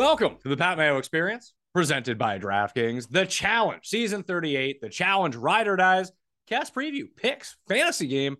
[0.00, 3.10] Welcome to the Pat Mayo Experience, presented by DraftKings.
[3.10, 6.10] The Challenge, Season 38, the Challenge Ride or Dies,
[6.48, 8.38] cast preview, picks, fantasy game.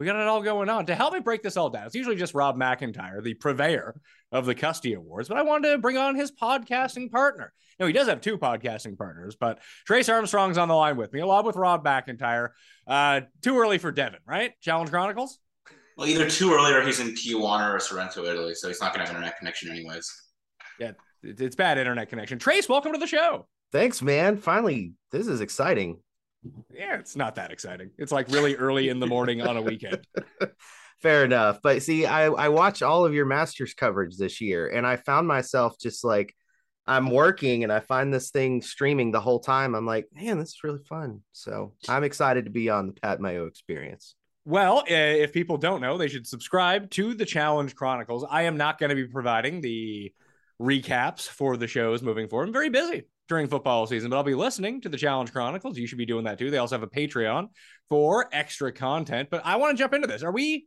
[0.00, 0.86] We got it all going on.
[0.86, 4.00] To help me break this all down, it's usually just Rob McIntyre, the purveyor
[4.32, 7.52] of the Custy Awards, but I wanted to bring on his podcasting partner.
[7.78, 11.20] No, he does have two podcasting partners, but Trace Armstrong's on the line with me,
[11.20, 12.52] along with Rob McIntyre.
[12.86, 14.52] Uh, too early for Devin, right?
[14.62, 15.38] Challenge Chronicles?
[15.98, 19.04] Well, either too early or he's in Tijuana or Sorrento, Italy, so he's not going
[19.04, 20.10] to have internet connection anyways.
[20.82, 22.40] Yeah, it's bad internet connection.
[22.40, 23.46] Trace, welcome to the show.
[23.70, 24.36] Thanks, man.
[24.36, 26.00] Finally, this is exciting.
[26.74, 27.90] Yeah, it's not that exciting.
[27.98, 30.04] It's like really early in the morning on a weekend.
[31.02, 31.60] Fair enough.
[31.62, 35.28] But see, I, I watched all of your Masters coverage this year, and I found
[35.28, 36.34] myself just like,
[36.84, 39.76] I'm working and I find this thing streaming the whole time.
[39.76, 41.20] I'm like, man, this is really fun.
[41.30, 44.16] So I'm excited to be on the Pat Mayo experience.
[44.44, 48.26] Well, uh, if people don't know, they should subscribe to the Challenge Chronicles.
[48.28, 50.12] I am not going to be providing the
[50.60, 52.48] recaps for the shows moving forward.
[52.48, 55.78] I'm very busy during football season, but I'll be listening to the Challenge Chronicles.
[55.78, 56.50] You should be doing that too.
[56.50, 57.48] They also have a Patreon
[57.88, 59.28] for extra content.
[59.30, 60.22] But I want to jump into this.
[60.22, 60.66] Are we?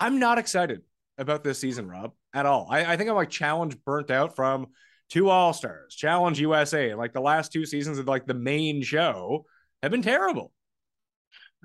[0.00, 0.80] I'm not excited
[1.18, 2.66] about this season, Rob, at all.
[2.70, 4.68] I, I think I'm like challenge burnt out from
[5.10, 6.94] two All Stars, Challenge USA.
[6.94, 9.44] Like the last two seasons of like the main show
[9.82, 10.52] have been terrible.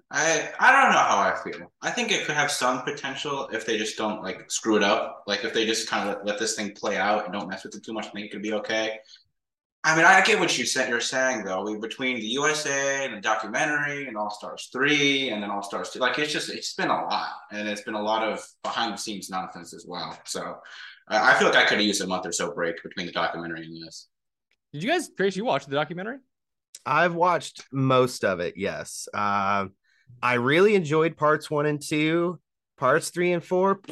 [0.09, 1.72] I I don't know how I feel.
[1.81, 5.24] I think it could have some potential if they just don't like screw it up.
[5.28, 7.63] Like if they just kind of let, let this thing play out and don't mess
[7.63, 9.00] with it too much, I think it could be okay.
[9.84, 10.90] I mean, I get what you said.
[10.90, 15.41] You're saying though, we between the USA and the documentary and All Stars three and
[15.41, 18.02] then All Stars two, like it's just it's been a lot, and it's been a
[18.02, 20.18] lot of behind the scenes nonsense as well.
[20.25, 20.58] So
[21.08, 23.12] I I feel like I could have used a month or so break between the
[23.12, 24.08] documentary and this.
[24.74, 26.18] Did you guys, Trace, you watched the documentary?
[26.85, 28.56] I've watched most of it.
[28.58, 29.08] Yes.
[29.14, 29.74] Um,
[30.22, 32.40] I really enjoyed parts one and two.
[32.78, 33.81] Parts three and four.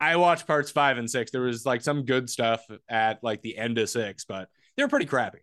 [0.00, 1.30] I watched parts five and six.
[1.30, 4.88] There was like some good stuff at like the end of six, but they were
[4.88, 5.40] pretty crappy.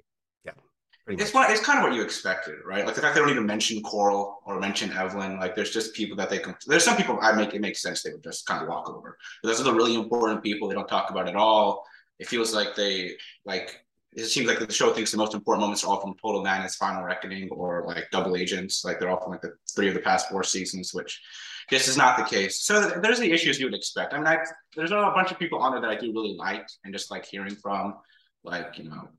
[1.07, 2.85] Pretty It's what it's kind of what you expected, right?
[2.85, 5.39] Like the fact they don't even mention Coral or mention Evelyn.
[5.39, 6.53] Like there's just people that they can.
[6.66, 9.17] There's some people I make it makes sense they would just kind of walk over.
[9.41, 11.85] But those are the really important people they don't talk about at all.
[12.19, 13.85] It feels like they like.
[14.13, 16.75] It seems like the show thinks the most important moments are all from Total Madness,
[16.75, 18.84] Final Reckoning, or like Double Agents.
[18.84, 21.22] Like they're all from like the three of the past four seasons, which
[21.69, 22.62] this is not the case.
[22.62, 24.13] So there's the issues you would expect.
[24.13, 24.38] I mean, I,
[24.75, 27.25] there's a bunch of people on there that I do really like and just like
[27.25, 27.95] hearing from,
[28.44, 29.09] like you know.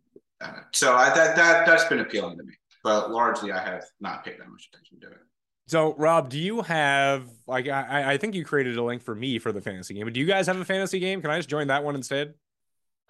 [0.40, 4.24] Uh, so I, that that that's been appealing to me, but largely I have not
[4.24, 5.18] paid that much attention to it.
[5.66, 9.38] So, Rob, do you have like I, I think you created a link for me
[9.38, 11.20] for the fantasy game, but do you guys have a fantasy game?
[11.20, 12.34] Can I just join that one instead?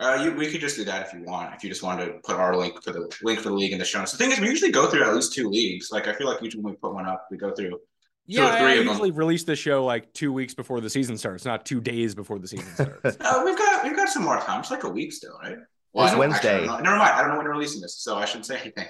[0.01, 1.53] Uh, you, we could just do that if you want.
[1.55, 3.79] If you just wanted to put our link for the link for the league in
[3.79, 4.13] the show notes.
[4.13, 5.91] The thing is, we usually go through at least two leagues.
[5.91, 7.79] Like I feel like usually when we put one up, we go through.
[8.27, 8.89] Yeah, or I, I of them.
[8.89, 12.39] usually release the show like two weeks before the season starts, not two days before
[12.39, 13.17] the season starts.
[13.21, 14.61] Uh, we've got we've got some more time.
[14.61, 15.57] It's like a week still, right?
[15.95, 16.55] It's Wednesday.
[16.55, 16.91] actually, I don't know.
[16.91, 17.11] Never mind.
[17.11, 18.87] I don't know when we're releasing this, so I shouldn't say anything.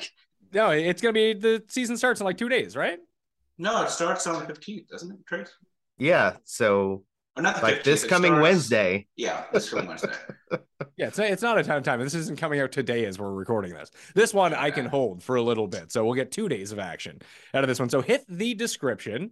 [0.52, 2.98] no, it's gonna be the season starts in like two days, right?
[3.56, 5.50] No, it starts on the fifteenth, doesn't it, Trace?
[5.96, 6.36] Yeah.
[6.44, 7.04] So
[7.38, 9.06] Or not the like 15th, this coming starts- Wednesday.
[9.16, 10.12] Yeah, this coming Wednesday.
[10.96, 12.00] Yeah, it's it's not a ton of time.
[12.00, 13.90] This isn't coming out today as we're recording this.
[14.14, 16.80] This one I can hold for a little bit, so we'll get two days of
[16.80, 17.20] action
[17.54, 17.88] out of this one.
[17.88, 19.30] So hit the description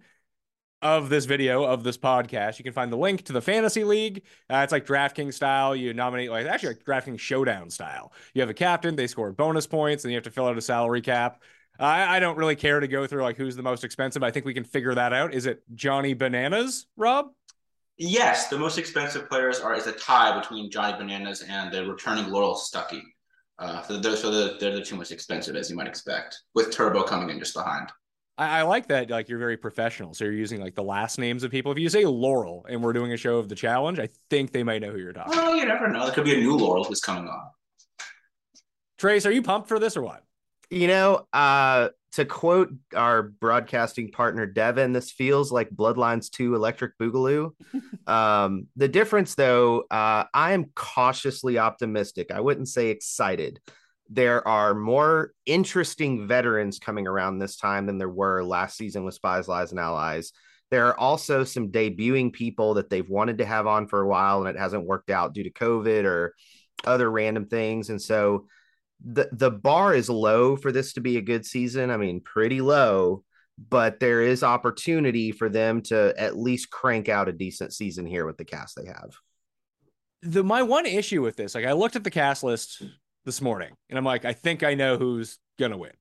[0.83, 2.59] of this video of this podcast.
[2.59, 4.23] You can find the link to the fantasy league.
[4.49, 5.75] Uh, it's like DraftKings style.
[5.75, 8.13] You nominate like actually like DraftKings Showdown style.
[8.35, 8.95] You have a captain.
[8.95, 11.43] They score bonus points, and you have to fill out a salary cap.
[11.81, 14.23] I, I don't really care to go through like who's the most expensive.
[14.23, 15.35] I think we can figure that out.
[15.35, 17.31] Is it Johnny Bananas, Rob?
[17.99, 22.31] Yes, the most expensive players are is a tie between Johnny Bananas and the returning
[22.31, 23.03] Laurel Stucky.
[23.59, 26.71] Uh, so those are the they're the two most expensive, as you might expect, with
[26.71, 27.91] Turbo coming in just behind.
[28.37, 29.09] I, I like that.
[29.09, 31.73] Like you're very professional, so you're using like the last names of people.
[31.73, 34.63] If you say Laurel and we're doing a show of the challenge, I think they
[34.63, 35.33] might know who you're talking.
[35.35, 36.05] Well, you never know.
[36.05, 37.49] There could be a new Laurel who's coming on.
[38.99, 40.23] Trace, are you pumped for this or what?
[40.69, 46.97] You know, uh, to quote our broadcasting partner Devin, this feels like Bloodlines 2 Electric
[46.99, 47.51] Boogaloo.
[48.07, 52.31] um, the difference, though, uh, I am cautiously optimistic.
[52.33, 53.61] I wouldn't say excited.
[54.09, 59.15] There are more interesting veterans coming around this time than there were last season with
[59.15, 60.33] Spies, Lies, and Allies.
[60.71, 64.41] There are also some debuting people that they've wanted to have on for a while
[64.41, 66.35] and it hasn't worked out due to COVID or
[66.85, 67.91] other random things.
[67.91, 68.47] And so
[69.05, 71.91] the the bar is low for this to be a good season.
[71.91, 73.25] I mean, pretty low,
[73.71, 78.27] but there is opportunity for them to at least crank out a decent season here
[78.27, 79.11] with the cast they have.
[80.23, 82.83] The my one issue with this, like I looked at the cast list
[83.25, 85.93] this morning and I'm like, I think I know who's gonna win.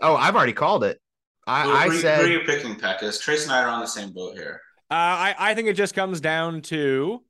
[0.00, 1.00] Oh, I've already called it.
[1.46, 3.20] I, Who- I who, who are you picking, Pekkas?
[3.20, 4.60] Trace and I are on the same boat here.
[4.90, 7.22] Uh, I, I think it just comes down to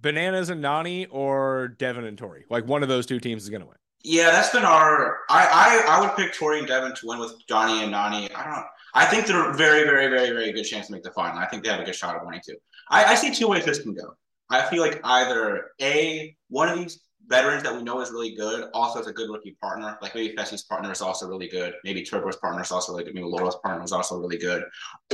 [0.00, 2.44] Bananas and Nany or Devin and Tori.
[2.50, 3.76] Like one of those two teams is gonna win.
[4.04, 5.18] Yeah, that's been our.
[5.28, 8.30] I I, I would pick Tori and Devin to win with Johnny and Nany.
[8.34, 8.66] I don't.
[8.94, 11.38] I think they're very, very, very, very good chance to make the final.
[11.38, 12.56] I think they have a good shot of winning too.
[12.90, 14.14] I, I see two ways this can go.
[14.50, 18.70] I feel like either a one of these veterans that we know is really good
[18.72, 19.98] also has a good rookie partner.
[20.00, 21.74] Like maybe Fessy's partner is also really good.
[21.84, 23.14] Maybe Turbo's partner is also really good.
[23.14, 24.64] Maybe Laura's partner is also really good.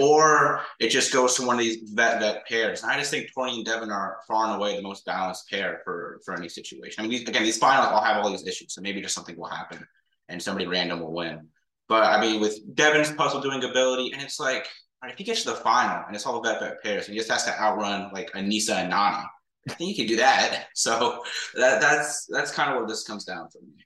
[0.01, 2.83] Or it just goes to one of these vet vet pairs.
[2.83, 5.81] And I just think Tori and Devin are far and away the most balanced pair
[5.85, 7.01] for for any situation.
[7.01, 9.37] I mean, these, again, these finals all have all these issues, so maybe just something
[9.37, 9.87] will happen
[10.29, 11.49] and somebody random will win.
[11.89, 14.67] But I mean, with Devin's puzzle doing ability, and it's like,
[15.05, 17.45] if he gets to the final and it's all vet vet pairs, he just has
[17.45, 19.27] to outrun like Aneesa and Nany.
[19.69, 20.67] I think you can do that.
[20.75, 21.23] So
[21.55, 23.85] that that's that's kind of where this comes down for me.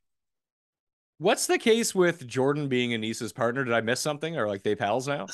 [1.20, 3.64] What's the case with Jordan being Aneesa's partner?
[3.64, 5.26] Did I miss something or like they pals now?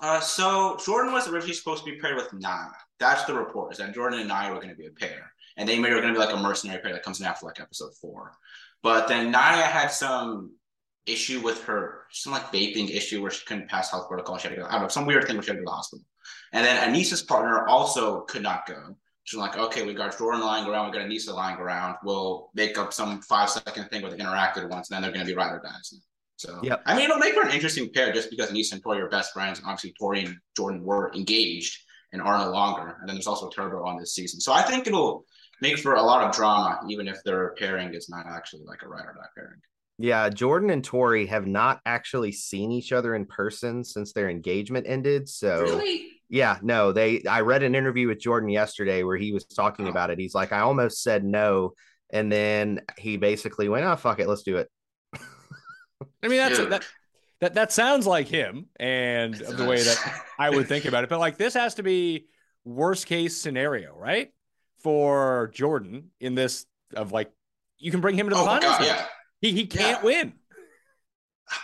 [0.00, 2.72] Uh, so Jordan was originally supposed to be paired with Nana.
[2.98, 3.72] That's the report.
[3.72, 6.08] Is that Jordan and Naya were going to be a pair, and they were going
[6.08, 8.32] to be like a mercenary pair that comes in after like episode four.
[8.82, 10.56] But then Naya had some
[11.06, 14.38] issue with her, some like vaping issue where she couldn't pass health protocol.
[14.38, 14.66] She had to go.
[14.66, 16.04] I don't know some weird thing where she had to go to the hospital.
[16.52, 18.96] And then Aneesa's partner also could not go.
[19.24, 21.96] She's like, okay, we got Jordan lying around, we got Aneesa lying around.
[22.02, 25.24] We'll make up some five second thing with the interacted ones, and then they're going
[25.24, 25.94] to be ride or dies.
[26.36, 29.00] So, yeah, I mean, it'll make for an interesting pair just because Aneesa and Tori
[29.00, 29.58] are best friends.
[29.58, 31.78] And obviously, Tori and Jordan were engaged
[32.12, 32.96] and are no longer.
[32.98, 34.40] And then there's also Turbo on this season.
[34.40, 35.24] So I think it'll
[35.60, 38.88] make for a lot of drama, even if their pairing is not actually like a
[38.88, 39.60] ride or die pairing.
[39.98, 44.86] Yeah, Jordan and Tori have not actually seen each other in person since their engagement
[44.88, 45.28] ended.
[45.28, 46.08] So Really?
[46.32, 49.90] Yeah, no, they I read an interview with Jordan yesterday where he was talking Oh.
[49.90, 50.18] about it.
[50.18, 51.74] He's like, I almost said no.
[52.10, 54.68] And then he basically went, Oh fuck it, let's do it.
[56.22, 56.70] I mean, that's Dude.
[56.72, 56.84] that
[57.40, 61.10] that that sounds like him and of the way that I would think about it.
[61.10, 62.26] But like this has to be
[62.64, 64.30] worst case scenario, right?
[64.82, 66.64] For Jordan in this
[66.94, 67.30] of like
[67.78, 68.78] you can bring him to the Oh finals.
[68.78, 69.06] god, yeah.
[69.40, 70.04] He he can't Yeah.
[70.04, 70.32] win.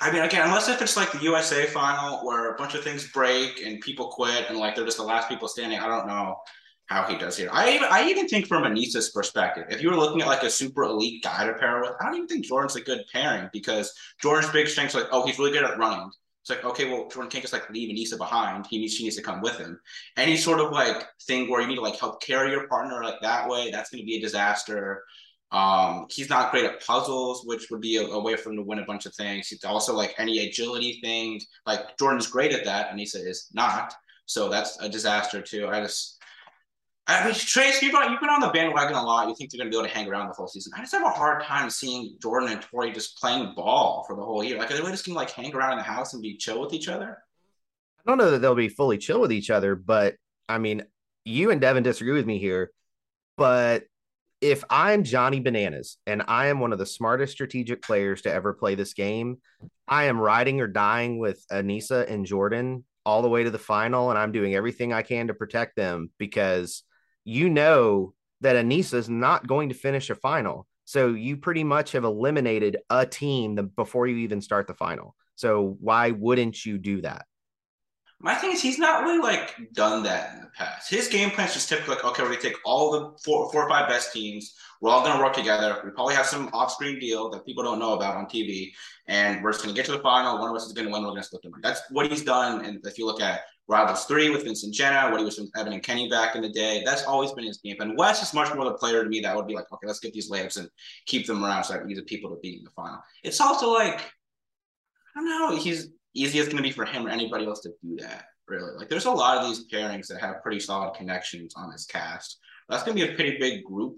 [0.00, 3.10] I mean, again, unless if it's like the USA final where a bunch of things
[3.12, 6.36] break and people quit and like they're just the last people standing, I don't know
[6.86, 7.50] how he does here.
[7.52, 10.50] I even, I even think from Aneesa's perspective, if you were looking at like a
[10.50, 13.92] super elite guy to pair with, I don't even think Jordan's a good pairing because
[14.22, 16.10] Jordan's big strength's like, oh, he's really good at running.
[16.48, 18.66] It's like, okay, well, Jordan can't just like leave Aneesa behind.
[18.66, 19.78] He needs, she needs to come with him.
[20.16, 23.20] Any sort of like thing where you need to like help carry your partner like
[23.20, 25.04] that way, that's going to be a disaster.
[25.50, 28.62] Um, he's not great at puzzles, which would be a, a way for him to
[28.62, 29.48] win a bunch of things.
[29.48, 31.46] He's also like any agility things.
[31.66, 33.94] Like Jordan's great at that, and Aneesa is not.
[34.26, 35.68] So that's a disaster too.
[35.68, 36.18] I just,
[37.06, 39.26] I mean, Trace, you've been, you've been on the bandwagon a lot.
[39.26, 40.72] You think they're going to be able to hang around the whole season.
[40.76, 44.22] I just have a hard time seeing Jordan and Tori just playing ball for the
[44.22, 44.58] whole year.
[44.58, 46.60] Like, are they just going to like hang around in the house and be chill
[46.60, 47.16] with each other?
[48.04, 50.84] I don't know that they'll be fully chill with each other, but I mean,
[51.24, 52.70] you and Devin disagree with me here.
[53.38, 53.84] But
[54.40, 58.52] if I'm Johnny Bananas and I am one of the smartest strategic players to ever
[58.52, 59.38] play this game,
[59.86, 64.10] I am riding or dying with Aneesa and Jordan all the way to the final,
[64.10, 66.82] and I'm doing everything I can to protect them because
[67.24, 70.66] you know that Aneesa is not going to finish a final.
[70.84, 75.14] So you pretty much have eliminated a team before you even start the final.
[75.34, 77.26] So why wouldn't you do that?
[78.20, 80.90] My thing is he's not really like done that in the past.
[80.90, 83.64] His game plan is just typically like, okay, we're gonna take all the four, four
[83.64, 84.54] or five best teams.
[84.80, 85.80] We're all gonna work together.
[85.84, 88.72] We probably have some off-screen deal that people don't know about on TV,
[89.06, 90.40] and we're just gonna get to the final.
[90.40, 91.02] One of us is gonna win.
[91.02, 91.60] We're gonna split the money.
[91.62, 92.64] That's what he's done.
[92.64, 95.74] And if you look at Rivals three with Vincent Jenna, what he was with Evan
[95.74, 98.52] and Kenny back in the day, that's always been his game And Wes is much
[98.54, 100.68] more the player to me that would be like, okay, let's get these layups and
[101.06, 102.98] keep them around so that we get the people to beat in the final.
[103.22, 104.00] It's also like,
[105.14, 107.70] I don't know, he's easy it's going to be for him or anybody else to
[107.82, 108.76] do that really.
[108.76, 112.38] Like there's a lot of these pairings that have pretty solid connections on this cast.
[112.68, 113.96] That's gonna be a pretty big group.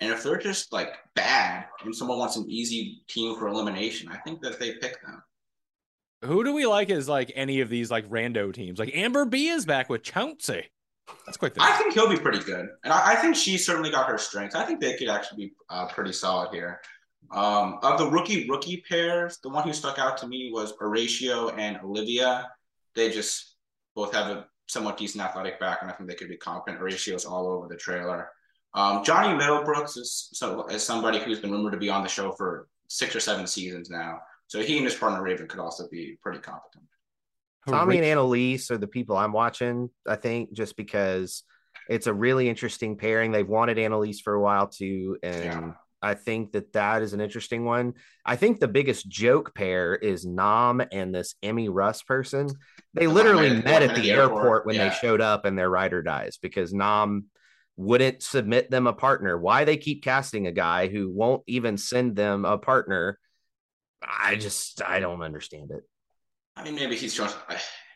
[0.00, 4.16] And if they're just like bad and someone wants an easy team for elimination, I
[4.18, 5.22] think that they pick them.
[6.24, 8.78] Who do we like as like any of these like rando teams?
[8.78, 10.70] Like Amber B is back with Chauncey.
[11.24, 11.54] That's quick.
[11.58, 14.54] I think he'll be pretty good, and I, I, think she certainly got her strengths.
[14.54, 16.82] I think they could actually be uh, pretty solid here.
[17.30, 21.56] Um, of the rookie rookie pairs, the one who stuck out to me was Horacio
[21.58, 22.50] and Olivia.
[22.94, 23.56] They just
[23.94, 25.92] both have a somewhat decent athletic background.
[25.92, 28.30] I think they could be competent ratios all over the trailer.
[28.74, 32.32] Um, Johnny Middlebrooks is so is somebody who's been rumored to be on the show
[32.32, 34.20] for six or seven seasons now.
[34.46, 36.84] So he and his partner Raven could also be pretty competent.
[37.66, 41.42] Tommy and Analyse are the people I'm watching, I think, just because
[41.88, 43.30] it's a really interesting pairing.
[43.30, 45.18] They've wanted Analyse for a while too.
[45.22, 45.72] And yeah.
[46.00, 47.94] I think that that is an interesting one.
[48.24, 52.48] I think the biggest joke pair is Nam and this Emmy Russ person.
[52.94, 54.88] They literally met, met at the airport, airport when yeah.
[54.88, 57.26] they showed up and their rider dies because Nam
[57.76, 59.38] wouldn't submit them a partner.
[59.38, 63.18] Why they keep casting a guy who won't even send them a partner,
[64.02, 65.82] I just I don't understand it.
[66.56, 67.32] I mean, maybe he's trying.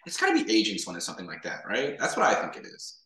[0.06, 1.96] It's got to be agents when it's something like that, right?
[1.98, 3.01] That's what I think it is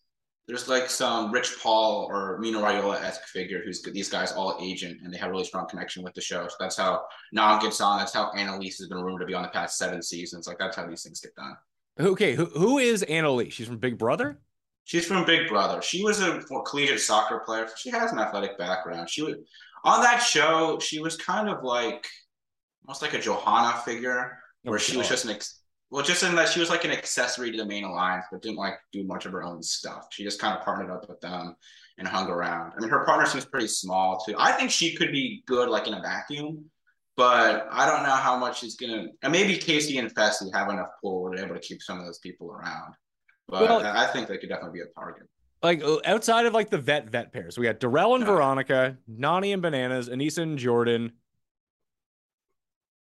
[0.46, 5.00] there's like some Rich Paul or Mino Raiola esque figure who's these guys all agent
[5.02, 6.46] and they have really strong connection with the show.
[6.48, 7.98] So that's how Nam gets on.
[7.98, 10.46] That's how Analyse has been rumored to be on the past seven seasons.
[10.46, 11.56] Like that's how these things get done.
[11.98, 13.52] Okay, who, who is Analyse?
[13.52, 14.38] She's from Big Brother.
[14.84, 15.82] She's from Big Brother.
[15.82, 17.68] She was a collegiate soccer player.
[17.76, 19.10] She has an athletic background.
[19.10, 19.34] She was
[19.82, 20.78] on that show.
[20.78, 22.06] She was kind of like
[22.86, 25.60] almost like a Johanna figure, where oh, she was just an ex-
[25.90, 28.56] well, just in that she was like an accessory to the main alliance, but didn't
[28.56, 30.08] like do much of her own stuff.
[30.10, 31.54] She just kind of partnered up with them
[31.98, 32.72] and hung around.
[32.76, 34.34] I mean, her partner seems pretty small too.
[34.36, 36.64] I think she could be good like in a vacuum,
[37.16, 39.06] but I don't know how much she's gonna.
[39.22, 42.04] And maybe Casey and Fessy have enough pull where they're able to keep some of
[42.04, 42.94] those people around.
[43.48, 45.28] But well, I think they could definitely be a target.
[45.62, 48.32] Like outside of like the vet vet pairs, we got Darrell and yeah.
[48.32, 51.12] Veronica, Nany and Bananas, Aneesa and Jordan.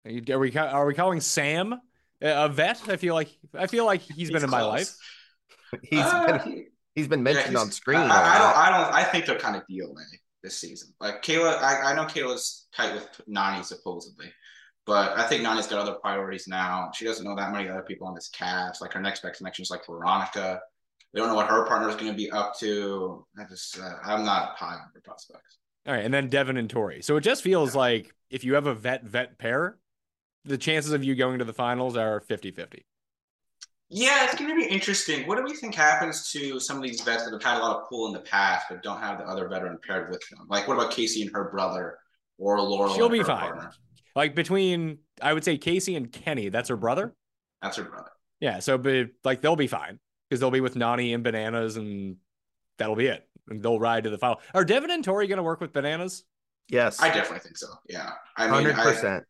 [0.05, 1.79] Are we are we calling Sam
[2.23, 2.81] a vet.
[2.89, 4.95] I feel like I feel like he's, he's been in my life.
[5.81, 7.97] He's uh, been, he's been mentioned yeah, on screen.
[7.97, 8.57] I, I, don't.
[8.57, 8.93] I don't.
[8.93, 10.03] I think they're kind of DOA
[10.43, 10.93] this season.
[10.99, 14.31] Like Kayla, I, I know Kayla's tight with Nany supposedly,
[14.85, 16.91] but I think Nany's got other priorities now.
[16.93, 18.81] She doesn't know that many other people on this cast.
[18.83, 20.59] Like her next best connection is like Veronica.
[21.13, 23.25] They don't know what her partner is going to be up to.
[23.39, 25.57] I just, uh, I'm not high on her prospects.
[25.85, 27.01] All right, and then Devin and Tori.
[27.01, 27.79] So it just feels yeah.
[27.79, 29.77] like if you have a vet vet pair,
[30.45, 32.85] the chances of you going to the finals are 50 50.
[33.89, 35.27] Yeah, it's going to be interesting.
[35.27, 37.77] What do we think happens to some of these vets that have had a lot
[37.77, 40.47] of pull in the past but don't have the other veteran paired with them?
[40.49, 41.99] Like, what about Casey and her brother
[42.39, 42.95] or Laurel?
[42.95, 43.51] She'll be fine.
[43.51, 43.71] Partner?
[44.15, 46.49] Like between, I would say Casey and Kenny.
[46.49, 47.13] That's her brother.
[47.61, 48.09] That's her brother.
[48.39, 52.17] Yeah, so but like they'll be fine because they'll be with Nany and Bananas, and
[52.77, 53.27] that'll be it.
[53.47, 54.41] And they'll ride to the final.
[54.53, 56.23] Are Devin and Tori going to work with Bananas?
[56.69, 57.67] Yes, I definitely think so.
[57.87, 59.23] Yeah, I mean, hundred percent.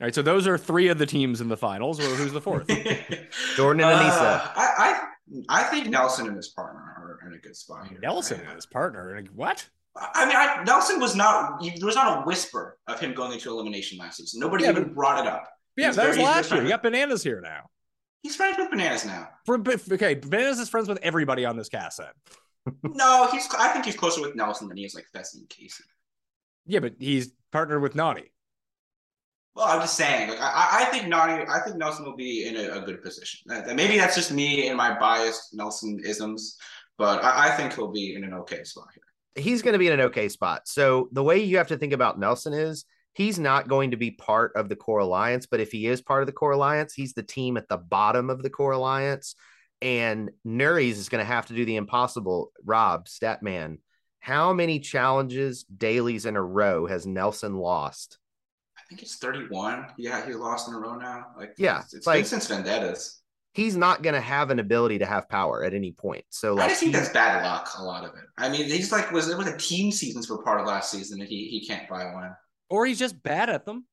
[0.00, 1.98] All right, so those are three of the teams in the finals.
[1.98, 2.66] Well, who's the fourth?
[3.56, 4.40] Jordan and Aneesa.
[4.40, 5.02] Uh, I,
[5.50, 7.98] I, I think Nelson and his partner are in a good spot here.
[8.00, 9.22] Nelson and his partner.
[9.34, 9.68] What?
[9.94, 11.60] I mean, I, Nelson was not.
[11.60, 14.40] There was not a whisper of him going into elimination last season.
[14.40, 15.46] Nobody yeah, even but, brought it up.
[15.76, 16.62] Yeah, that was last year.
[16.62, 17.68] You got bananas here now.
[18.22, 19.28] He's friends with bananas now.
[19.44, 19.58] For,
[19.92, 21.98] okay, bananas is friends with everybody on this cast.
[21.98, 22.74] Then.
[22.94, 23.46] no, he's.
[23.58, 25.84] I think he's closer with Nelson than he is like Fessy and Casey.
[26.64, 28.28] Yeah, but he's partnered with Nany.
[29.54, 32.56] Well, I'm just saying, like I, I think Nany, I think Nelson will be in
[32.56, 33.40] a, a good position.
[33.74, 36.56] Maybe that's just me and my biased Nelson isms,
[36.96, 39.02] but I, I think he'll be in an okay spot here.
[39.42, 40.68] He's going to be in an okay spot.
[40.68, 44.12] So the way you have to think about Nelson is he's not going to be
[44.12, 47.14] part of the core alliance, but if he is part of the core alliance, he's
[47.14, 49.34] the team at the bottom of the core alliance.
[49.82, 52.52] And Nurys is going to have to do the impossible.
[52.64, 53.78] Rob, Statman,
[54.20, 58.18] how many challenges dailies in a row has Nelson lost?
[58.90, 59.86] Think it's 31.
[59.96, 61.28] Yeah, he lost in a row now.
[61.38, 63.22] Like yeah, it's, it's like, been since Vendettas.
[63.54, 66.24] He's not going to have an ability to have power at any point.
[66.30, 67.68] So like, I just think that's bad luck.
[67.78, 68.24] A lot of it.
[68.36, 71.20] I mean, he's like was it was a team seasons for part of last season,
[71.20, 72.34] and he he can't buy one.
[72.68, 73.86] Or he's just bad at them.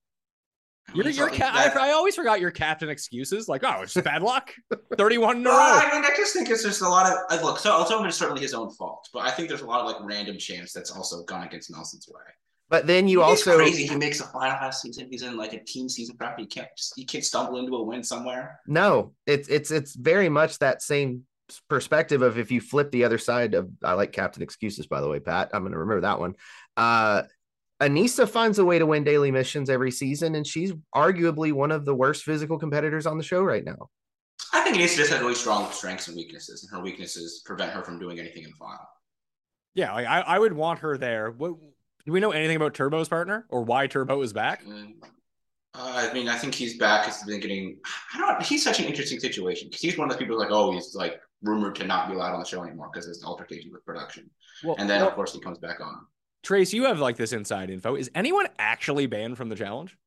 [0.90, 3.50] I You're, so you're ca- I, I always forgot your captain excuses.
[3.50, 4.54] Like, oh, it's just bad luck.
[4.98, 5.86] 31 in a Well, row.
[5.86, 7.60] I mean, I just think it's just a lot of I look.
[7.60, 9.82] So some of it is certainly his own fault, but I think there's a lot
[9.82, 12.22] of like random chance that's also gone against Nelson's way.
[12.70, 13.88] But then you it's also crazy.
[13.88, 15.08] He makes a final last season.
[15.10, 16.38] He's in like a team season prep.
[16.38, 18.60] He can't just he can't stumble into a win somewhere.
[18.68, 21.24] no, it's it's it's very much that same
[21.70, 25.08] perspective of if you flip the other side of I like Captain Excuses, by the
[25.08, 25.50] way, Pat.
[25.54, 26.36] I'm gonna remember that one.
[26.76, 27.24] Uh
[27.80, 31.86] Aneesa finds a way to win daily missions every season, and she's arguably one of
[31.86, 33.90] the worst physical competitors on the show right now.
[34.52, 37.84] I think Aneesa just has really strong strengths and weaknesses, and her weaknesses prevent her
[37.84, 38.80] from doing anything in the final.
[39.76, 41.30] Yeah, like I, I would want her there.
[41.30, 41.54] What
[42.08, 44.64] do we know anything about Turbo's partner or why Turbo is back?
[44.64, 44.94] Mm.
[45.74, 47.06] Uh, I mean, I think he's back.
[47.06, 47.80] He's been getting.
[48.16, 48.42] I don't.
[48.42, 51.20] He's such an interesting situation because he's one of those people like, oh, he's like
[51.44, 54.30] rumored to not be allowed on the show anymore because there's an altercation with production,
[54.64, 56.08] Well, and then well, of course he comes back on.
[56.44, 57.96] Trace, you have like this inside info.
[57.96, 59.98] Is anyone actually banned from the challenge?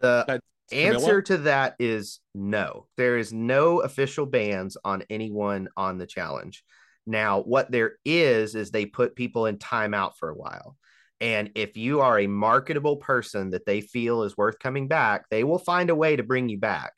[0.00, 2.88] The That's answer to that is no.
[2.96, 6.64] There is no official bans on anyone on the challenge.
[7.06, 10.76] Now, what there is is they put people in timeout for a while.
[11.20, 15.44] And if you are a marketable person that they feel is worth coming back, they
[15.44, 16.92] will find a way to bring you back.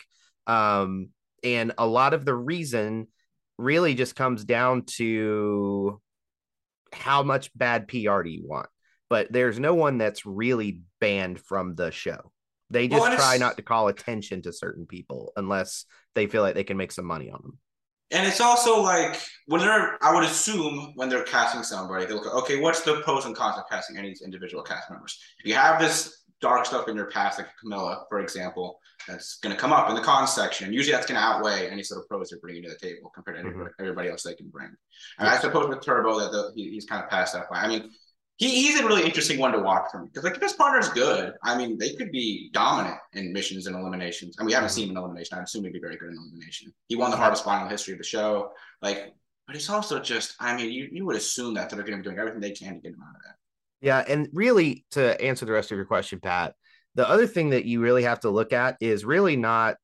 [0.47, 1.11] Um,
[1.45, 3.07] and a lot of the reason
[3.59, 6.01] really just comes down to
[6.93, 8.69] how much bad PR do you want?
[9.09, 12.33] But there's no one that's really banned from the show.
[12.71, 16.55] They just Well, try not to call attention to certain people unless they feel like
[16.55, 17.59] they can make some money on them.
[18.11, 22.27] And it's also like when they're, I would assume when they're casting somebody, they look
[22.27, 25.19] at, okay, what's the pros and cons of casting any individual cast members?
[25.41, 29.55] If you have this dark stuff in your past, like Camilla, for example, that's going
[29.55, 30.73] to come up in the cons section.
[30.73, 33.37] Usually that's going to outweigh any sort of pros they're bringing to the table compared
[33.37, 33.51] to mm-hmm.
[33.51, 34.71] everybody, everybody else they can bring.
[35.19, 37.63] And I suppose with Turbo that the, he, he's kind of past that point.
[37.63, 37.91] I mean,
[38.39, 40.89] he, he's a really interesting one to watch for me because like if his partner's
[40.89, 44.39] good, I mean, they could be dominant in missions and eliminations.
[44.39, 44.75] And we haven't mm-hmm.
[44.75, 45.39] seen him in elimination.
[45.39, 46.73] I assume he'd be very good in elimination.
[46.87, 48.53] He won the hardest final in the history of the show.
[48.81, 49.13] Like,
[49.47, 52.03] but it's also just, I mean, you, you would assume that they're going to be
[52.03, 53.35] doing everything they can to get him out of that.
[53.81, 56.55] Yeah, and really to answer the rest of your question, Pat,
[56.95, 59.77] the other thing that you really have to look at is really not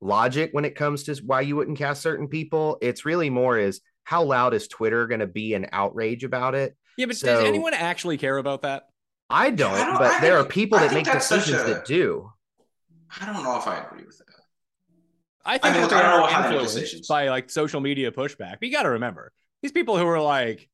[0.00, 2.78] logic when it comes to why you wouldn't cast certain people.
[2.80, 6.76] It's really more is how loud is Twitter going to be an outrage about it?
[6.96, 8.88] Yeah, but So- does anyone actually care about that?
[9.28, 12.30] I don't, I don't- but I there are people that make decisions a- that do.
[13.20, 14.26] I don't know if I agree with that.
[15.44, 18.10] I think mean, that they I don't know are how influenced by like social media
[18.10, 18.52] pushback.
[18.58, 19.32] But you got to remember,
[19.62, 20.68] these people who are like,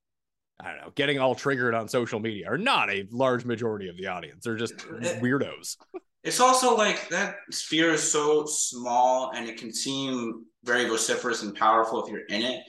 [0.61, 3.97] I don't know, getting all triggered on social media are not a large majority of
[3.97, 4.45] the audience.
[4.45, 5.77] They're just uh, weirdos.
[6.25, 11.55] It's also like that sphere is so small and it can seem very vociferous and
[11.55, 12.63] powerful if you're in it.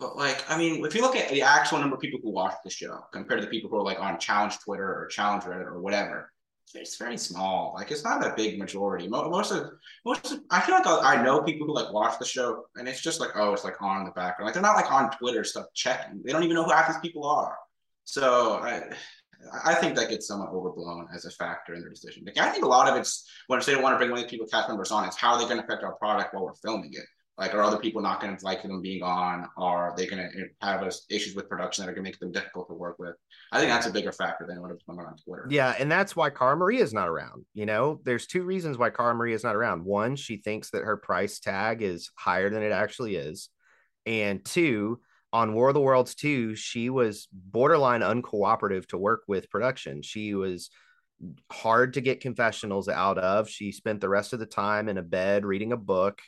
[0.00, 2.54] But like, I mean, if you look at the actual number of people who watch
[2.64, 5.66] the show compared to the people who are like on challenge Twitter or challenge Reddit
[5.66, 6.32] or whatever,
[6.74, 7.74] it's very small.
[7.76, 9.08] Like, it's not a big majority.
[9.08, 9.70] Most of,
[10.06, 13.02] most of, I feel like I know people who like watch the show and it's
[13.02, 14.46] just like, oh, it's like on in the background.
[14.46, 16.22] Like, they're not like on Twitter stuff checking.
[16.24, 17.56] They don't even know who half these people are.
[18.04, 18.84] So I,
[19.64, 22.22] I think that gets somewhat overblown as a factor in their decision.
[22.24, 24.24] Like, I think a lot of it's when they don't want to bring one of
[24.24, 26.44] these people cast members on, it's how are they going to affect our product while
[26.44, 27.04] we're filming it?
[27.40, 29.48] Like, are other people not going to like them being on?
[29.56, 32.68] Are they going to have issues with production that are going to make them difficult
[32.68, 33.14] to work with?
[33.50, 35.46] I think that's a bigger factor than what it's going on Twitter.
[35.48, 37.46] Yeah, and that's why Cara Maria is not around.
[37.54, 39.86] You know, there's two reasons why Cara Maria is not around.
[39.86, 43.48] One, she thinks that her price tag is higher than it actually is.
[44.04, 45.00] And two,
[45.32, 50.02] on War of the Worlds 2, she was borderline uncooperative to work with production.
[50.02, 50.68] She was
[51.50, 53.48] hard to get confessionals out of.
[53.48, 56.20] She spent the rest of the time in a bed reading a book.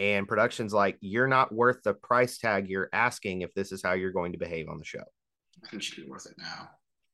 [0.00, 3.92] And production's like, you're not worth the price tag you're asking if this is how
[3.92, 5.04] you're going to behave on the show.
[5.62, 6.70] I think she'd be worth it now.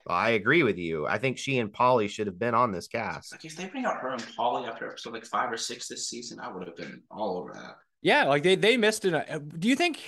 [0.09, 1.05] I agree with you.
[1.05, 3.33] I think she and Paulie should have been on this cast.
[3.33, 6.09] Like, if they bring out her and Paulie after episode like five or six this
[6.09, 7.77] season, I would have been all over that.
[8.03, 9.14] Yeah, like they they missed it.
[9.14, 10.01] Uh, Do you think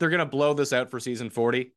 [0.00, 1.74] they're gonna blow this out for season forty?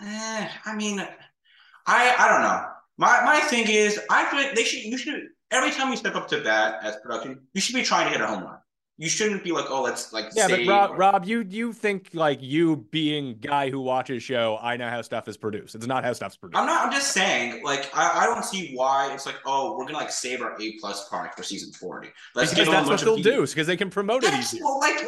[0.00, 2.66] Eh, I mean, I I don't know.
[2.98, 4.84] My my thing is, I feel like they should.
[4.84, 8.06] You should every time you step up to that as production, you should be trying
[8.06, 8.58] to hit a home run.
[9.00, 10.26] You shouldn't be like, oh, let's like.
[10.34, 14.58] Yeah, but Rob, or- Rob, you you think like you being guy who watches show,
[14.60, 15.76] I know how stuff is produced.
[15.76, 16.58] It's not how stuff's produced.
[16.58, 16.86] I'm not.
[16.86, 17.62] I'm just saying.
[17.62, 20.72] Like, I, I don't see why it's like, oh, we're gonna like save our A
[20.80, 22.08] plus product for season forty.
[22.34, 24.64] Let's because give them a that's what they'll do, because they can promote it easier.
[24.64, 24.98] well, like,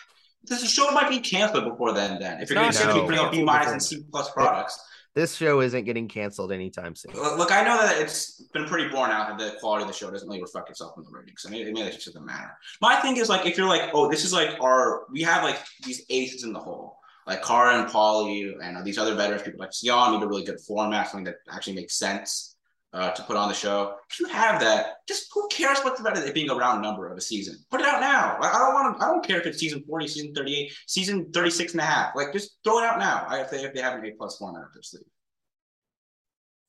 [0.44, 2.20] this show might be canceled before then.
[2.20, 3.82] Then if It's you're gonna not just gonna keep be putting out B minus and
[3.82, 4.80] C plus products.
[5.14, 7.12] This show isn't getting canceled anytime soon.
[7.14, 10.08] Look, I know that it's been pretty borne out that the quality of the show
[10.10, 11.44] doesn't really reflect itself in the ratings.
[11.46, 12.56] I mean, I mean, it just doesn't matter.
[12.80, 15.58] My thing is like, if you're like, oh, this is like our, we have like
[15.84, 19.72] these aces in the hole, like Cara and Paulie and these other veterans, people like
[19.72, 22.49] Sion need a really good format, something that actually makes sense.
[22.92, 23.94] Uh, to put on the show.
[24.10, 27.16] If you have that, just who cares what's about it being a round number of
[27.16, 27.56] a season?
[27.70, 28.36] Put it out now.
[28.40, 29.04] Like, I don't want to.
[29.04, 32.16] I don't care if it's season forty, season thirty-eight, season 36 and a half.
[32.16, 33.24] Like just throw it out now.
[33.28, 35.04] I, if they if they have an A plus format up their sleeve.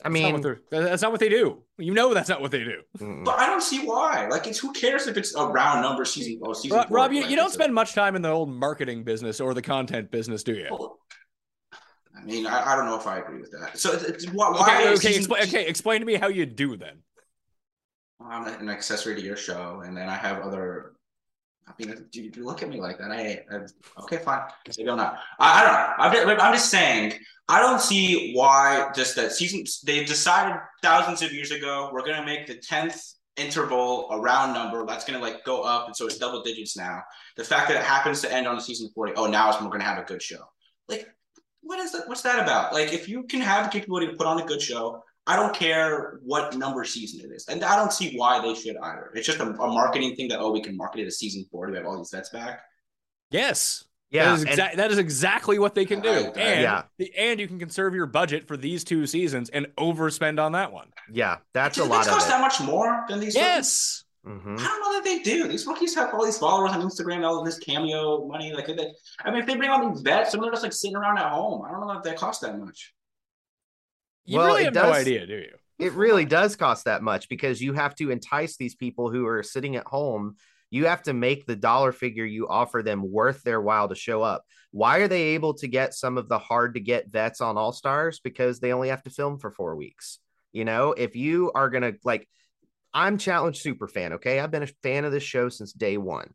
[0.04, 1.62] I That's not mean, what that's not what they do.
[1.78, 2.82] You know that's not what they do.
[3.24, 4.28] But I don't see why.
[4.30, 6.76] Like it's who cares if it's a round number season or season.
[6.78, 8.50] Rob, 40, Rob, you, like, you don't it's a- spend much time in the old
[8.50, 10.68] marketing business or the content business, do you?
[10.72, 10.98] Well,
[12.22, 13.78] I mean, I, I don't know if I agree with that.
[13.78, 16.46] So it's, it's why, why Okay, is okay, season- okay, explain to me how you
[16.46, 17.02] do then.
[18.24, 20.94] I'm an accessory to your show, and then I have other.
[21.68, 23.12] I mean, do you, look at me like that?
[23.12, 23.68] I, I uh,
[24.04, 24.42] okay, fine.
[24.78, 25.18] Maybe I'm not.
[25.40, 26.04] I, I don't know.
[26.04, 27.14] I'm just, I'm just saying.
[27.48, 29.64] I don't see why just that season.
[29.86, 33.02] They decided thousands of years ago we're gonna make the tenth
[33.38, 37.02] interval a round number that's gonna like go up, and so it's double digits now.
[37.38, 39.72] The fact that it happens to end on a season 40 oh now when we're
[39.72, 40.44] gonna have a good show.
[40.88, 41.08] Like,
[41.62, 42.08] what is that?
[42.08, 42.74] What's that about?
[42.74, 45.54] Like, if you can have the capability to put on a good show, I don't
[45.56, 47.48] care what number season it is.
[47.48, 49.12] And I don't see why they should either.
[49.14, 51.68] It's just a, a marketing thing that, oh, we can market it as season four
[51.68, 52.62] to have all these vets back.
[53.30, 53.86] Yes.
[54.10, 56.10] yeah, that is, and- that is exactly what they can do.
[56.10, 56.84] I- I- and, Yeah.
[56.98, 60.74] the, and you can conserve your budget for these two seasons and overspend on that
[60.74, 60.88] one.
[61.12, 62.30] yeah, that's Do a the lot vets of cost it.
[62.32, 63.36] that much more than these?
[63.36, 63.48] rookies?
[63.48, 64.04] Yes.
[64.26, 64.60] Mhm.
[64.60, 65.48] I don't know that they do.
[65.48, 68.54] These rookies have all these followers on Instagram, all of this cameo money.
[68.54, 70.64] Like, they, I mean, if they bring all these vets, some of them are just
[70.64, 71.64] like sitting around at home.
[71.66, 72.94] I don't know if that costs that much.
[74.26, 75.56] You Well, really it have no idea, do you?
[75.80, 79.42] It really does cost that much because you have to entice these people who are
[79.42, 80.36] sitting at home.
[80.70, 84.22] You have to make the dollar figure you offer them worth their while to show
[84.22, 84.46] up.
[84.70, 87.72] Why are they able to get some of the hard to get vets on All
[87.72, 88.20] Stars?
[88.20, 90.20] Because they only have to film for four weeks.
[90.54, 92.30] You know, if you are going to like,
[92.94, 94.14] I'm Challenge super fan.
[94.14, 94.40] Okay.
[94.40, 96.34] I've been a fan of this show since day one.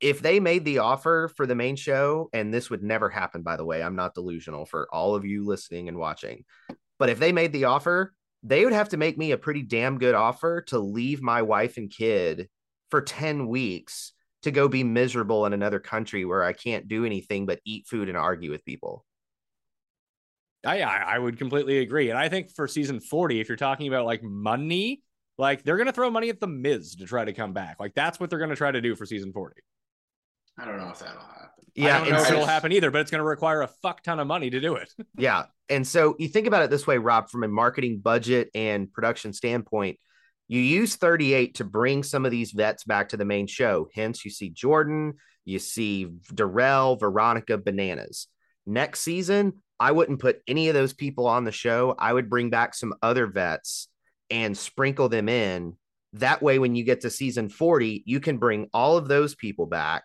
[0.00, 3.56] If they made the offer for the main show, and this would never happen, by
[3.56, 6.44] the way, I'm not delusional for all of you listening and watching.
[7.00, 9.98] But if they made the offer, they would have to make me a pretty damn
[9.98, 12.48] good offer to leave my wife and kid
[12.90, 17.46] for 10 weeks to go be miserable in another country where I can't do anything
[17.46, 19.04] but eat food and argue with people.
[20.64, 22.10] I, I I would completely agree.
[22.10, 25.02] And I think for season 40, if you're talking about like money,
[25.38, 27.76] like they're gonna throw money at the Miz to try to come back.
[27.80, 29.54] Like that's what they're gonna try to do for season 40.
[30.58, 31.64] I don't know if that'll happen.
[31.74, 34.18] Yeah, I don't know if it'll happen either, but it's gonna require a fuck ton
[34.18, 34.92] of money to do it.
[35.16, 35.44] Yeah.
[35.70, 39.34] And so you think about it this way, Rob, from a marketing budget and production
[39.34, 39.98] standpoint,
[40.48, 43.88] you use 38 to bring some of these vets back to the main show.
[43.94, 48.28] Hence, you see Jordan, you see Darrell, Veronica, Bananas.
[48.66, 51.94] Next season, I wouldn't put any of those people on the show.
[51.98, 53.88] I would bring back some other vets
[54.30, 55.76] and sprinkle them in.
[56.14, 59.66] That way, when you get to season 40, you can bring all of those people
[59.66, 60.04] back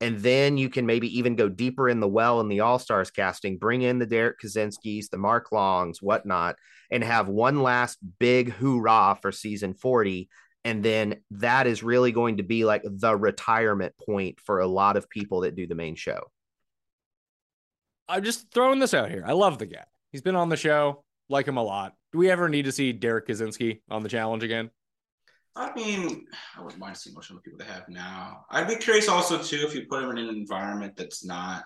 [0.00, 3.10] and then you can maybe even go deeper in the well in the All Stars
[3.10, 6.56] casting, bring in the Derrick Kosinskis, the Mark Longs, whatnot,
[6.90, 10.28] and have one last big hoorah for season 40.
[10.64, 14.96] And then that is really going to be like the retirement point for a lot
[14.96, 16.20] of people that do the main show.
[18.08, 19.24] I'm just throwing this out here.
[19.26, 19.84] I love the guy.
[20.12, 21.94] He's been on the show, like him a lot.
[22.12, 24.70] Do we ever need to see Derrick Kosinski on the challenge again?
[25.54, 28.44] I mean, I wouldn't mind seeing most of the people they have now.
[28.50, 31.64] I'd be curious also too if you put him in an environment that's not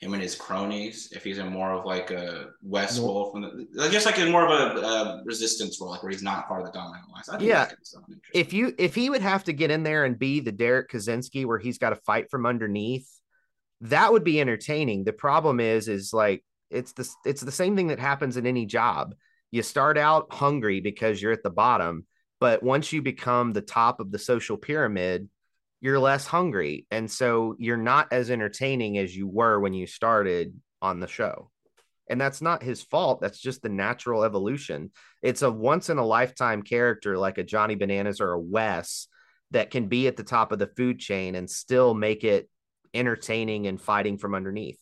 [0.00, 1.10] him and his cronies.
[1.12, 3.06] If he's in more of like a West No.
[3.06, 6.10] Wolf, and the, like just like in more of a, uh resistance role, like where
[6.10, 7.28] he's not part of the dominant alliance.
[7.28, 7.60] I think Yeah.
[7.60, 8.20] that could be something.
[8.34, 11.46] If you if he would have to get in there and be the Derrick Kosinski
[11.46, 13.08] where he's got to fight from underneath,
[13.82, 15.04] that would be entertaining.
[15.04, 18.66] The problem is, is like it's the it's the same thing that happens in any
[18.66, 19.14] job.
[19.50, 22.06] You start out hungry because you're at the bottom,
[22.40, 25.28] but once you become the top of the social pyramid,
[25.80, 30.54] you're less hungry, and so you're not as entertaining as you were when you started
[30.82, 31.50] on the show.
[32.10, 33.20] And that's not his fault.
[33.20, 34.90] That's just the natural evolution.
[35.22, 39.08] It's a once in a lifetime character like a Johnny Bananas or a Wes
[39.50, 42.48] that can be at the top of the food chain and still make it
[42.94, 44.78] entertaining and fighting from underneath.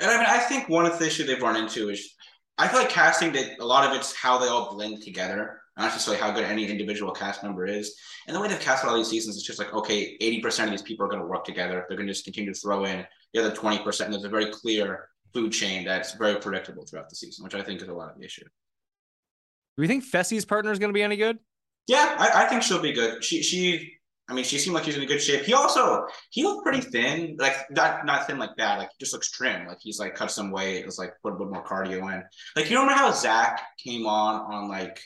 [0.00, 2.14] And I mean, I think one of the issues they've run into is
[2.58, 5.84] I feel like casting that a lot of it's how they all blend together, not
[5.84, 7.94] necessarily how good any individual cast member is.
[8.26, 10.82] And the way they've cast all these seasons, is just like, okay, 80% of these
[10.82, 11.84] people are going to work together.
[11.88, 14.00] They're going to just continue to throw in the other 20%.
[14.00, 17.62] And there's a very clear food chain that's very predictable throughout the season, which I
[17.62, 18.44] think is a lot of the issue.
[18.44, 21.38] Do we think Fessy's partner is going to be any good?
[21.86, 23.22] Yeah, I, I think she'll be good.
[23.22, 23.97] She she
[24.30, 25.44] I mean she seemed like she's in good shape.
[25.44, 29.12] He also he looked pretty thin, like not not thin like that, like he just
[29.12, 29.66] looks trim.
[29.66, 32.22] Like he's like cut some weight, It was like put a bit more cardio in.
[32.56, 35.00] Like you remember how Zach came on on like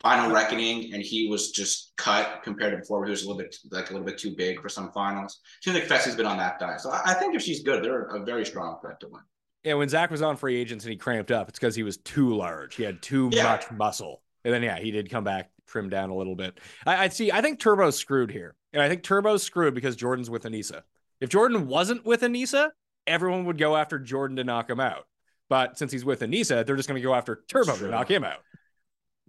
[0.00, 3.56] Final Reckoning and he was just cut compared to before, he was a little bit
[3.70, 5.40] like a little bit too big for some finals.
[5.62, 8.02] Seems like Fessy's been on that diet, so I, I think if she's good, they're
[8.04, 9.22] a very strong threat to win.
[9.64, 11.96] Yeah, when Zach was on free agents and he cramped up, it's because he was
[11.96, 12.76] too large.
[12.76, 13.42] He had too Yeah.
[13.42, 14.22] much muscle.
[14.44, 16.58] And then yeah, he did come back, trim down a little bit.
[16.86, 17.30] I, I see.
[17.30, 20.82] I think Turbo's screwed here, and I think Turbo's screwed because Jordan's with Aneesa.
[21.20, 22.70] If Jordan wasn't with Aneesa,
[23.06, 25.06] everyone would go after Jordan to knock him out.
[25.48, 28.24] But since he's with Aneesa, they're just going to go after Turbo to knock him
[28.24, 28.40] out.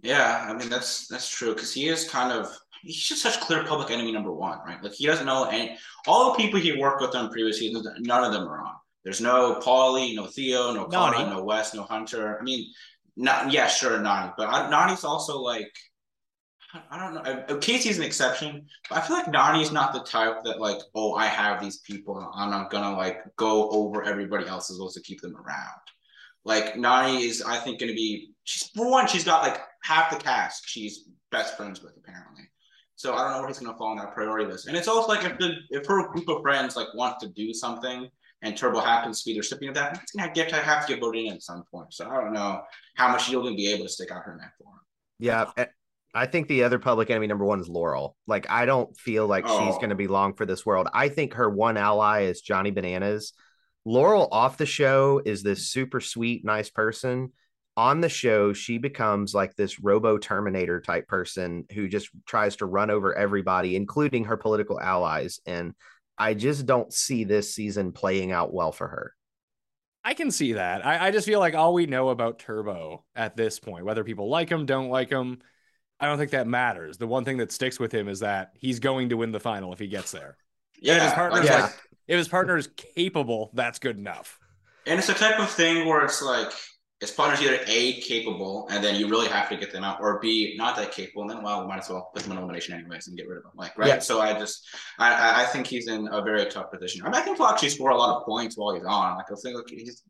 [0.02, 2.50] Yeah, I mean that's that's true because he is kind of
[2.82, 4.82] he's just such clear public enemy number one, right?
[4.82, 5.76] Like he doesn't know any
[6.06, 8.74] all the people he worked with on previous seasons, none of them are on.
[9.04, 11.30] There's no Paulie, no Theo, no Connor, Nany.
[11.30, 12.38] no Wes, no Hunter.
[12.38, 12.70] I mean,
[13.16, 15.72] not yeah, sure, Nany, but I, Nany's also like
[16.90, 17.54] I- don't know.
[17.54, 21.14] I- Casey's an exception, but I feel like Nany's not the type that like, oh,
[21.14, 25.20] I have these people and I'm gonna like go over everybody else's goals to keep
[25.20, 25.80] them around.
[26.44, 28.32] Like Nany is, I think, to be.
[28.44, 32.44] She's for one, she's got like half the cast she's best friends with apparently.
[32.96, 34.66] So I don't know where he's to fall on that priority list.
[34.66, 37.54] And it's also like if the if her group of friends like wants to do
[37.54, 38.08] something
[38.42, 40.92] and Turbo happens to be the recipient of that, it's to get to have to
[40.92, 41.92] get voted in at some point.
[41.94, 42.62] So I don't know
[42.96, 44.80] how much she'll even be able to stick out her neck for him.
[45.18, 45.50] Yeah.
[46.14, 48.16] I think the other public enemy number one is Laurel.
[48.26, 49.76] Like, I don't feel like she's Oh.
[49.76, 50.88] going to be long for this world.
[50.92, 53.32] I think her one ally is Johnny Bananas.
[53.84, 57.32] Laurel off the show is this super sweet, nice person.
[57.76, 62.66] On the show, she becomes like this robo Terminator type person who just tries to
[62.66, 65.38] run over everybody, including her political allies.
[65.46, 65.74] And
[66.18, 69.14] I just don't see this season playing out well for her.
[70.04, 70.84] I can see that.
[70.84, 74.28] I, I just feel like all we know about Turbo at this point, whether people
[74.28, 75.38] like him, don't like him,
[76.00, 76.96] I don't think that matters.
[76.98, 79.72] The one thing that sticks with him is that he's going to win the final
[79.72, 80.36] if he gets there.
[80.82, 81.62] Yeah, And his partner's Yeah.
[81.64, 81.72] like,
[82.08, 84.38] if his partner is capable, that's good enough.
[84.86, 86.50] And it's a type of thing where it's like
[87.00, 90.18] his partner's either A capable and then you really have to get them out, or
[90.20, 92.72] B not that capable, and then well, we might as well put them in elimination
[92.74, 93.52] anyways and get rid of them.
[93.56, 93.88] Like, right.
[93.88, 93.98] Yeah.
[93.98, 94.66] So I just
[94.98, 97.02] I- I think he's in a very tough position.
[97.02, 99.16] I mean, I think he'll actually score a lot of points while he's on.
[99.18, 100.02] Like I think he's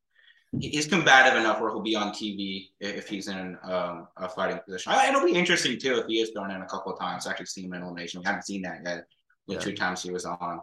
[0.58, 4.92] he's combative enough where he'll be on TV if he's in um, a fighting position.
[4.92, 7.24] I, it'll be interesting too if he is thrown in a couple of times.
[7.24, 8.20] to Actually, see him in elimination.
[8.20, 9.04] We haven't seen that yet.
[9.46, 9.60] The Yeah.
[9.60, 10.60] two times he was on.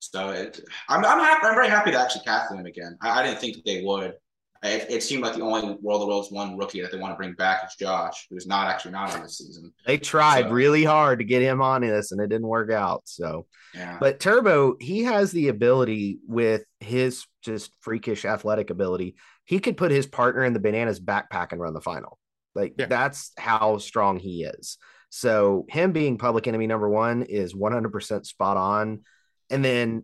[0.00, 1.46] So it, I'm I'm happy.
[1.46, 2.96] I'm very happy to actually cast him again.
[3.00, 4.14] I, I didn't think they would.
[4.62, 7.16] It, it seemed like the only World of Worlds one rookie that they want to
[7.16, 9.72] bring back is Josh, who's not actually not on this season.
[9.86, 13.02] They tried So- really hard to get him on this and it didn't work out.
[13.04, 13.98] So, Yeah.
[14.00, 19.14] But Turbo, he has the ability with his just freakish athletic ability.
[19.44, 22.18] He could put his partner in the bananas backpack and run the final.
[22.54, 22.86] Like Yeah.
[22.86, 24.76] that's how strong he is.
[25.10, 29.02] So him being public enemy number one is 100% spot on.
[29.50, 30.02] And then,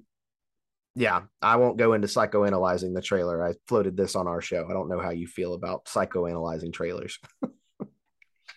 [0.94, 3.44] yeah, I won't go into psychoanalyzing the trailer.
[3.46, 4.66] I floated this on our show.
[4.68, 7.18] I don't know how you feel about psychoanalyzing trailers.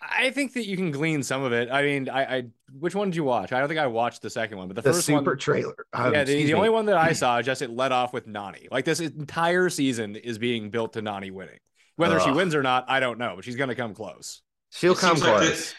[0.00, 1.68] I think that you can glean some of it.
[1.70, 2.42] I mean, I, I
[2.78, 3.52] which one did you watch?
[3.52, 5.38] I don't think I watched the second one, but the, The first super one.
[5.38, 5.74] trailer.
[5.92, 8.68] Um, yeah, the, the only one that I saw just it led off with Nany.
[8.70, 11.58] Like this entire season is being built to Nany winning.
[11.96, 14.40] Whether she wins or not, I don't know, but she's gonna come close.
[14.70, 15.74] she'll It come seems like close.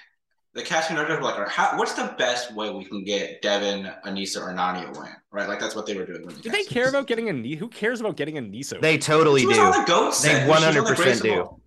[0.54, 3.92] The, the casting directors were like, how, what's the best way we can get Devin,
[4.06, 5.10] Aneesa, or Nany a win?
[5.32, 5.48] Right?
[5.48, 6.26] Like that's what they were doing.
[6.26, 6.94] when Did they care this.
[6.94, 7.56] about getting a knee?
[7.56, 8.82] Who cares about getting a Niso?
[8.82, 9.64] they totally She was do.
[9.64, 10.46] on the goat They segment.
[10.46, 11.42] She was on the 100% do.
[11.42, 11.62] All-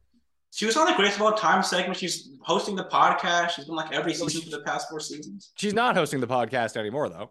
[0.51, 1.99] She was on the Grace of All Time segment.
[1.99, 3.51] She's hosting the podcast.
[3.51, 5.53] She's been like every season for the past four seasons.
[5.57, 7.31] She's not hosting the podcast anymore, though.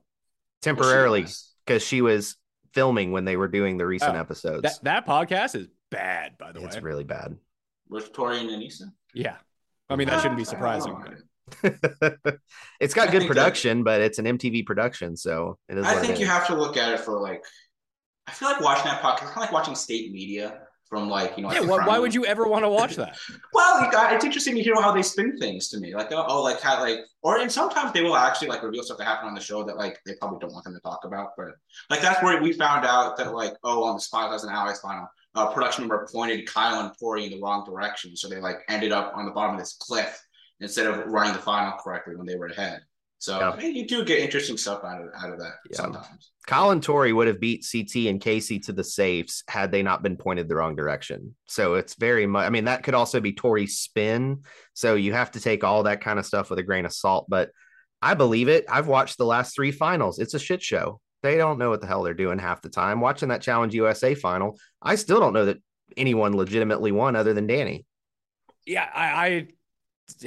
[0.61, 1.35] temporarily Well, she
[1.65, 2.37] because she was
[2.73, 4.61] filming when they were doing the recent Oh, episodes.
[4.63, 6.77] That that podcast is bad, by the it's way.
[6.77, 7.35] It's really bad.
[7.89, 8.83] with Tori and Aneesa.
[9.13, 9.35] Yeah,
[9.89, 10.95] I mean that shouldn't be I don't surprising.
[11.63, 12.33] Know.
[12.79, 15.85] it's got I good think that- production, but it's an MTV production, so it is.
[15.85, 17.43] I what it think you have to look at it for like.
[18.27, 20.59] I feel like watching that podcast, kind of like watching state media
[20.91, 21.51] from like you know.
[21.51, 23.17] Yeah, why, why would you ever want to watch that?
[23.53, 25.93] Well, you got, it's interesting to hear how they spin things to me.
[25.93, 29.05] Like, oh, like how, like, or and sometimes they will actually like reveal stuff that
[29.05, 31.29] happened on the show that like they probably don't want them to talk about.
[31.37, 31.49] But
[31.89, 35.07] like that's where we found out that like, oh, on the Spy an Allies final,
[35.35, 38.91] uh, production number pointed Kyle and Tori in the wrong direction, so they like ended
[38.91, 40.21] up on the bottom of this cliff
[40.61, 42.81] instead of running the final correctly when they were ahead.
[43.17, 43.51] So Yeah.
[43.51, 45.77] I mean, you do get interesting stuff out of out of that Yeah.
[45.77, 46.31] sometimes.
[46.47, 50.17] Colin Tori would have beat CT and Casey to the safes had they not been
[50.17, 51.35] pointed the wrong direction.
[51.45, 52.47] So it's very much.
[52.47, 54.43] I mean, that could also be Tori's spin.
[54.73, 57.27] So you have to take all that kind of stuff with a grain of salt.
[57.29, 57.51] But
[58.01, 58.65] I believe it.
[58.67, 60.17] I've watched the last three finals.
[60.17, 60.99] It's a shit show.
[61.21, 62.99] They don't know what the hell they're doing half the time.
[63.01, 65.61] Watching that Challenge USA final, I still don't know that
[65.95, 67.85] anyone legitimately won other than Danny.
[68.65, 69.47] Yeah, I, I,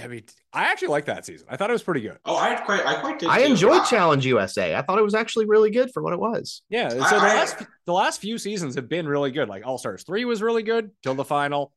[0.02, 1.46] I mean, I actually like that season.
[1.50, 2.18] I thought it was pretty good.
[2.24, 3.28] Oh, I quite, I quite did.
[3.28, 4.74] I enjoyed I- Challenge USA.
[4.74, 6.62] I thought it was actually really good for what it was.
[6.68, 9.48] Yeah, so I- the I- last the last few seasons have been really good.
[9.48, 11.72] Like All Stars three was really good till the final,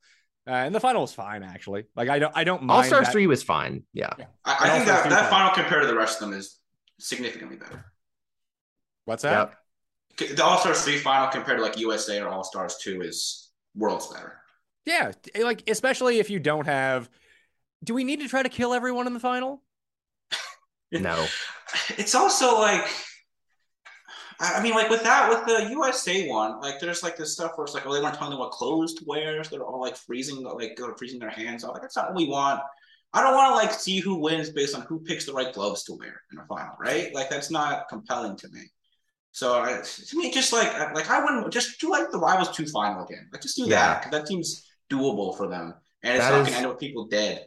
[0.46, 1.84] uh, and the final was fine actually.
[1.96, 3.84] Like I don't I don't mind All Stars 3 was fine.
[3.92, 4.10] Yeah.
[4.18, 4.26] Yeah.
[4.44, 5.30] I, I think that, that FIFA.
[5.30, 6.58] final compared to the rest of them is
[6.98, 7.84] significantly better.
[9.04, 9.54] What's that?
[10.18, 10.36] Yep.
[10.36, 14.06] The All Stars three final compared to like USA or All Stars two is worlds
[14.08, 14.40] better.
[14.84, 17.08] Yeah, like especially if you don't have.
[17.84, 19.62] Do we need to try to kill everyone in the final?
[20.90, 21.26] No.
[21.98, 22.80] It's also like,
[24.40, 27.52] I I mean, like with that, with the USA one, like there's like this stuff
[27.56, 29.82] where it's like, oh, they weren't telling them what clothes to wear, so they're all
[29.82, 31.74] like freezing, like they're freezing their hands off.
[31.74, 32.60] Like that's not what we want.
[33.12, 35.82] I don't want to like see who wins based on who picks the right gloves
[35.84, 37.14] to wear in a final, right?
[37.14, 38.62] Like that's not compelling to me.
[39.32, 42.64] So I, to me, just like like I wouldn't just do like the rivals two
[42.66, 43.28] final again.
[43.30, 43.68] Like just do Yeah.
[43.68, 46.66] that because that seems doable for them, and it's That not is- going to end
[46.66, 47.46] up with people dead.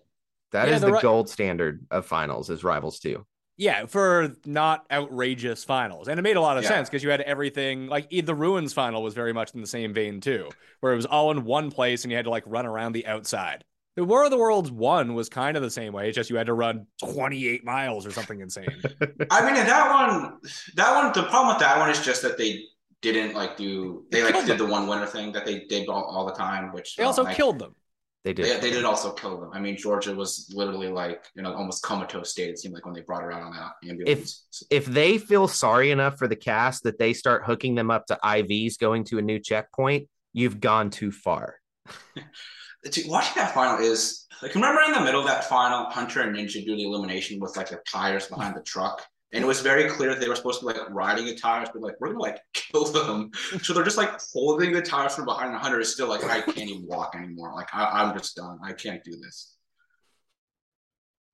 [0.51, 3.25] That Yeah, is the the gold standard of finals is rivals too.
[3.57, 6.07] Yeah, for not outrageous finals.
[6.07, 6.69] And it made a lot of Yeah.
[6.69, 9.93] sense because you had everything like the Ruins final was very much in the same
[9.93, 12.65] vein too, where it was all in one place and you had to like run
[12.65, 13.63] around the outside.
[13.97, 16.37] The War of the Worlds one was kind of the same way, it's just you
[16.37, 18.83] had to run 28 miles or something insane.
[19.29, 20.39] I mean, and that one,
[20.75, 22.63] that one, the problem with that one is just that they
[23.01, 24.57] didn't like do they like did them.
[24.57, 27.27] the one winner thing that they did all, all the time, which They also um,
[27.27, 27.37] like.
[27.37, 27.75] killed them.
[28.23, 28.45] They did.
[28.45, 29.49] They, they did also kill them.
[29.51, 32.49] I mean, Georgia was literally like you know almost comatose state.
[32.49, 34.45] It seemed like when they brought her out on that ambulance.
[34.69, 38.05] if if they feel sorry enough for the cast that they start hooking them up
[38.07, 41.55] to IVs going to a new checkpoint, you've gone too far.
[42.91, 46.35] Dude, watching that final is like remember in the middle of that final, Hunter and
[46.35, 49.03] Ninja do the illumination with like the tires behind the truck.
[49.33, 51.69] And it was very clear that they were supposed to be like riding the tires,
[51.71, 53.31] but like we're gonna like kill them.
[53.63, 55.53] So they're just like holding the tires from behind.
[55.53, 57.53] And Hunter is still like, I can't even walk anymore.
[57.55, 58.59] Like I, I'm just done.
[58.63, 59.55] I can't do this.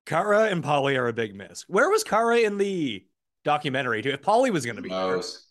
[0.06, 1.64] Cara and Paulie are a big miss.
[1.68, 3.04] Where was Cara in the
[3.44, 4.10] documentary too?
[4.10, 4.98] If Paulie was going to be there.
[4.98, 5.44] knows.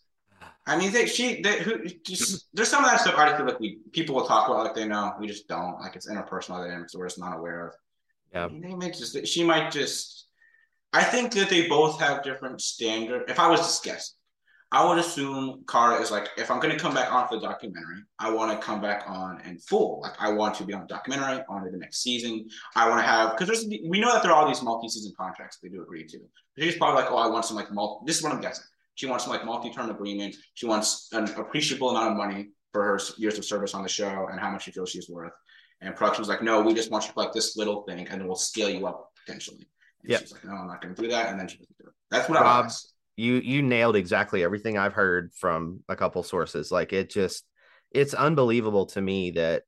[0.66, 3.58] I mean, they, she, they, who, just, there's some of that stuff I feel like
[3.58, 5.14] we people will talk about like they know.
[5.18, 5.80] We just don't.
[5.80, 7.74] Like it's interpersonal dynamics that we're just not aware of.
[8.32, 8.44] Yeah.
[8.44, 9.26] I mean, they might just.
[9.26, 10.17] She might just.
[10.92, 13.28] I think that they both have different standard.
[13.28, 14.14] If I was just guessing,
[14.70, 17.46] I would assume Cara is like, if I'm going to come back on for the
[17.46, 20.00] documentary, I want to come back on in full.
[20.02, 22.48] Like I want to be on the documentary, on to the next season.
[22.76, 25.58] I want to have because there's we know that there are all these multi-season contracts
[25.62, 26.18] they do agree to.
[26.58, 28.04] She's probably like, oh, I want some like multi.
[28.06, 28.64] This is what I'm guessing.
[28.94, 30.36] She wants some like multi-term agreement.
[30.54, 34.28] She wants an appreciable amount of money for her years of service on the show
[34.30, 35.32] and how much she feels she's worth.
[35.80, 38.26] And production's like, no, we just want you for like this little thing, and then
[38.26, 39.66] we'll scale you up potentially.
[40.02, 40.20] And Yep.
[40.20, 41.94] she's like, no, I'm not going to do that, and then she doesn't do it.
[42.10, 42.92] That's what I Rob, was.
[43.16, 46.70] You you nailed exactly everything I've heard from a couple sources.
[46.70, 47.44] Like it just
[47.90, 49.64] it's unbelievable to me that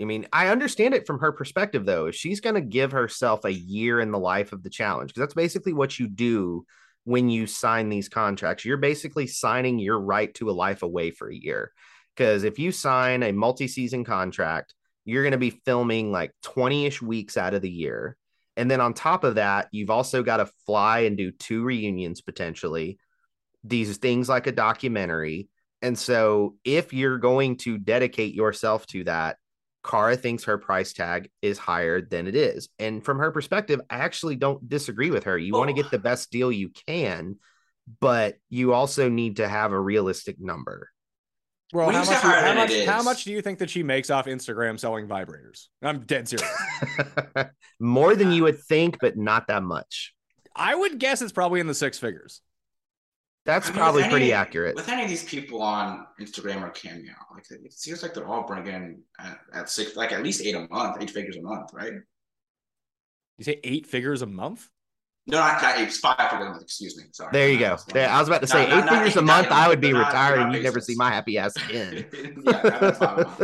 [0.00, 2.10] I mean, I understand it from her perspective though.
[2.10, 5.34] She's going to give herself a year in the life of the challenge, because that's
[5.34, 6.64] basically what you do
[7.04, 8.64] when you sign these contracts.
[8.64, 11.72] You're basically signing your right to a life away for a year.
[12.14, 17.36] Because if you sign a multi-season contract, you're going to be filming like 20-ish weeks
[17.36, 18.16] out of the year.
[18.56, 22.20] And then on top of that, you've also got to fly and do two reunions
[22.20, 22.98] potentially.
[23.64, 25.48] These things like a documentary.
[25.82, 29.36] And so if you're going to dedicate yourself to that,
[29.84, 32.68] Cara thinks her price tag is higher than it is.
[32.78, 35.38] And from her perspective, I actually don't disagree with her.
[35.38, 35.82] You want to Oh.
[35.82, 37.36] get the best deal you can,
[38.00, 40.90] but you also need to have a realistic number.
[41.72, 43.70] Well, how much, do you- how, much, it how is- much do you think that
[43.70, 45.66] she makes off Instagram selling vibrators?
[45.82, 46.48] I'm dead serious.
[47.80, 50.14] More than you uh, would think, but not that much.
[50.54, 52.40] I would guess it's probably in the six figures.
[53.44, 54.74] That's I mean, probably with pretty accurate.
[54.74, 58.44] With any of these people on Instagram or Cameo, like it seems like they're all
[58.44, 61.92] bringing at, at six, like at least eight a month, eight figures a month, right?
[63.38, 64.68] You say eight figures a month?
[65.28, 66.62] No, not, not eight, it's five figures a month.
[66.62, 67.04] Excuse me.
[67.12, 67.30] Sorry.
[67.32, 67.76] There you go.
[67.88, 69.50] There, I was about to say Not- not- eight not figures a month.
[69.50, 72.06] not I would be not- retired, and you'd never see my happy ass again.
[72.44, 73.40] yeah, that's five a month.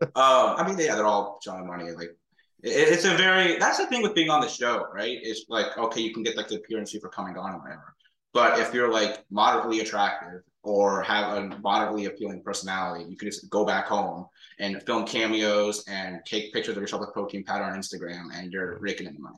[0.00, 1.90] Um, I mean, yeah, they're all showing money.
[1.90, 2.16] Like,
[2.62, 3.58] it, it's a very.
[3.58, 5.18] That's the thing with being on the show, right?
[5.22, 7.94] It's like, okay, you can get like the appearance fee for coming on or whatever.
[8.32, 13.48] But if you're like moderately attractive or have a moderately appealing personality, you could just
[13.50, 14.26] go back home
[14.58, 18.78] and film cameos and take pictures of yourself with protein powder on Instagram, and you're
[18.78, 19.36] raking in the money.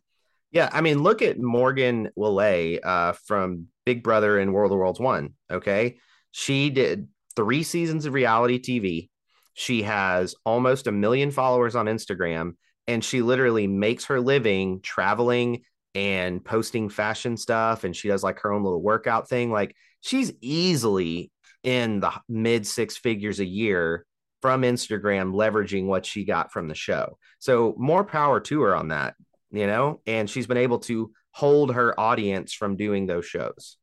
[0.51, 5.01] Yeah, I mean, look at Morgan Willett uh, from Big Brother and World of Worlds
[5.01, 5.35] One.
[5.51, 5.99] Okay,
[6.31, 9.11] she did three seasons of reality TV.
[9.55, 12.53] She has almost a million followers on Instagram,
[12.87, 15.63] and she literally makes her living traveling
[15.95, 17.85] and posting fashion stuff.
[17.85, 19.51] And she does like her own little workout thing.
[19.51, 21.31] Like she's easily
[21.63, 24.07] in the mid six figures a year
[24.41, 27.19] from Instagram, leveraging what she got from the show.
[27.39, 29.15] So more power to her on that
[29.51, 33.77] you know, and she's been able to hold her audience from doing those shows.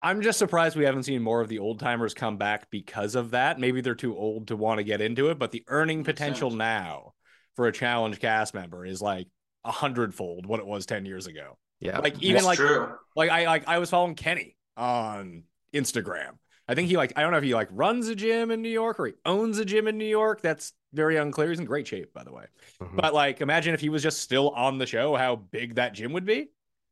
[0.00, 3.32] I'm just surprised we haven't seen more of the old timers come back because of
[3.32, 3.58] that.
[3.58, 7.14] Maybe they're too old to want to get into it, but the earning potential now
[7.56, 9.26] for a challenge cast member is like
[9.64, 11.58] a hundredfold what it was 10 years ago.
[11.80, 11.98] Yeah.
[11.98, 12.92] Like even That's like true.
[13.16, 15.42] like I like I was following Kenny on
[15.74, 16.38] Instagram
[16.68, 18.68] I think he like I don't know if he like runs a gym in New
[18.68, 20.42] York or he owns a gym in New York.
[20.42, 21.48] That's very unclear.
[21.50, 22.44] He's in great shape, by the way.
[22.82, 22.96] Mhm.
[22.96, 26.12] But like, imagine if he was just still on the show, how big that gym
[26.12, 26.48] would be.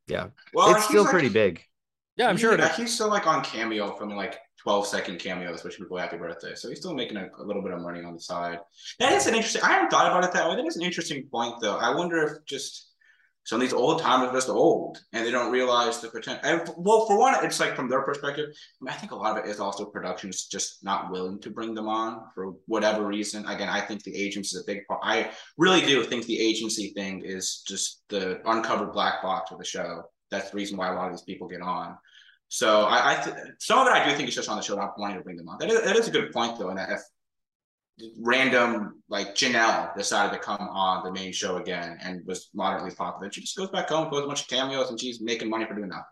[0.07, 1.63] yeah, Well, it's he's still like- pretty big.
[2.15, 5.19] Yeah, I'm he's- sure it like, he's still like on cameo from like 12 second
[5.19, 6.55] cameos, wishing people happy birthday.
[6.55, 8.59] So he's still making a, a little bit of money on the side.
[8.99, 9.61] That is an interesting.
[9.61, 10.55] I haven't thought about it that way.
[10.55, 11.77] That is an interesting point, though.
[11.77, 12.86] I wonder if just
[13.47, 16.41] some of these old timers are just old and they don't realize the potential.
[16.43, 18.49] And well, for one, it's like from their perspective.
[18.51, 21.49] I, mean, I think a lot of it is also productions just not willing to
[21.49, 23.45] bring them on for whatever reason.
[23.45, 24.99] Again, I think the agency is a big part.
[25.01, 29.65] I really do think the agency thing is just the uncovered black box of the
[29.65, 30.03] show.
[30.29, 31.95] That's the reason why a lot of these people get on.
[32.49, 34.75] So I, I th- some of it I do think is just on the show,
[34.75, 35.57] not wanting to bring them on.
[35.59, 36.99] That is, that is a good point though, and if
[38.19, 43.31] random like Janelle decided to come on the main show again and was moderately popular,
[43.31, 45.73] she just goes back home, goes a bunch of cameos, and she's making money for
[45.73, 46.03] doing that.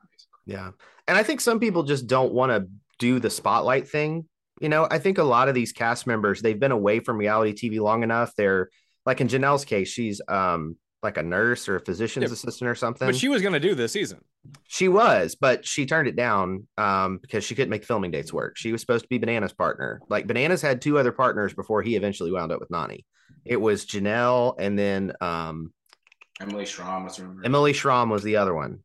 [0.45, 0.71] Yeah.
[1.07, 2.67] And I think some people just don't want to
[2.97, 4.27] do the spotlight thing.
[4.61, 7.53] You know, I think a lot of these cast members, they've been away from reality
[7.53, 8.33] TV long enough.
[8.35, 8.69] They're
[9.05, 12.75] like in Janelle's case, she's um like a nurse or a physician's Yeah, assistant or
[12.75, 13.07] something.
[13.07, 14.19] But she was gonna do this season.
[14.67, 18.57] She was, but she turned it down um, because she couldn't make filming dates work.
[18.57, 20.01] She was supposed to be Banana's partner.
[20.09, 23.05] Like Bananas had two other partners before he eventually wound up with Nany.
[23.45, 25.71] It was Janelle and then um,
[26.41, 28.79] Emily Schramm was Emily Schramm was the other one.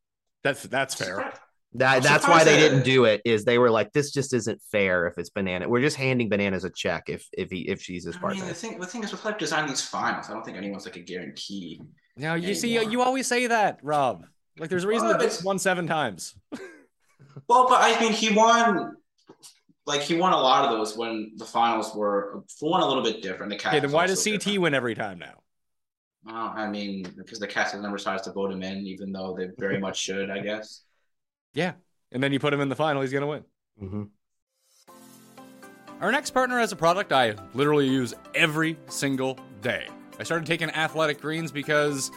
[0.45, 1.33] That's that's fair.
[1.75, 3.21] That that's why they didn't do it.
[3.25, 5.07] Is they were like, this just isn't fair.
[5.07, 8.17] If it's Banana, we're just handing Bananas a check if if he if she's his
[8.17, 8.47] I mean, partner.
[8.47, 10.97] the thing, the thing is with like designing these finals, I don't think anyone's like
[10.97, 11.81] a guarantee.
[12.21, 12.93] Now you see, Anymore.
[12.93, 14.25] you always say that, Rob.
[14.59, 16.35] Like there's a reason Well, that this it's- won seven times.
[17.49, 18.97] Well, but I mean, he won.
[19.87, 23.03] Like he won a lot of those when the finals were for one a little
[23.03, 23.51] bit different.
[23.51, 23.75] The cast.
[23.75, 24.61] Okay, then why does CT different.
[24.63, 25.35] win every time now?
[26.25, 29.35] Well, I mean, because the cast has never decides to vote him in, even though
[29.37, 30.83] they very much should, I guess.
[31.55, 31.73] Yeah,
[32.13, 33.45] and then you put him in the final, he's gonna win.
[33.83, 34.09] Mhm.
[36.01, 39.87] Our next partner has a product I literally use every single day.
[40.21, 42.11] I started taking athletic greens because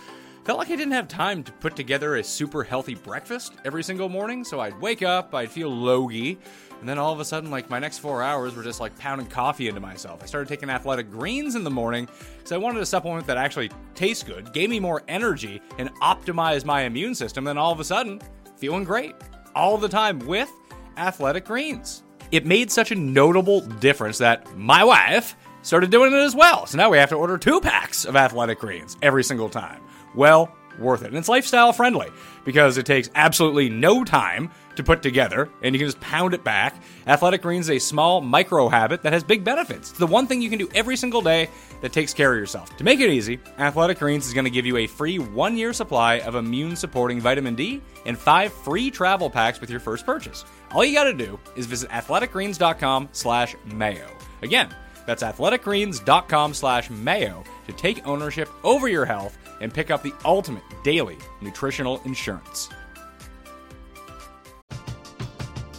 [0.43, 4.09] felt like I didn't have time to put together a super healthy breakfast every single
[4.09, 4.43] morning.
[4.43, 6.37] So I'd wake up, I'd feel logy,
[6.81, 9.27] and then all of a sudden, like my next four hours were just like pounding
[9.27, 10.21] coffee into myself.
[10.21, 13.71] I started taking athletic greens in the morning because I wanted a supplement that actually
[13.95, 17.45] tastes good, gave me more energy, and optimized my immune system.
[17.45, 18.19] Then all of a sudden,
[18.57, 19.15] feeling great
[19.55, 20.51] all the time with
[20.97, 26.35] athletic greens it made such a notable difference that my wife started doing it as
[26.35, 26.67] well.
[26.67, 29.81] So now we have to order two packs of athletic greens every single time.
[30.13, 31.07] Well, worth it.
[31.07, 32.09] And it's lifestyle friendly
[32.45, 36.43] because it takes absolutely no time to put together and you can just pound it
[36.43, 36.81] back.
[37.05, 39.91] Athletic Greens is a small micro habit that has big benefits.
[39.91, 41.49] It's the one thing you can do every single day
[41.81, 42.75] that takes care of yourself.
[42.77, 45.73] To make it easy, Athletic Greens is going to give you a free one year
[45.73, 50.43] supply of immune supporting vitamin D and five free travel packs with your first purchase.
[50.71, 54.07] All you got to do is visit athleticgreens.com slash mayo.
[54.41, 54.75] Again,
[55.05, 60.63] that's athleticgreens.com slash mayo to take ownership over your health and pick up the ultimate
[60.83, 62.69] daily nutritional insurance.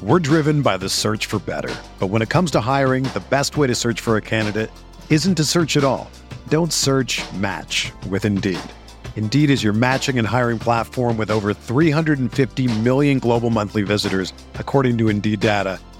[0.02, 1.74] We're driven by the search for better.
[1.98, 4.70] But when it comes to hiring, the best way to search for a candidate
[5.08, 6.10] isn't to search at all.
[6.48, 8.60] Don't search match with Indeed.
[9.16, 14.98] Indeed is your matching and hiring platform with over 350 million global monthly visitors, according
[14.98, 15.80] to Indeed data,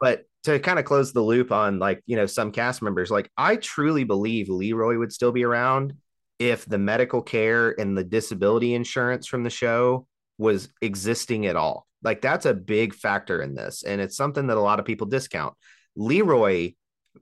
[0.00, 3.30] But to kind of close the loop on like, you know, some cast members, like
[3.36, 5.94] I truly believe Leroy would still be around
[6.38, 10.06] if the medical care and the disability insurance from the show
[10.38, 11.86] was existing at all.
[12.02, 13.82] Like that's a big factor in this.
[13.82, 15.54] And it's something that a lot of people discount.
[15.96, 16.72] Leroy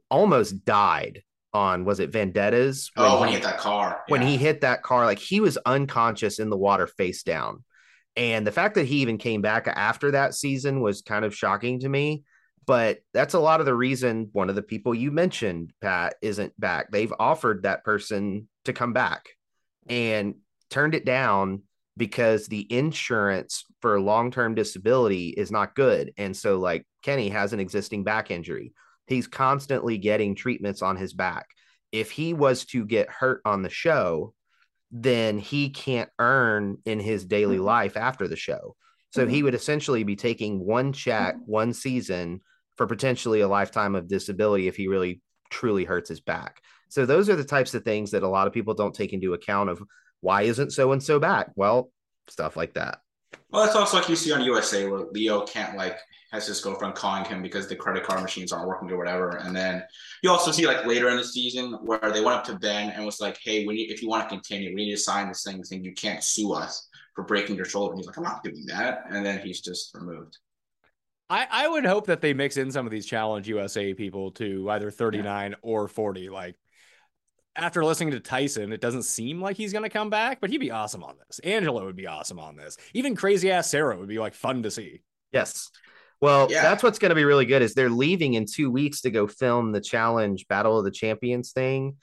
[0.09, 1.23] almost died
[1.53, 2.93] on was it Vendettas?
[2.97, 4.05] Oh, when he- he hit that car.
[4.07, 4.29] when yeah.
[4.29, 7.65] he hit that car, like he was unconscious in the water face down.
[8.15, 11.81] And the fact that he even came back after that season was kind of shocking
[11.81, 12.23] to me.
[12.69, 16.53] But that's a lot of the reason one of the people you mentioned, Pat, isn't
[16.61, 16.93] back.
[16.93, 19.31] They've offered that person to come back.
[19.89, 20.35] and
[20.71, 21.63] turned it down
[21.97, 26.13] because the insurance for long-term disability is not good.
[26.17, 28.73] And so like Kenny has an existing back injury.
[29.07, 31.47] He's constantly getting treatments on his back.
[31.91, 34.35] If he was to get hurt on the show,
[34.91, 37.65] then he can't earn in his daily mm-hmm.
[37.65, 38.77] life after the show.
[39.11, 39.45] So he mm-hmm.
[39.47, 41.51] would essentially be taking one check, mm-hmm.
[41.51, 42.43] one season
[42.79, 45.21] for potentially a lifetime of disability if he really
[45.51, 46.63] truly hurts his back.
[46.89, 49.35] So those are the types of things that a lot of people don't take into
[49.35, 49.83] account of
[50.21, 51.51] why isn't so and so back?
[51.55, 51.91] Well,
[52.29, 53.01] stuff like that.
[53.51, 55.99] Well, it's also like you see on USA where Leo can't like
[56.33, 59.37] has his girlfriend calling him because the credit card machines aren't working or whatever.
[59.37, 59.83] And then
[60.23, 63.05] you also see like later in the season where they went up to Ben and
[63.05, 65.85] was like, "Hey, if you want to continue, we need to sign this thing saying
[65.85, 69.05] you can't sue us for breaking your shoulder." And he's like, "I'm not doing that,"
[69.11, 70.37] and then he's just removed.
[71.31, 74.71] I, I would hope that they mix in some of these Challenge USA people to
[74.71, 76.31] either 39 or 40.
[76.31, 76.57] Like
[77.55, 80.59] after listening to Tyson, it doesn't seem like he's going to come back, but he'd
[80.59, 81.39] be awesome on this.
[81.41, 82.77] Angela would be awesome on this.
[82.95, 85.03] Even crazy ass Sarah would be like fun to see.
[85.33, 85.71] Yes.
[86.21, 86.63] Well, Yeah.
[86.63, 89.27] that's what's going to be really good is they're leaving in 2 weeks to go
[89.27, 91.97] film the challenge Battle of the Champions thing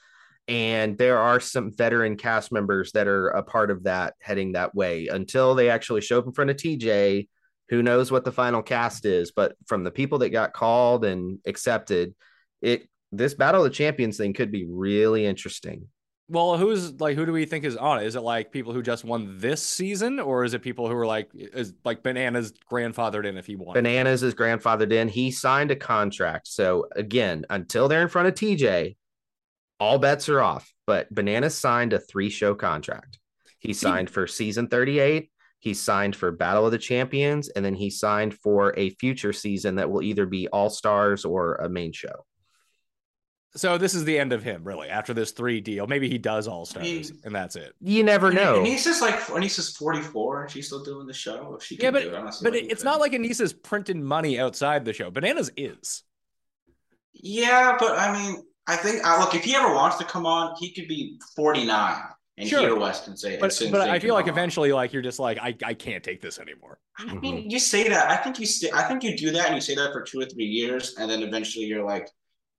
[0.47, 4.75] and there are some veteran cast members that are a part of that heading that
[4.75, 7.27] way until they actually show up in front of TJ
[7.69, 11.39] who knows what the final cast is but from the people that got called and
[11.45, 12.13] accepted
[12.61, 12.87] it
[13.17, 15.87] this Battle of the Champions thing could be really interesting.
[16.27, 18.07] Well, who's like, who do we think is on it?
[18.07, 21.05] Is it like people who just won this season or is it people who are
[21.05, 23.75] like, is like Bananas grandfathered in if he won?
[23.75, 25.07] Bananas is grandfathered in.
[25.07, 26.47] He signed a contract.
[26.47, 28.95] So again, until they're in front of TJ,
[29.79, 30.73] all bets are off.
[30.87, 33.19] But Bananas signed a three show contract.
[33.59, 35.29] He signed for season 38.
[35.59, 37.49] He signed for Battle of the Champions.
[37.49, 41.55] And then he signed for a future season that will either be All Stars or
[41.55, 42.25] a main show.
[43.57, 45.87] So this is the end of him, really, after this three deal.
[45.87, 47.73] Maybe he does all stars He- and that's it.
[47.79, 48.57] You never know.
[48.57, 51.55] And he's just like, and he's just 44 and she's still doing the show.
[51.55, 52.83] If she Yeah, but do it, I but why it's couldn't.
[52.83, 55.09] not like Aneesa's printing money outside the show.
[55.09, 56.03] Bananas is.
[57.13, 60.53] Yeah, but I mean, I think I look if he ever wants to come on,
[60.59, 62.01] he could be 49
[62.37, 62.61] and Sure.
[62.61, 63.33] hear West and say.
[63.33, 65.73] and But Sin but I feel like come eventually, like you're just like I, I
[65.73, 66.79] can't take this anymore.
[66.97, 67.19] I mm-hmm.
[67.19, 68.09] mean, you say that.
[68.09, 68.69] I think you stay.
[68.73, 71.09] I think you do that, and you say that for two or three years, and
[71.09, 72.09] then eventually you're like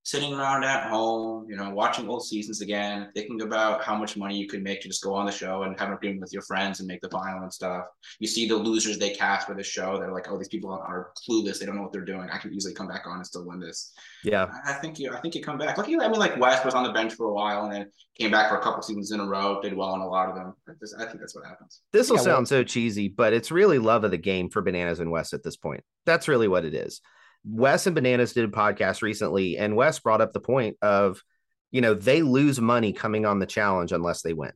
[0.06, 4.38] sitting around at home, you know, watching old seasons again, thinking about how much money
[4.38, 6.42] you could make to just go on the show and have an agreement with your
[6.42, 7.86] friends and make the final and stuff.
[8.20, 9.98] You see the losers they cast for the show.
[9.98, 11.58] They're like, oh, these people are clueless.
[11.58, 12.28] They don't know what they're doing.
[12.32, 13.94] I can easily come back on and still win this.
[14.22, 14.46] Yeah.
[14.64, 15.12] I I think you.
[15.12, 15.76] I think you come back.
[15.76, 17.86] Look, I mean, like Wes was on the bench for a while and then
[18.16, 19.60] came back for a couple seasons in a row.
[19.60, 20.54] Did well in a lot of them.
[20.68, 21.80] I just- I think that's what happens.
[21.92, 24.62] This will Yeah, well- sound so cheesy, but it's really love of the game for
[24.62, 25.82] Bananas and Wes at this point.
[26.04, 27.00] That's really what it is.
[27.48, 31.22] Wes and Bananas did a podcast recently, and Wes brought up the point of,
[31.70, 34.52] you know, they lose money coming on the challenge unless they win.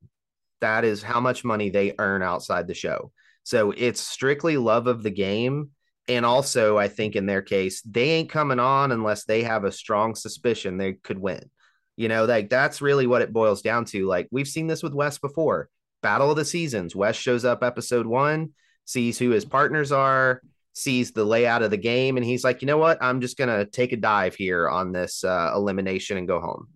[0.60, 3.12] That is how much money they earn outside the show.
[3.44, 5.70] So it's strictly love of the game.
[6.08, 9.72] And also, I think in their case, they ain't coming on unless they have a
[9.72, 11.50] strong suspicion they could win.
[11.96, 14.06] You know, like that's really what it boils down to.
[14.06, 15.68] Like we've seen this with Wes before.
[16.02, 16.96] Battle of the Seasons.
[16.96, 18.50] Wes shows up episode one,
[18.86, 20.40] sees who his partners are,
[20.72, 22.98] sees the layout of the game, and he's like, you know what?
[23.02, 26.68] I'm just gonna take a dive here on this uh, elimination and go home.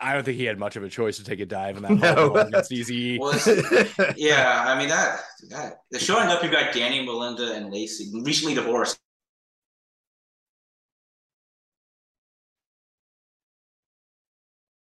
[0.00, 1.92] I don't think he had much of a choice to take a dive in that
[1.98, 2.14] No.
[2.14, 3.18] hole against Easy.
[3.18, 3.32] Well,
[4.16, 5.20] yeah, I mean that
[5.50, 6.42] that the showing up.
[6.42, 8.98] You've got Danny, Melinda, and Lacey, recently divorced.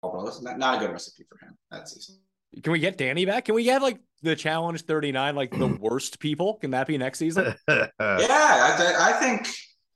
[0.02, 2.20] Oh, bro, that's not, not a good recipe for him That's season.
[2.62, 3.44] Can we get Danny back?
[3.44, 6.54] Can we have like the challenge 39, like the worst people?
[6.54, 7.54] Can that be next season?
[7.68, 9.48] Yeah, I, th- I think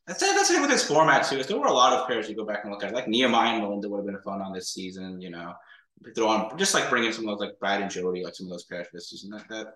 [0.07, 0.35] that's it.
[0.37, 1.37] That's it with this format too.
[1.39, 3.55] Is there were a lot of pairs you go back and look at, like Nehemiah
[3.55, 5.21] and Melinda would have been fun on this season.
[5.21, 5.53] You know,
[6.15, 8.47] throw on just like bring in some of those like Brad and Jody, like some
[8.47, 9.31] of those pairs for this season.
[9.31, 9.67] That, that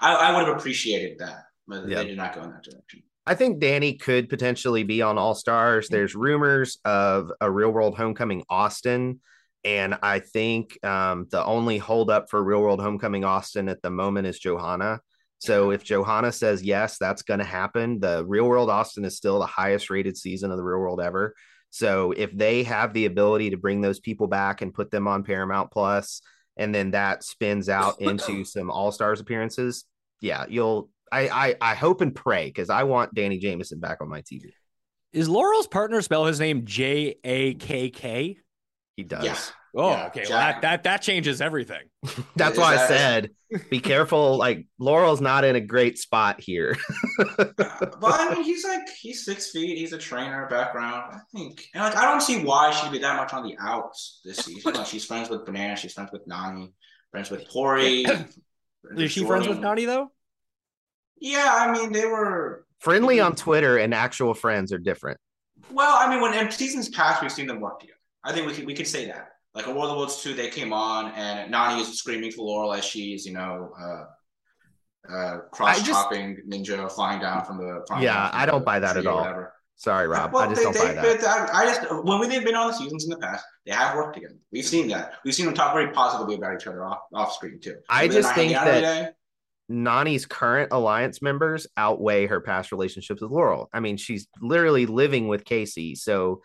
[0.00, 1.96] I, I would have appreciated that, but Yeah.
[2.02, 3.02] they did not go in that direction.
[3.26, 5.86] I think Danny could potentially be on All Stars.
[5.86, 5.94] Mm-hmm.
[5.94, 9.20] There's rumors of a real world homecoming Austin.
[9.64, 14.26] And I think um, the only holdup for real world homecoming Austin at the moment
[14.26, 15.00] is Johanna.
[15.38, 18.00] So if Johanna says yes, that's going to happen.
[18.00, 21.34] The real world Austin is still the highest rated season of the real world ever.
[21.70, 25.22] So if they have the ability to bring those people back and put them on
[25.22, 26.22] Paramount Plus,
[26.56, 29.84] and then that spins out into some All Stars appearances,
[30.20, 30.90] yeah, you'll.
[31.10, 34.52] I I, I hope and pray because I want Danny Jamieson back on my TV.
[35.12, 38.38] Is Laurel's partner spell his name J A K K?
[38.98, 39.24] He does.
[39.24, 39.38] Yeah.
[39.76, 40.24] Oh, Yeah, okay.
[40.28, 41.84] Well, that, that that changes everything.
[42.34, 43.30] That's Is why I said
[43.70, 44.36] be careful.
[44.36, 46.76] Like Laurel's not in a great spot here.
[47.36, 47.54] but
[48.02, 49.78] I mean, he's like he's six feet.
[49.78, 51.12] He's a trainer background.
[51.14, 54.20] I think, and like I don't see why she'd be that much on the outs
[54.24, 54.72] this season.
[54.72, 55.76] Like she's friends with Banana.
[55.76, 56.72] She's friends with Nany.
[57.12, 58.04] friends with Tori.
[58.96, 60.10] Is she friends with Nany though?
[61.20, 65.20] Yeah, I mean they were Friendly on Twitter and actual friends are different.
[65.70, 67.97] Well, I mean, when in seasons past, we've seen them work together.
[68.24, 69.28] I think we could we could say that.
[69.54, 72.74] Like a World of Worlds 2, they came on and Nany is screaming for Laurel
[72.74, 74.04] as she's, you know, uh,
[75.12, 77.84] uh, cross chopping ninja flying down from the.
[78.00, 79.18] Yeah, I don't buy that at all.
[79.18, 79.54] whatever.
[79.76, 80.32] Sorry, Rob.
[80.32, 81.20] Well, I just they, don't they, buy that.
[81.20, 83.96] but I, I just when they've been on the seasons in the past, they have
[83.96, 84.34] worked together.
[84.52, 85.14] We've seen that.
[85.24, 87.76] We've seen them talk very positively about each other off off screen too.
[87.88, 89.08] I just think that- day.
[89.70, 93.68] Nany's current alliance members outweigh her past relationships with Laurel.
[93.72, 95.94] I mean, she's literally living with Kaycee.
[95.96, 96.40] So,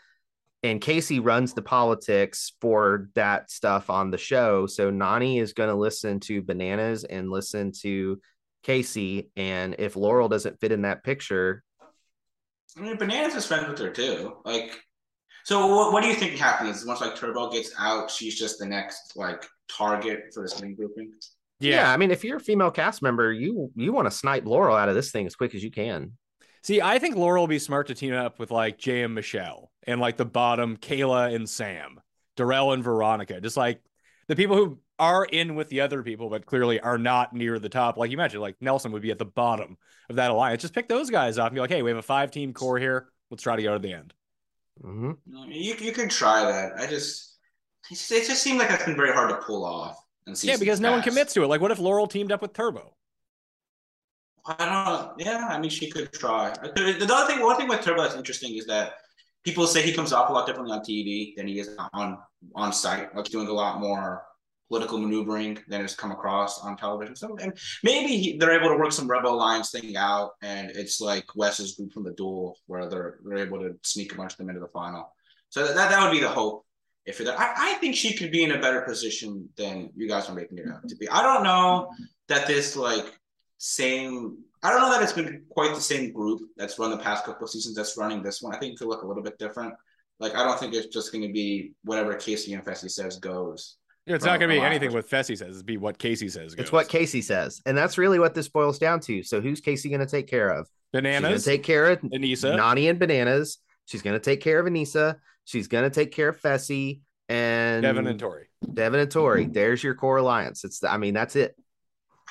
[0.63, 4.65] and Kaycee runs the politics for that stuff on the show.
[4.65, 8.19] So, Nany is going to listen to Bananas and listen to
[8.65, 9.27] Kaycee.
[9.35, 11.63] And if Laurel doesn't fit in that picture,
[12.77, 14.37] I mean, Bananas is friends with her too.
[14.45, 14.79] Like,
[15.43, 18.09] so what, what do you think happens once like Turbo gets out?
[18.09, 21.11] She's just the next like target for this main grouping.
[21.59, 21.91] yeah.
[21.91, 24.89] I mean, if you're a female cast member, you you want to snipe Laurel out
[24.89, 26.13] of this thing as quick as you can.
[26.63, 29.71] See, I think Laurel will be smart to team up with like Jay and Michelle
[29.85, 31.99] and like the bottom, Kayla and Sam,
[32.37, 33.81] Darrell and Veronica, just like
[34.27, 37.67] the people who are in with the other people, but clearly are not near the
[37.67, 37.97] top.
[37.97, 39.77] Like you mentioned, like Nelson would be at the bottom
[40.09, 40.61] of that alliance.
[40.61, 42.79] Just pick those guys up and be like, hey, we have a five team core
[42.79, 43.09] here.
[43.29, 44.13] Let's try to go to the end.
[44.81, 46.73] hmm You you could try that.
[46.79, 47.37] I just
[47.91, 49.97] it just, it seemed like that's been very hard to pull off.
[50.25, 51.47] Yeah, seasons because no one commits to it.
[51.47, 52.95] Like, what if Laurel teamed up with Turbo?
[54.45, 54.67] I don't.
[54.67, 55.13] Know.
[55.17, 56.49] Yeah, I mean, she could try.
[56.49, 58.95] Uh, the other thing, one thing with Turbo that's interesting is that
[59.43, 62.17] people say he comes off a lot differently on TV than he is on
[62.55, 63.15] on site.
[63.15, 64.23] Like doing a lot more
[64.69, 67.15] political maneuvering than has come across on television.
[67.15, 70.99] So, and maybe he, they're able to work some Rebel Alliance thing out, and it's
[70.99, 74.37] like Wes's group from the duel where they're they're able to sneak a bunch of
[74.37, 75.13] them into the final.
[75.49, 76.65] So that that would be the hope.
[77.05, 80.29] If it, I, I think she could be in a better position than you guys
[80.29, 81.07] are making it out to be.
[81.09, 81.89] I don't know
[82.29, 83.05] that this like
[83.57, 84.37] same.
[84.61, 87.43] I don't know that it's been quite the same group that's run the past couple
[87.43, 88.55] of seasons that's running this one.
[88.55, 89.73] I think it could look a little bit different.
[90.19, 93.77] Like I don't think it's just going to be whatever Kaycee and Fessy says goes.
[94.05, 95.55] Yeah, it's not going to be anything of- what Fessy says.
[95.55, 96.55] It'd be what Kaycee says.
[96.57, 97.61] It's what Kaycee says.
[97.65, 99.23] And that's really what this boils down to.
[99.23, 100.67] So, who's Kaycee going to take care of?
[100.91, 102.55] Bananas, to take care of Aneesa.
[102.55, 103.59] Nany and Bananas.
[103.85, 105.17] She's going to take care of Aneesa.
[105.45, 108.47] She's going to take care of Fessy and Devin and Tori.
[108.73, 109.45] Devin and Tori.
[109.45, 110.63] There's your core alliance.
[110.63, 111.55] It's, the, I mean, that's it.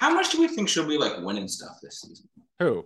[0.02, 2.28] How much do we think she'll be like winning stuff this season?
[2.58, 2.84] Who?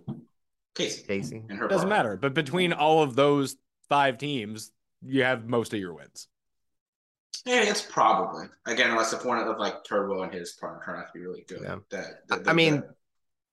[0.75, 1.49] Kaycee Kaycee.
[1.49, 2.09] and her Doesn't partner.
[2.11, 2.17] matter.
[2.17, 3.55] But between all of those
[3.89, 4.71] five teams,
[5.03, 6.27] you have most of your wins.
[7.43, 11.07] Yeah, it's probably again unless the point of like Turbo and his partner turn out
[11.07, 11.61] to be really good.
[11.63, 11.77] Yeah.
[11.89, 12.93] That, that- I mean, that-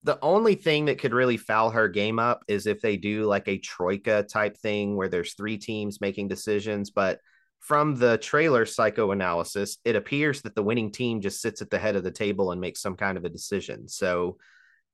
[0.02, 3.48] The only thing that could really foul her game up is if they do like
[3.48, 6.90] a troika type thing where there's three teams making decisions.
[6.90, 7.18] But
[7.64, 11.96] from the trailer psychoanalysis, it appears that the winning team just sits at the head
[11.96, 13.88] of the table and makes some kind of a decision.
[13.88, 14.36] So,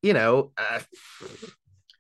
[0.03, 0.79] you know, uh,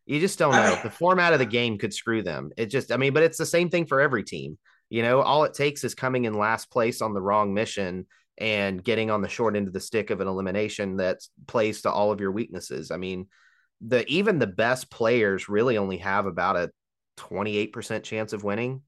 [0.06, 0.78] you just don't know.
[0.82, 2.52] the format of the game could screw them.
[2.56, 4.58] It just, I mean, but it's the same thing for every team.
[4.90, 8.06] You know, all it takes is coming in last place on the wrong mission
[8.38, 11.18] and getting on the short end of the stick of an elimination that
[11.48, 12.92] plays to all of your weaknesses.
[12.92, 13.26] I mean,
[13.80, 16.70] the even the best players really only have about a
[17.16, 18.82] 28% chance of winning.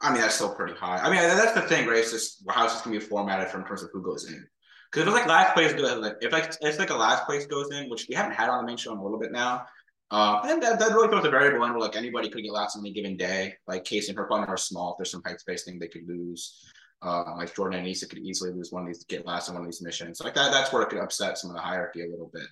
[0.00, 0.98] I mean, that's still pretty high.
[0.98, 1.98] I mean, that's the thing, right?
[1.98, 4.46] It's just how it's just gonna be formatted from in terms of who goes in.
[4.90, 7.46] Because if it's like last place goes, like if like if like a last place
[7.46, 9.66] goes in, which we haven't had on the main show in a little bit now,
[10.10, 12.76] uh, and that, that really throws a variable in where like anybody could get last
[12.76, 13.54] on any given day.
[13.66, 14.92] Like Kaycee and her partner are small.
[14.92, 16.70] If there's some height space thing, they could lose.
[17.02, 19.64] Uh, like Jordan and Aneesa could easily lose one of these, get last on one
[19.64, 20.20] of these missions.
[20.20, 22.46] Like that, that's where it could upset some of the hierarchy a little bit.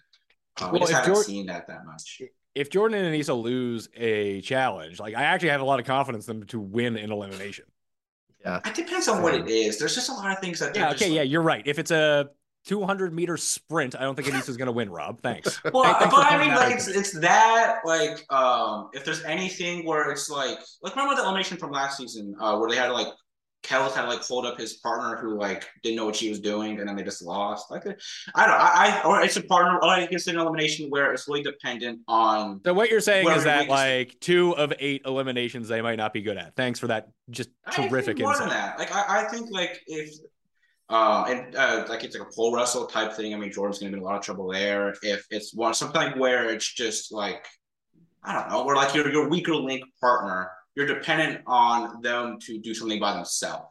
[0.60, 2.20] Uh, we just haven't seen that that much.
[2.54, 6.28] If Jordan and Aneesa lose a challenge, like I actually have a lot of confidence
[6.28, 7.64] in them to win an elimination.
[8.44, 8.60] Yeah.
[8.64, 9.78] It depends on what it is.
[9.78, 10.76] There's just a lot of things that.
[10.76, 11.66] Yeah, okay, like- yeah, you're right.
[11.66, 12.30] If it's a
[12.66, 15.20] 200 meter sprint, I don't think Aneesa's going to win, Rob.
[15.20, 15.60] Thanks.
[15.72, 20.10] Well, thanks but I mean, like it's it's that like um if there's anything where
[20.10, 23.08] it's like like remember the elimination from last season uh where they had to like
[23.64, 26.38] Kellis had to like hold up his partner who like didn't know what she was
[26.38, 29.78] doing and then they just lost like I don't I, I or it's a partner
[29.80, 33.44] or like it's an elimination where it's really dependent on So what you're saying is
[33.44, 36.54] that like two of eight eliminations they might not be good at.
[36.56, 38.50] Thanks for that just terrific more than insight.
[38.50, 40.14] that like I, I think like if
[40.90, 43.90] Uh, and uh like it's like a pole wrestle type thing I mean Jordan's gonna
[43.90, 47.46] be in a lot of trouble there if it's one something where it's just like
[48.22, 52.58] I don't know where like your your weaker link partner you're dependent on them to
[52.58, 53.66] do something by themselves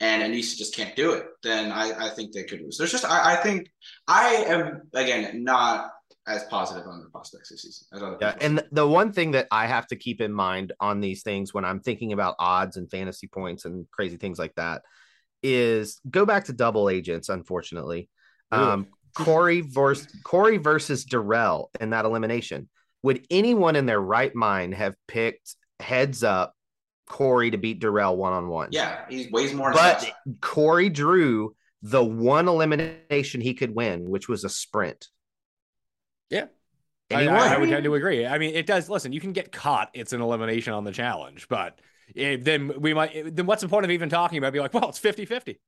[0.00, 3.04] and Aneesa just can't do it then I I think they could lose there's just
[3.04, 3.70] I I think
[4.08, 5.90] I am again not
[6.26, 8.46] as positive on the prospects this season as other Yeah, people.
[8.46, 11.52] and th- the one thing that I have to keep in mind on these things
[11.52, 14.82] when I'm thinking about odds and fantasy points and crazy things like that
[15.42, 18.10] is go back to double agents, unfortunately.
[18.52, 22.68] Um, Corey versus Corey versus Darrell in that elimination.
[23.02, 26.54] Would anyone in their right mind have picked heads up
[27.08, 28.68] Corey to beat Darrell one on one?
[28.72, 29.72] Yeah, he weighs more.
[29.72, 35.08] But But Corey drew the one elimination he could win, which was a sprint.
[36.28, 36.46] Yeah.
[37.12, 38.24] I, I- I would tend to agree.
[38.26, 38.88] I mean, it does.
[38.88, 39.90] Listen, you can get caught.
[39.94, 41.80] It's an elimination on the challenge, but
[42.14, 43.10] it, then we might.
[43.14, 44.52] Eh, then what's the point of even talking about?
[44.52, 45.58] Be like, well, it's 50 50.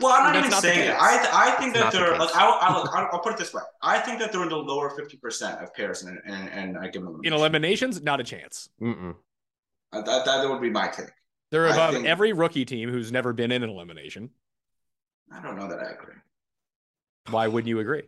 [0.00, 0.88] well, I'm not That's even not saying case.
[0.88, 0.96] it.
[0.98, 2.18] I th- I think It's that they're case.
[2.18, 3.62] like I I look I'll, I'll put it this way.
[3.80, 6.88] I think that they're in the lower fifty percent of pairs, and and, and I
[6.88, 8.68] give them In eliminations, not a chance.
[8.82, 9.14] Mm-mm.
[9.92, 11.06] Uh, That, that would be my take.
[11.50, 14.30] They're above think- every rookie team who's never been in an elimination.
[15.32, 16.14] I don't know that I agree.
[17.30, 18.02] Why wouldn't you agree?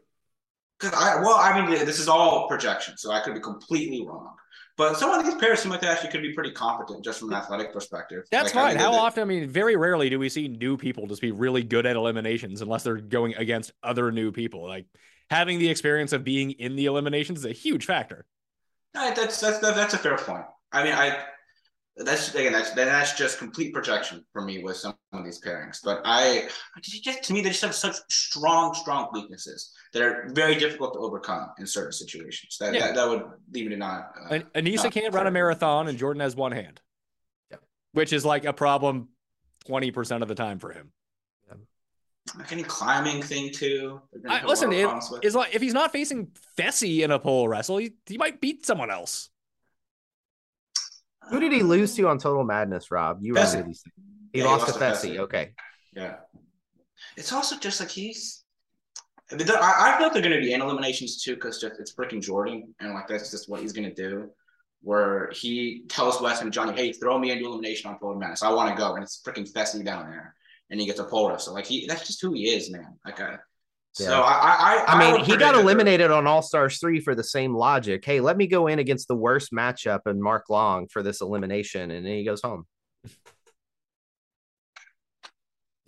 [0.78, 4.35] Because I, well, I mean, this is all projection, so I could be completely wrong.
[4.78, 7.28] But some of these pairs seem like they actually could be pretty competent just from
[7.28, 8.24] an athletic perspective.
[8.31, 8.76] That's Like, fine.
[8.78, 9.20] How often?
[9.22, 12.62] I mean, very rarely do we see new people just be really good at eliminations
[12.62, 14.66] unless they're going against other new people.
[14.66, 14.87] Like
[15.28, 18.24] having the experience of being in the eliminations is a huge factor.
[18.95, 20.47] That's that's that's a fair point.
[20.72, 21.24] I mean, I
[21.97, 25.80] that's again that's then that's just complete projection for me with some of these pairings.
[25.84, 26.49] But I
[26.80, 31.01] just to me they just have such strong strong weaknesses that are very difficult to
[31.01, 32.57] overcome in certain situations.
[32.61, 32.86] That Yeah.
[32.86, 34.12] that, that would leave me to not.
[34.30, 36.80] Uh, An- Aneesa not can't run a marathon, and Jordan has one hand,
[37.51, 37.59] Yeah.
[37.93, 39.09] which is like a problem
[39.66, 40.93] twenty percent of the time for him.
[42.38, 44.01] like any climbing thing too.
[44.28, 47.49] I, listen, lot of it, problems like if he's not facing Fessy in a pole
[47.49, 49.30] wrestle, he, he might beat someone else.
[51.28, 53.18] Who did he lose to on Total Madness, Rob?
[53.22, 53.50] You Fessy.
[53.52, 54.08] remember these things.
[54.32, 55.14] He Yeah, lost to Fessy.
[55.14, 55.18] Fessy.
[55.18, 55.52] Okay.
[55.92, 56.16] Yeah.
[57.16, 58.44] It's also just like he's.
[59.32, 61.94] I, mean, I feel like they're going to be in eliminations too because just it's
[61.94, 64.30] freaking Jordan and like that's just what he's going to do.
[64.82, 68.42] Where he tells Wes and Johnny, "Hey, throw me into elimination on Total Madness.
[68.42, 70.34] I want to go," and it's freaking Fessy down there,
[70.70, 71.52] and he gets a pole wrestle.
[71.52, 72.98] Like he, that's just who he is, man.
[73.04, 73.36] Like I.
[73.93, 74.20] So Yeah.
[74.20, 77.24] I, I, I mean, he got that they're- eliminated on All Stars 3 for the
[77.24, 78.05] same logic.
[78.05, 81.91] Hey, let me go in against the worst matchup and Mark Long for this elimination.
[81.91, 82.66] And then he goes home.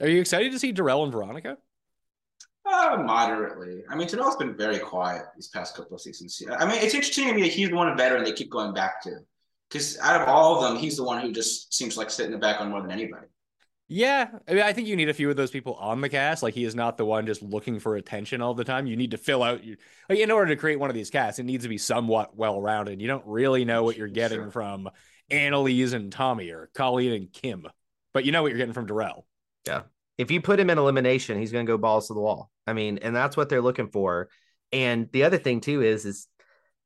[0.00, 1.56] Are you excited to see Darrell and Veronica?
[2.68, 3.82] Uh, moderately.
[3.88, 6.42] I mean, Darrell's been very quiet these past couple of seasons.
[6.58, 8.50] I mean, it's interesting to me that he's one of the one veteran they keep
[8.50, 9.16] going back to.
[9.68, 12.38] Because out of all of them, he's the one who just seems like sitting in
[12.38, 13.26] the back on more than anybody.
[13.94, 16.42] Yeah, I mean, I think you need a few of those people on the cast.
[16.42, 18.86] Like he is not the one just looking for attention all the time.
[18.86, 19.76] You need to fill out your
[20.08, 21.38] like in order to create one of these casts.
[21.38, 23.02] It needs to be somewhat well rounded.
[23.02, 24.50] You don't really know what you're getting Sure.
[24.50, 24.88] from
[25.30, 27.66] Analyse and Tommy or Colleen and Kim,
[28.14, 29.26] but you know what you're getting from Darrell.
[29.66, 29.82] Yeah,
[30.16, 32.50] if you put him in elimination, he's going to go balls to the wall.
[32.66, 34.30] I mean, and that's what they're looking for.
[34.72, 36.28] And the other thing too is, is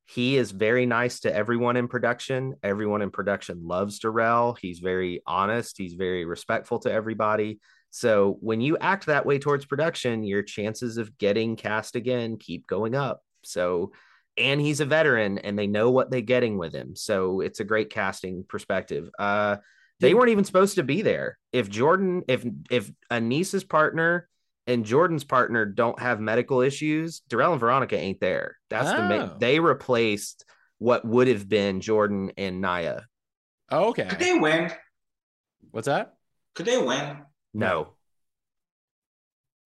[0.06, 2.54] he is very nice to everyone in production.
[2.62, 4.56] Everyone in production loves Darrell.
[4.60, 5.76] He's very honest.
[5.76, 7.58] He's very respectful to everybody.
[7.90, 12.66] So when you act that way towards production, your chances of getting cast again keep
[12.66, 13.20] going up.
[13.42, 13.92] So,
[14.36, 16.94] and he's a veteran and they know what they're getting with him.
[16.94, 19.10] So it's a great casting perspective.
[19.18, 19.56] Uh,
[19.98, 21.38] they weren't even supposed to be there.
[21.52, 24.28] If Jordan, if if Aneesa's partner
[24.66, 28.56] and Jordan's partner don't have medical issues, Darrell and Veronica ain't there.
[28.70, 29.08] That's the Oh.
[29.26, 30.44] ma- they replaced
[30.78, 33.02] what would have been Jordan and Naya.
[33.70, 34.06] Oh, okay.
[34.06, 34.70] Could they win?
[35.70, 36.14] What's that?
[36.54, 37.18] Could they win?
[37.54, 37.94] No,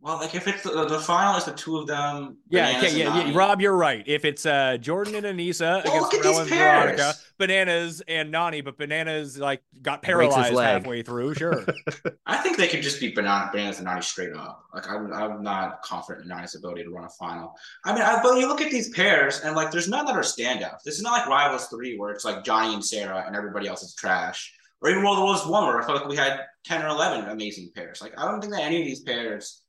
[0.03, 2.39] Well, like if it's the, the final is the two of them.
[2.49, 4.03] Yeah, okay, and yeah, yeah, Rob, you're right.
[4.07, 7.33] If it's uh Jordan and Aneesa Well, against look at these and Veronica, pairs.
[7.37, 11.35] Bananas and Nany, but Bananas like got paralyzed halfway through.
[11.35, 11.67] Sure.
[12.27, 14.65] I think they could just beat Banana, Bananas and Nany straight up.
[14.73, 17.55] Like I'm, I'm not confident in Nany's ability to run a final.
[17.85, 20.21] I mean, I, but you look at these pairs and like, there's none that are
[20.21, 20.83] standouts.
[20.83, 23.83] This is not like Rivals Three where it's like Johnny and Sarah and everybody else
[23.83, 26.89] is trash, or even World Wars One where I felt like we had ten or
[26.89, 28.01] eleven amazing pairs.
[28.01, 29.63] Like I don't think that any of these pairs,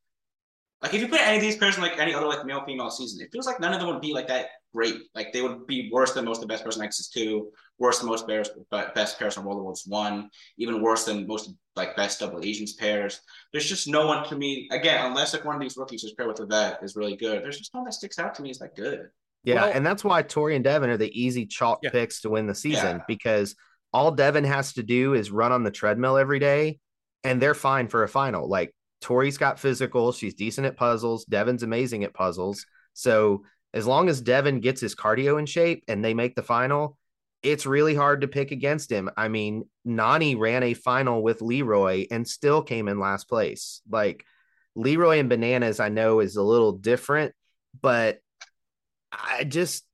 [0.81, 2.89] like if you put any of these pairs in like any other like male female
[2.89, 4.95] season, it feels like none of them would be like that great.
[5.13, 7.99] Like they would be worse than most of the best pairs on Nexus Two, worse
[7.99, 11.53] than most pairs, but best pairs on World of Wars One, even worse than most
[11.75, 13.21] like best double Agents pairs.
[13.51, 16.29] There's just no one to me again, unless like one of these rookies who's paired
[16.29, 17.43] with a vet is really good.
[17.43, 19.07] There's just no one that sticks out to me as that good.
[19.43, 21.89] Yeah, Well- and that's why Tori and Devin are the easy chalk Yeah.
[21.91, 23.03] picks to win the season Yeah.
[23.07, 23.55] because
[23.93, 26.79] all Devin has to do is run on the treadmill every day
[27.23, 28.47] and they're fine for a final.
[28.47, 32.65] Like Tori's got physical, she's decent at puzzles, Devin's amazing at puzzles.
[32.93, 33.43] So
[33.73, 36.97] as long as Devin gets his cardio in shape and they make the final,
[37.41, 39.09] it's really hard to pick against him.
[39.17, 43.81] I mean, Nany ran a final with Leroy and still came in last place.
[43.89, 44.25] Like
[44.75, 47.33] Leroy and Bananas, I know is a little different,
[47.81, 48.19] but
[49.11, 49.85] I just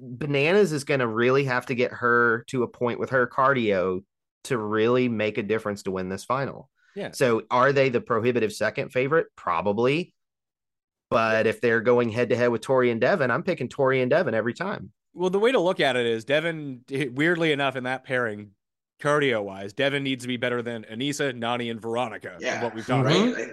[0.00, 4.02] Bananas is going to really have to get her to a point with her cardio
[4.44, 6.70] to really make a difference to win this final.
[6.94, 7.10] Yeah.
[7.12, 9.26] So are they the prohibitive second favorite?
[9.36, 10.14] Probably.
[11.10, 14.10] But if they're going head to head with Tori and Devin, I'm picking Tori and
[14.10, 14.90] Devin every time.
[15.12, 18.50] Well, the way to look at it is Devin, eh, weirdly enough, in that pairing,
[19.00, 22.36] cardio wise, Devin needs to be better than Aneesa, Nany, and Veronica.
[22.40, 22.62] Yeah.
[22.62, 23.28] What we've done, right.
[23.28, 23.48] about.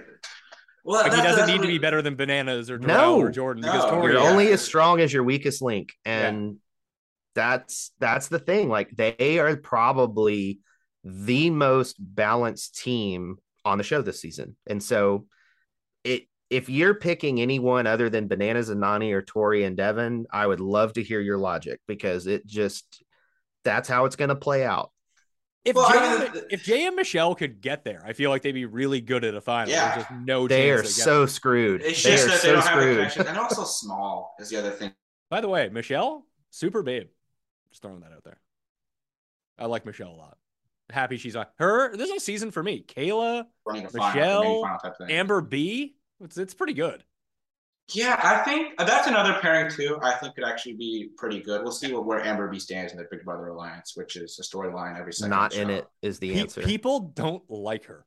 [0.84, 3.20] Well, Like he doesn't that's need to be better than Bananas or No.
[3.20, 4.14] Or Jordan because Tori.
[4.14, 4.30] You're yeah.
[4.30, 5.94] only as strong as your weakest link.
[6.06, 6.58] And
[7.36, 8.70] that's that's the thing.
[8.70, 10.60] Like they are probably
[11.04, 14.56] the most balanced team on the show this season.
[14.68, 15.26] And so
[16.04, 20.46] it if you're picking anyone other than Bananas and Nany or Tori and Devin, I
[20.46, 23.04] would love to hear your logic because it just
[23.64, 24.92] that's how it's going to play out.
[25.64, 28.32] If Well, I Jay, mean, and, if Jay and Michelle could get there, I feel
[28.32, 29.70] like they'd be really good at a final.
[29.70, 29.94] Yeah.
[29.94, 31.82] There's just no They chance are they get so screwed.
[31.84, 32.96] It's they just are that they so don't have the screwed.
[32.96, 34.92] connection, and also small is the other thing.
[35.30, 37.08] By the way, Michelle, super babe.
[37.70, 38.40] Just throwing that out there.
[39.58, 40.38] I like Michelle a lot.
[40.92, 41.96] Happy she's on her.
[41.96, 42.84] This is a season for me.
[42.88, 45.12] Kayla, Running a final, like a Michelle, final.
[45.12, 45.96] Amber B.
[46.24, 47.04] It's it's pretty good.
[47.94, 49.98] Yeah, I think uh, that's another pairing too.
[50.02, 51.62] I think could actually be pretty good.
[51.64, 54.44] We'll see what, where Amber B stands in the Big Brother Alliance, which is a
[54.44, 55.32] storyline every second.
[55.32, 56.62] Not in it is the Pe- answer.
[56.62, 58.06] people don't like her.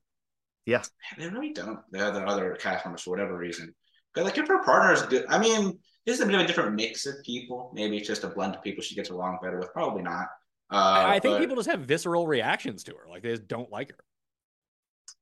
[0.64, 0.82] yeah.
[1.18, 1.80] They really don't.
[1.92, 3.74] They have the other other cast members for whatever reason.
[4.14, 6.46] But like if her partner is good, I mean, this is a bit of a
[6.46, 7.70] different mix of people.
[7.74, 9.72] Maybe it's just a blend of people she gets along better with.
[9.72, 10.28] Probably not.
[10.70, 13.08] Uh, I I think but- people just have visceral reactions to her.
[13.08, 13.98] Like they just don't like her.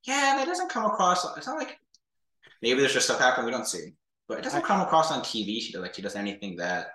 [0.04, 1.24] Yeah, that doesn't come across.
[1.36, 1.78] It's not like
[2.60, 3.92] maybe there's just stuff happening we don't see,
[4.28, 5.60] but it doesn't come across on TV.
[5.60, 6.88] She does like she does anything that,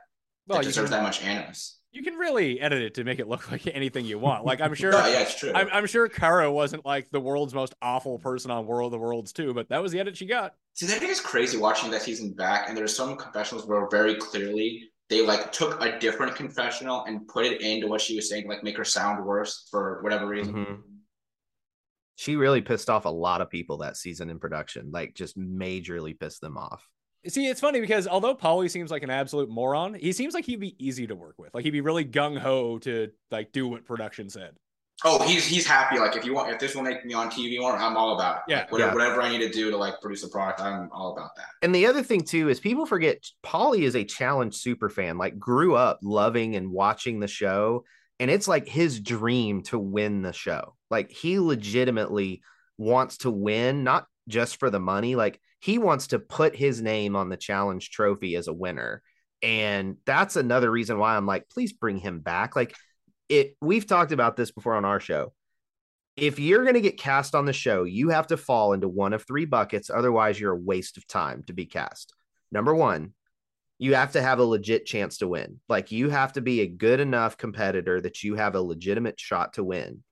[0.48, 1.80] Well, that deserves can, that much animus.
[1.92, 4.46] you can really edit it to make it look like anything you want.
[4.46, 4.92] Like I'm sure.
[4.92, 5.52] No, yeah, it's true.
[5.54, 8.98] I'm, I'm sure Cara wasn't like the world's most awful person on War of the
[8.98, 10.56] Worlds too, but that was the edit she got.
[10.74, 14.16] See, that thing is crazy watching that season back, and there's some confessionals where very
[14.16, 18.48] clearly they like took a different confessional and put it into what she was saying,
[18.48, 20.54] like make her sound worse for whatever reason.
[20.54, 20.82] Mhm.
[22.16, 26.20] She really pissed off a lot of people that season in production, like just majorly
[26.20, 26.88] pissed them off.
[27.28, 30.60] See, it's funny because although Paulie seems like an absolute moron, he seems like he'd
[30.60, 31.54] be easy to work with.
[31.54, 34.56] Like he'd be really gung ho to like do what production said.
[35.04, 36.00] Oh, he's he's happy.
[36.00, 38.38] Like if you want, if this will make me on TV more, I'm all about
[38.38, 38.42] it.
[38.48, 38.60] Yeah.
[38.62, 38.96] Like, whatever, Yeah.
[38.96, 41.46] whatever I need to do to like produce a product, I'm all about that.
[41.62, 45.38] And the other thing too is people forget Paulie is a challenge super fan, like
[45.38, 47.86] grew up loving and watching the show.
[48.20, 50.76] And it's like his dream to win the show.
[50.90, 52.42] Like he legitimately
[52.80, 55.16] wants to win, not just for the money.
[55.16, 59.04] Like he wants to put his name on the challenge trophy as a winner.
[59.44, 62.56] And that's another reason why I'm like, please bring him back.
[62.56, 62.76] Like
[63.30, 65.34] it, we've talked about this before on our show.
[66.16, 69.14] If you're going to get cast on the show, you have to fall into one
[69.14, 69.90] of three buckets.
[69.90, 72.14] Otherwise, you're a waste of time to be cast.
[72.52, 73.14] Number one,
[73.78, 75.60] you have to have a legit chance to win.
[75.70, 79.54] Like you have to be a good enough competitor that you have a legitimate shot
[79.54, 80.04] to win.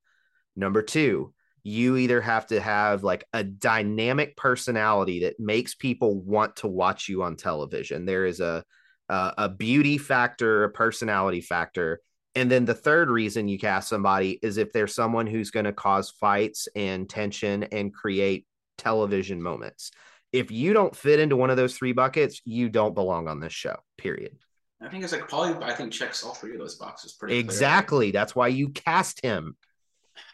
[0.55, 6.57] Number two, you either have to have like a dynamic personality that makes people want
[6.57, 8.05] to watch you on television.
[8.05, 8.63] There is a
[9.09, 12.01] a, a beauty factor, a personality factor.
[12.35, 15.73] And then the third reason you cast somebody is if there's someone who's going to
[15.73, 18.45] cause fights and tension and create
[18.77, 19.91] television moments.
[20.33, 23.53] If you don't fit into one of those three buckets, you don't belong on this
[23.53, 23.77] show.
[23.97, 24.37] Period.
[24.81, 25.63] I think it's like Paulie.
[25.63, 27.45] I think checks all three of those boxes pretty clearly.
[27.45, 28.11] Exactly.
[28.11, 29.55] That's why you cast him.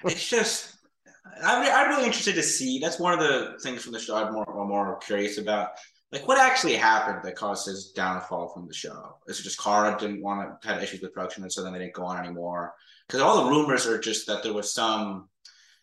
[0.04, 0.76] It's just
[1.44, 2.80] I'm, I'm really interested to see.
[2.80, 5.72] That's one of the things from the show I'm more I'm more curious about.
[6.12, 9.16] Like what actually happened that caused his downfall from the show?
[9.28, 11.80] Is it just Cara didn't want to had issues with production and so then they
[11.80, 12.74] didn't go on anymore?
[13.08, 15.30] Because all the rumors are just that there was some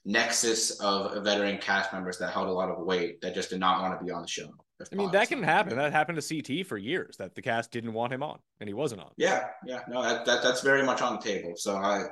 [0.05, 3.81] nexus of veteran cast members that held a lot of weight that just did not
[3.81, 4.51] want to be on the show.
[4.93, 5.77] I mean, that can happen.
[5.77, 7.17] That happened to CT for years.
[7.17, 9.11] That the cast didn't want him on, and he wasn't on.
[9.17, 11.55] Yeah, yeah, no, that, that that's very much on the table.
[11.57, 12.05] So I,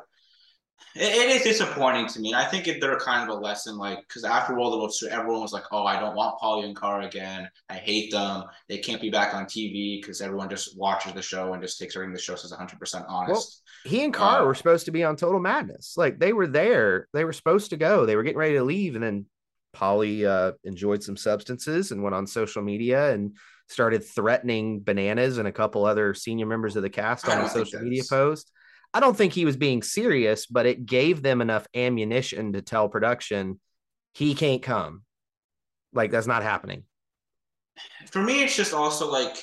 [0.95, 2.35] it, it is disappointing to me.
[2.35, 5.43] I think if they're kind of a lesson, like because after World of Worlds, everyone
[5.43, 7.49] was like, "Oh, I don't want Paulie and Car again.
[7.69, 8.45] I hate them.
[8.69, 11.97] They can't be back on TV because everyone just watches the show and just takes
[11.97, 15.05] everything the show says 100 percent honest." He and Car Uh, were supposed to be
[15.05, 15.95] on Total Madness.
[15.97, 17.09] Like they were there.
[17.13, 18.07] They were supposed to go.
[18.07, 18.95] They were getting ready to leave.
[18.95, 19.27] And then
[19.75, 23.37] Paulie uh, enjoyed some substances and went on social media and
[23.69, 27.81] started threatening Bananas and a couple other senior members of the cast on a social
[27.81, 28.51] media post.
[28.97, 32.89] I don't think he was being serious, but it gave them enough ammunition to tell
[32.89, 33.61] production
[34.15, 35.03] he can't come.
[35.93, 36.85] Like that's not happening.
[38.11, 39.37] For me, it's just also like.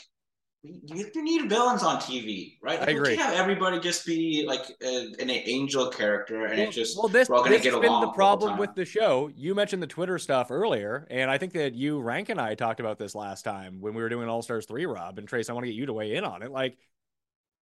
[0.63, 2.79] You, you need villains on TV, right?
[2.79, 3.15] Like, I we agree.
[3.15, 7.09] can't have everybody just be like a, an angel character, and well, it just well,
[7.09, 8.59] this, we're all gonna this get has been the the problem time.
[8.59, 9.29] with the show.
[9.35, 12.79] You mentioned the Twitter stuff earlier, and I think that you, Rank, and I talked
[12.79, 14.87] about this last time when we were doing All Stars three.
[14.87, 16.49] Rob and Trace, I want to get you to weigh in on it.
[16.49, 16.77] Like,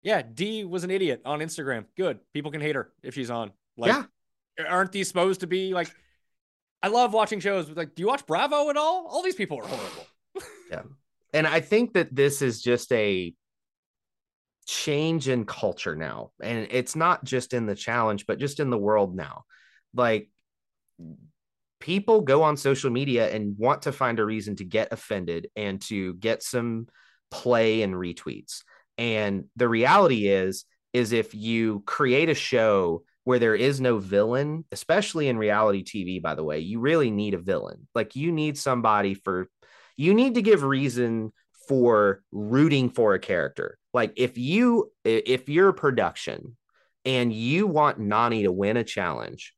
[0.05, 1.85] yeah, D was an idiot on Instagram.
[1.97, 3.51] Good, people can hate her if she's on.
[3.75, 4.03] Like, Yeah.
[4.69, 5.89] aren't these supposed to be like?
[6.83, 7.67] I love watching shows.
[7.69, 9.07] Like, do you watch Bravo at all?
[9.07, 10.07] All these people are horrible.
[10.71, 10.81] Yeah.
[11.33, 13.33] And I think that this is just a
[14.67, 16.31] change in culture now.
[16.41, 19.43] And it's not just in the challenge, but just in the world now.
[19.93, 20.29] Like
[21.79, 25.81] people go on social media and want to find a reason to get offended and
[25.83, 26.87] to get some
[27.29, 28.63] play and retweets.
[28.97, 34.63] And the reality is is if you create a show where there is no villain,
[34.71, 37.87] especially in reality TV by the way, you really need a villain.
[37.93, 39.49] Like you need somebody for
[39.97, 41.33] you need to give reason
[41.67, 43.77] for rooting for a character.
[43.93, 46.55] Like if you if you're a production
[47.03, 49.53] and you want Nany to win a challenge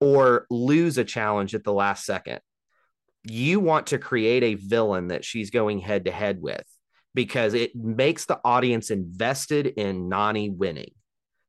[0.00, 2.40] or lose a challenge at the last second,
[3.24, 6.64] you want to create a villain that she's going head to head with
[7.18, 10.92] because it makes the audience invested in Nany winning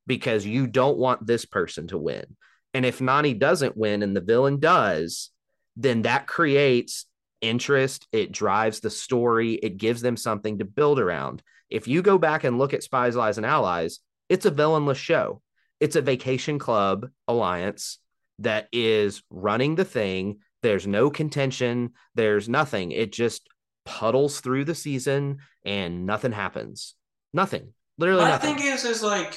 [0.08, 2.26] because you don't want this person to win.
[2.74, 5.30] And if Nany doesn't win and the villain does,
[5.78, 7.06] then that creates
[7.40, 8.08] interest.
[8.12, 9.54] It drives the story.
[9.54, 11.44] It gives them something to build around.
[11.70, 15.40] If you go back and look at Spies, Lies, and Allies, it's a villainless show.
[15.80, 18.00] It's a vacation club alliance
[18.40, 20.40] that is running the thing.
[20.64, 21.92] There's no contention.
[22.16, 22.92] There's nothing.
[22.92, 23.48] It just
[23.86, 26.96] puddles through the season and nothing happens.
[27.34, 27.74] Nothing.
[27.98, 28.64] Literally But the nothing.
[28.64, 29.36] thing is, is like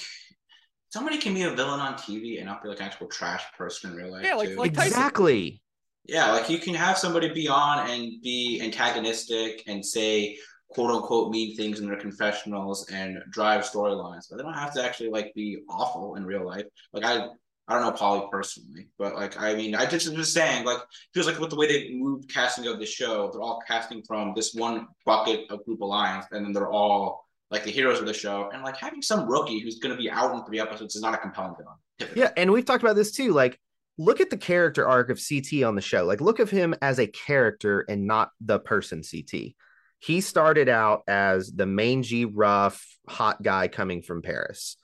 [0.91, 3.91] somebody can be a villain on TV and not be like an actual trash person
[3.91, 4.25] in real life.
[4.25, 4.57] Yeah, like- too.
[4.57, 5.63] like exactly.
[6.05, 10.37] Yeah, like you can have somebody be on and be antagonistic and say
[10.71, 14.83] quote unquote mean things in their confessionals and drive storylines, but they don't have to
[14.85, 16.65] actually like be awful in real life.
[16.93, 17.29] Like I
[17.69, 20.79] I don't know Paulie personally, but like I mean I just was saying like
[21.15, 24.33] feels like with the way they moved casting of the show, they're all casting from
[24.35, 28.15] this one bucket of group alliance, and then they're all like the heroes of the
[28.15, 31.03] show, and like having some rookie who's going to be out in three episodes is
[31.03, 32.23] not a compelling typically.
[32.23, 33.33] Yeah, and we've talked about this too.
[33.33, 33.59] Like,
[33.99, 36.05] look at the character arc of CT on the show.
[36.05, 39.53] Like, look of him as a character and not the person CT.
[39.99, 44.77] He started out as the mangy, rough, hot guy coming from Paris.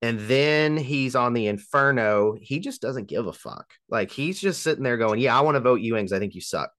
[0.00, 2.36] And then he's on the Inferno.
[2.40, 3.66] He just doesn't give a fuck.
[3.88, 6.40] Like, he's just sitting there going, Yeah, I want to vote because I think you
[6.40, 6.70] suck.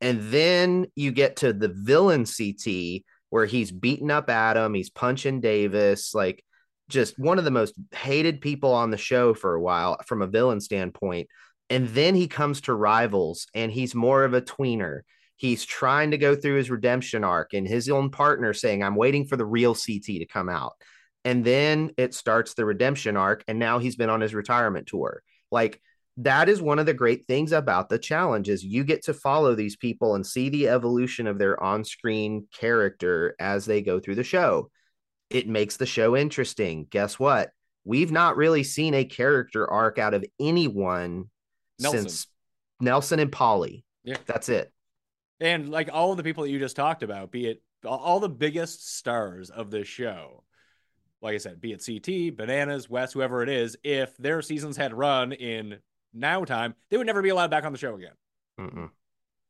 [0.00, 5.40] And then you get to the villain CT where he's beating up Adam, he's punching
[5.40, 6.44] Davis, like
[6.88, 10.26] just one of the most hated people on the show for a while from a
[10.26, 11.28] villain standpoint.
[11.68, 15.00] And then he comes to Rivals and he's more of a tweener.
[15.34, 19.26] He's trying to go through his redemption arc and his own partner saying, I'm waiting
[19.26, 20.74] for the real CT to come out.
[21.26, 23.42] And then it starts the redemption arc.
[23.48, 25.22] And now he's been on his retirement tour.
[25.50, 25.80] Like
[26.18, 29.54] that is one of the great things about the challenge is you get to follow
[29.54, 34.24] these people and see the evolution of their on-screen character as they go through the
[34.24, 34.70] show
[35.28, 37.50] it makes the show interesting guess what
[37.84, 41.28] we've not really seen a character arc out of anyone
[41.80, 42.00] Nelson.
[42.08, 42.26] since
[42.80, 44.16] nelson and Paulie Yeah.
[44.24, 44.72] that's it
[45.40, 48.20] And like all of the people that you just talked about, be it all- all
[48.20, 50.44] the biggest stars of this show,
[51.22, 54.92] like I said, be it CT, Bananas, Wes, whoever it is, if their seasons had
[54.94, 55.78] run in
[56.14, 58.12] now time, they would never be allowed back on the show again.
[58.60, 58.90] Mm-mm.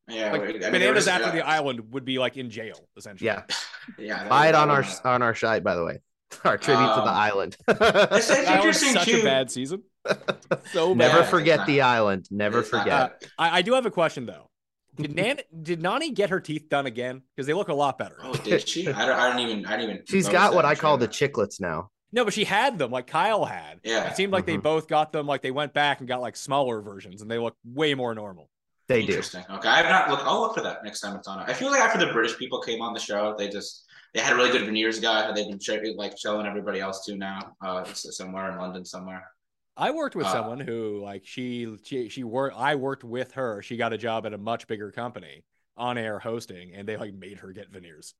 [0.09, 2.89] Yeah, Like I mean, Bananas just- after yeah, the island would be like in jail,
[2.97, 3.27] essentially.
[3.27, 3.43] yeah
[3.99, 5.99] Yeah, buy it on our was- on our site by the way
[6.45, 9.21] our tribute to the Um, island It's, it's That was interesting such too.
[9.21, 9.83] a bad season.
[10.73, 10.99] so bad.
[11.13, 13.31] never forget the island never it's forget bad.
[13.39, 14.49] I, I do have a question though.
[14.97, 17.23] Did Nan did Nany get her teeth done again?
[17.35, 18.17] Because they look a lot better.
[18.23, 18.89] Oh, did she?
[18.89, 19.19] I don't.
[19.19, 19.67] I don't even.
[19.67, 20.03] I don't even.
[20.07, 21.33] She's got what in i call the trailer.
[21.33, 23.81] chiclets now No, but she had them like Kyle had.
[23.85, 24.09] Yeah.
[24.11, 24.63] It seemed like they Mhm.
[24.63, 27.57] both got them like they went back and got like smaller versions and they look
[27.65, 28.49] way more normal.
[28.89, 29.45] they do Interesting.
[29.51, 30.21] Okay, I've not look.
[30.25, 31.39] I'll look for that next time it's on.
[31.41, 33.85] I feel like after the British people came on the show, they just
[34.15, 37.05] they had a really good veneers guy that they've been show, like showing everybody else
[37.05, 37.55] too now.
[37.61, 39.25] Uh, somewhere in London somewhere.
[39.77, 43.63] I worked with Uh, someone who like she she she worked I worked with her.
[43.63, 45.45] She got a job at a much bigger company
[45.77, 48.15] on air hosting and they like made her get veneers.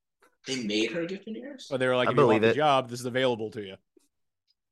[0.47, 1.69] They made her get veneers.
[1.71, 2.57] Or they were like, I if you want believe the it.
[2.57, 3.77] job, this is available to you.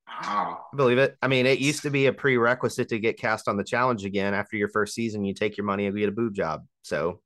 [0.06, 0.66] Wow.
[0.72, 1.16] I believe it.
[1.22, 4.34] I mean, it used to be a prerequisite to get cast on the challenge again.
[4.34, 6.66] After your first season, you take your money and get a boob job.
[6.82, 7.20] So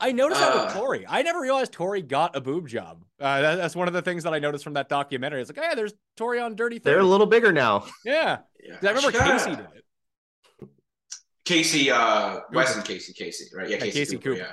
[0.00, 0.78] I noticed that with Uh.
[0.78, 1.04] Tori.
[1.08, 3.04] I never realized Tori got a boob job.
[3.20, 5.40] Uh, that- that's one of the things that I noticed from that documentary.
[5.40, 6.84] It's like, hey, there's Tori on Dirty things.
[6.84, 7.86] they're a little bigger now.
[8.04, 8.38] Yeah.
[8.62, 8.76] Yeah.
[8.76, 10.68] 'Cause I remember She got- Casey did it.
[11.44, 12.44] Casey, uh, Cooper.
[12.52, 13.68] Weston Casey, Casey, right?
[13.68, 14.48] Yeah, Yeah, Casey, Casey Cooper, Cooper.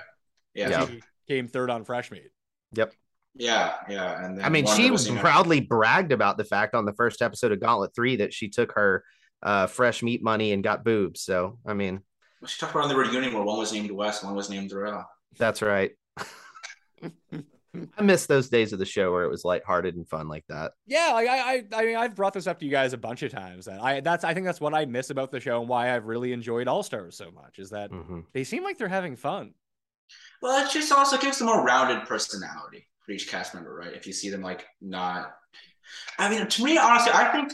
[0.53, 0.69] Yeah.
[0.69, 0.79] Yeah.
[0.81, 0.85] Yeah.
[0.87, 2.29] She came third on Fresh Meat.
[2.73, 2.93] Yep.
[3.35, 4.23] Yeah, yeah.
[4.25, 6.93] And then I mean, she was, you know- proudly bragged about the fact on the
[6.93, 9.03] first episode of Gauntlet 3 that she took her
[9.41, 11.21] uh, fresh meat money and got boobs.
[11.21, 12.01] So, I mean,
[12.45, 15.03] She talked about on the reunion where one was named Wes, one was named Darrell.
[15.37, 15.91] That's right.
[17.97, 20.73] I miss those days of the show where it was lighthearted and fun like that.
[20.85, 23.23] Yeah, like I, I, I mean, I've brought this up to you guys a bunch
[23.23, 23.65] of times.
[23.65, 26.05] That I, that's, I think that's what I miss about the show and why I've
[26.05, 28.25] really enjoyed All Stars so much is that Mhm.
[28.33, 29.55] they seem like they're having fun.
[30.41, 33.93] Well, it just also gives them a rounded personality for each cast member, right?
[33.93, 35.33] If you see them like not,
[36.19, 37.53] I mean, to me, honestly, I think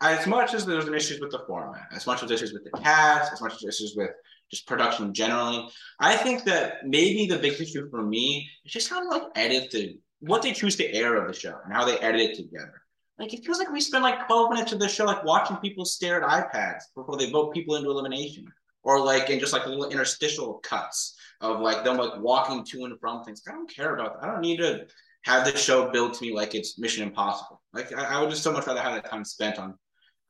[0.00, 2.76] as much as there's an issues with the format, as much as issues with the
[2.82, 4.10] cast, as much as issues with
[4.54, 9.08] just production generally, I think that maybe the big issue for me is just how
[9.08, 12.20] like edit the what they choose to air of the show and how they edit
[12.20, 12.80] it together.
[13.18, 15.84] Like it feels like we spend like 12 minutes of the show like watching people
[15.84, 18.46] stare at iPads before they vote people into elimination.
[18.82, 23.00] Or like in just like little interstitial cuts of like them like walking to and
[23.00, 23.42] from things.
[23.48, 24.28] I don't care about that.
[24.28, 24.86] I don't need to
[25.22, 27.62] have the show built to me like it's Mission Impossible.
[27.72, 29.78] Like I, I would just so much rather have that time spent on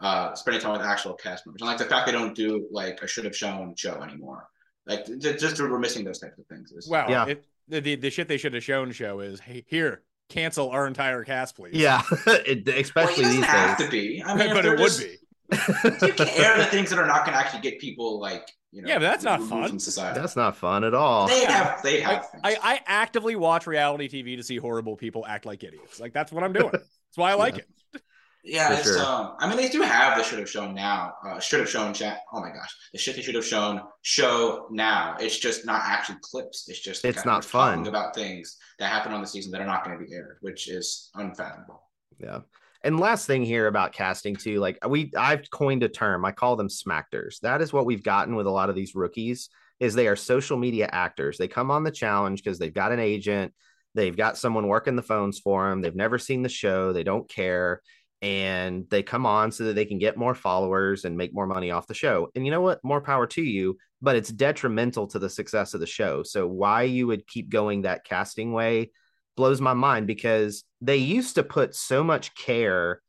[0.00, 1.62] uh spending time with actual cast members.
[1.62, 4.48] And like the fact they don't do like a should have shown show anymore.
[4.86, 6.72] Like j- just we're missing those types of things.
[6.72, 7.26] Is- Well, Yeah.
[7.26, 10.86] it, the, the the shit they should have shown show is hey, here cancel our
[10.86, 11.74] entire cast, please.
[11.74, 13.86] Yeah, it, well, it especially doesn't these have days.
[13.86, 14.22] to be.
[14.24, 15.16] I mean, but it they're would just- be.
[16.06, 18.82] You can air the things that are not going to actually get people like you
[18.82, 18.88] know.
[18.88, 19.78] Yeah, but that's not fun.
[20.14, 21.28] That's not fun at all.
[21.28, 22.12] they have they have.
[22.14, 22.42] Like, things.
[22.62, 26.00] I, I actively watch reality TV to see horrible people act like idiots.
[26.00, 26.70] Like that's what I'm doing.
[26.72, 27.62] That's why I like Yeah.
[27.94, 28.02] it.
[28.44, 29.02] Yeah, it's sure.
[29.02, 29.34] um.
[29.38, 31.14] I mean, they do have the should have shown now.
[31.26, 32.20] Uh, should have shown chat.
[32.32, 35.16] Oh my gosh, the shit they should have shown show now.
[35.18, 36.68] It's just not actually clips.
[36.68, 37.86] It's just It's not fun.
[37.86, 40.68] about things that happen on the season that are not going to be aired, which
[40.68, 41.82] is unfathomable.
[42.20, 42.40] Yeah.
[42.82, 46.24] And last thing here about casting too, like we I've coined a term.
[46.26, 47.40] I call them smackers.
[47.40, 49.48] That is what we've gotten with a lot of these rookies
[49.80, 51.38] is they are social media actors.
[51.38, 53.54] They come on the challenge because they've got an agent,
[53.94, 57.28] they've got someone working the phones for them, they've never seen the show, they don't
[57.28, 57.80] care
[58.24, 61.70] and they come on so that they can get more followers and make more money
[61.70, 62.30] off the show.
[62.34, 62.82] And you know what?
[62.82, 66.22] More power to you, but it's detrimental to the success of the show.
[66.22, 68.92] So why you would keep going that casting way
[69.36, 73.02] blows my mind because they used to put so much care.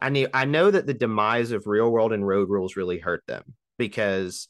[0.00, 3.24] I knew I know that the demise of real world and road rules really hurt
[3.26, 3.42] them
[3.76, 4.48] because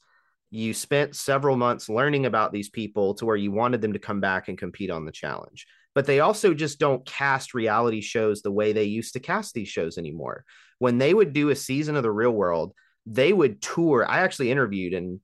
[0.51, 4.21] you spent several months learning about these people to where you wanted them to come
[4.21, 5.67] back and compete on the challenge.
[5.95, 9.69] But they also just don't cast reality shows the way they used to cast these
[9.69, 10.45] shows anymore.
[10.79, 12.73] When they would do a season of the real world,
[13.05, 14.07] they would tour.
[14.09, 15.21] I actually interviewed and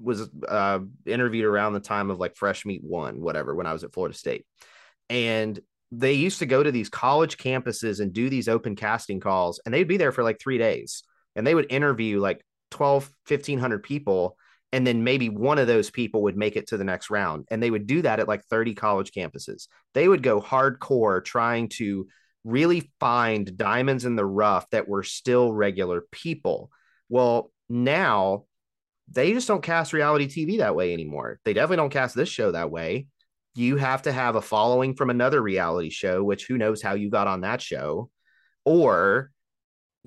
[0.00, 3.84] was uh, interviewed around the time of like Fresh Meat One, whatever, when I was
[3.84, 4.44] at Florida State
[5.08, 5.58] and
[5.90, 9.72] they used to go to these college campuses and do these open casting calls and
[9.72, 11.02] they'd be there for like three days
[11.34, 14.36] and they would interview like 12 1500 people
[14.72, 17.46] and then maybe one of those people would make it to the next round.
[17.50, 19.68] And they would do that at like 30 college campuses.
[19.94, 22.06] They would go hardcore trying to
[22.44, 26.70] really find diamonds in the rough that were still regular people.
[27.08, 28.44] Well now
[29.10, 31.40] they just don't cast reality tv that way anymore.
[31.44, 33.06] They definitely don't cast this show that way.
[33.54, 37.10] You have to have a following from another reality show, which who knows how you
[37.10, 38.10] got on that show,
[38.64, 39.30] or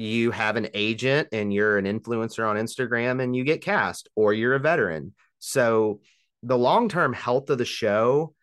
[0.02, 4.34] you have an agent and you're an influencer on Instagram and you get cast, or
[4.34, 5.14] you're a veteran.
[5.40, 6.02] So
[6.44, 8.34] the long term health of the show,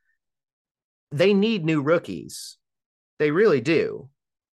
[1.10, 2.56] they need new rookies.
[3.18, 4.08] They really do.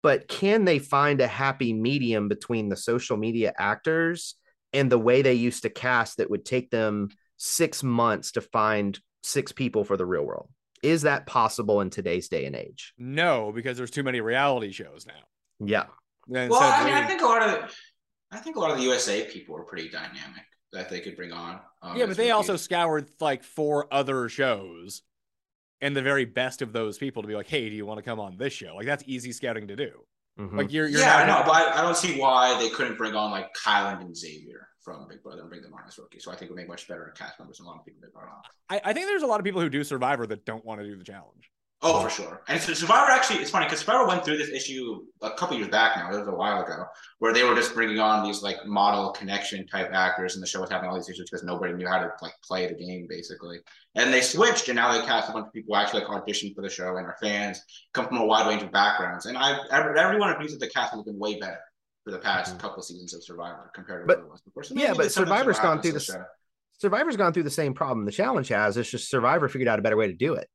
[0.03, 4.35] But can they find a happy medium between the social media actors
[4.73, 8.99] and the way they used to cast that would take them six months to find
[9.23, 10.49] six people for the real world.
[10.83, 12.95] Is that possible in today's day and age?
[12.97, 15.67] No, because there's too many reality shows now.
[15.67, 15.87] Yeah.
[16.35, 17.77] And Well, I mean, I think a lot of,
[18.31, 21.33] I think a lot of the USA people are pretty dynamic that they could bring
[21.33, 21.61] on.
[21.83, 22.65] um, yeah, but they also rookies.
[22.65, 25.03] scoured like four other shows
[25.81, 28.03] and the very best of those people to be like, hey, do you want to
[28.03, 28.77] come on this show?
[28.77, 29.91] Like that's easy scouting to do.
[30.39, 30.57] Mhm.
[30.57, 32.97] Like you're, you're yeah, I not know, but I, I don't see why they couldn't
[32.97, 36.25] bring on like Kyland and Xavier from Big Brother and bring them on as rookies.
[36.25, 38.01] So I think it would make much better cast members than a lot of people
[38.03, 38.41] they brought on.
[38.69, 40.87] I, I think there's a lot of people who do Survivor that don't want to
[40.87, 41.51] do the challenge.
[41.83, 42.43] Oh, for sure.
[42.47, 45.71] And so Survivor actually, it's funny because Survivor went through this issue a couple years
[45.71, 46.13] back now.
[46.13, 46.85] It was a while ago,
[47.21, 50.61] where they were just bringing on these like model connection type actors, and the show
[50.61, 53.61] was having all these issues because nobody knew how to like play the game basically.
[53.95, 56.53] And they switched, and now they cast a bunch of people who actually like audition
[56.55, 57.63] for the show and are fans,
[57.95, 59.25] come from a wide range of backgrounds.
[59.25, 61.61] And I, everyone agrees that the cast has been way better
[62.05, 62.61] for the past Mhm.
[62.61, 64.65] couple seasons of Survivor compared to But- what it was before.
[64.65, 66.15] So yeah, but Survivor's gone through the this-.
[66.79, 68.77] Survivor's gone through the same problem the challenge has.
[68.77, 70.49] It's just Survivor figured out a better way to do it.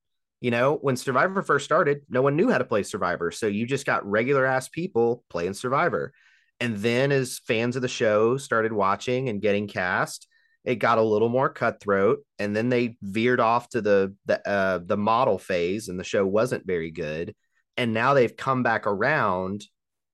[0.46, 3.32] You know, when Survivor first started, no one knew how to play Survivor.
[3.32, 6.14] So you just got regular ass people playing Survivor.
[6.60, 10.28] And then as fans of the show started watching and getting cast,
[10.64, 12.20] it got a little more cutthroat.
[12.38, 16.24] And then they veered off to the the uh, the model phase, and the show
[16.28, 17.34] wasn't very good.
[17.76, 19.66] And now they've come back around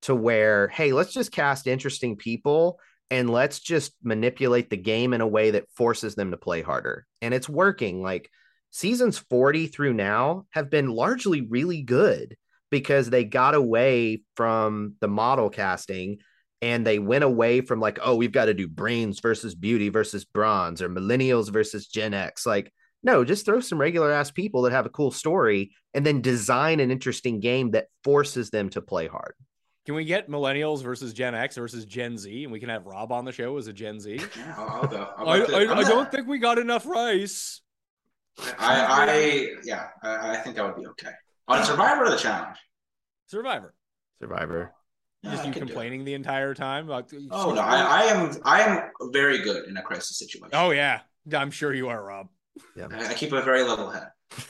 [0.04, 2.80] to where, hey, let's just cast interesting people
[3.10, 7.06] and let's just manipulate the game in a way that forces them to play harder.
[7.22, 8.02] And it's working.
[8.02, 8.32] Like
[8.72, 12.36] seasons 40 through now have been largely really good
[12.70, 16.18] because they got away from the model casting
[16.62, 20.26] and they went away from like, oh, we've got to do brains versus beauty versus
[20.26, 22.46] bronze or millennials versus Gen X.
[22.46, 22.72] Like,
[23.04, 26.80] no, just throw some regular ass people that have a cool story and then design
[26.80, 29.34] an interesting game that forces them to play hard.
[29.88, 33.12] Can we get millennials versus Gen X versus Gen Z, and we can have Rob
[33.12, 34.20] on the show as a Gen Z?
[34.38, 35.10] Yeah, I'll, I'll go.
[35.18, 37.62] I'll I, I, I'm I not- don't think we got enough rice.
[38.40, 41.12] I, I yeah, I, I think I would be okay.
[41.48, 42.58] On Survivor or the challenge?
[43.28, 43.74] Survivor.
[44.22, 44.74] Survivor.
[45.24, 46.88] Yeah, Just I you could complaining the entire time.
[46.88, 50.50] Like, Oh no, I, I am I am very good in a crisis situation.
[50.54, 51.02] Oh yeah,
[51.34, 52.28] I'm sure you are, Rob.
[52.78, 54.08] I, I keep a very level head.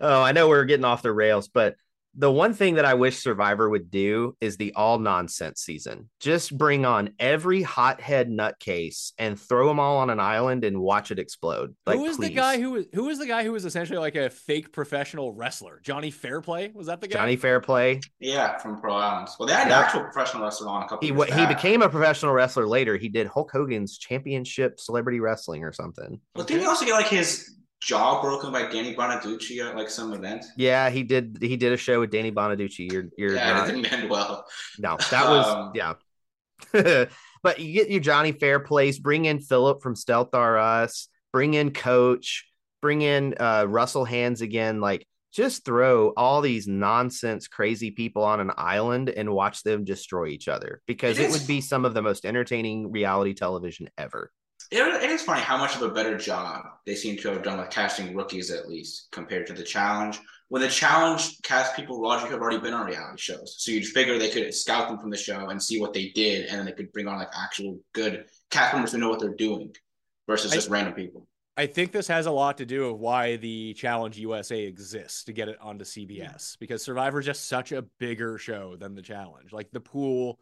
[0.00, 1.76] Oh, I know we're getting off the rails, but
[2.16, 6.08] the one thing that I wish Survivor would do is the all nonsense season.
[6.20, 11.10] Just bring on every hothead nutcase and throw them all on an island and watch
[11.10, 11.74] it explode.
[11.86, 14.16] Like, who is the guy who was who was the guy who was essentially like
[14.16, 15.80] a fake professional wrestler?
[15.82, 17.18] Johnny Fairplay was that the guy?
[17.18, 18.00] Johnny Fairplay?
[18.20, 19.36] Yeah, from Pearl Islands.
[19.38, 21.06] Well, they had an actual professional wrestler on a couple.
[21.06, 21.56] He years he back.
[21.56, 22.96] became a professional wrestler later.
[22.96, 26.20] He did Hulk Hogan's championship celebrity wrestling or something.
[26.36, 27.54] Well, didn't he also get like his
[27.84, 30.44] jaw broken by Danny Bonaduce at like some event?
[30.56, 31.38] Yeah, he did.
[31.40, 32.78] He did a show with Danny Bonaduce.
[32.78, 34.46] You're you're yeah, not- it didn't end well.
[34.78, 35.94] No, that was Um, yeah.
[37.42, 41.72] but you get your Johnny Fairplays, bring in Philip from Stealth R Us, bring in
[41.72, 42.46] Coach,
[42.80, 44.80] bring in uh, Russell Hantz again.
[44.80, 50.28] Like, just throw all these nonsense, crazy people on an island and watch them destroy
[50.28, 54.30] each other because It it, would be some of the most entertaining reality television ever.
[54.70, 57.58] It, it is funny how much of a better job they seem to have done
[57.58, 60.20] with casting rookies, at least compared to the challenge.
[60.48, 64.18] When the challenge cast people logically have already been on reality shows, so you'd figure
[64.18, 66.72] they could scout them from the show and see what they did, and then they
[66.72, 69.74] could bring on like actual good cast members who know what they're doing,
[70.26, 71.26] versus I- just random people.
[71.56, 75.32] I think this has a lot to do with why the Challenge USA exists to
[75.32, 79.52] get it onto CBS because Survivor is just such a bigger show than the Challenge.
[79.52, 80.40] Like the pool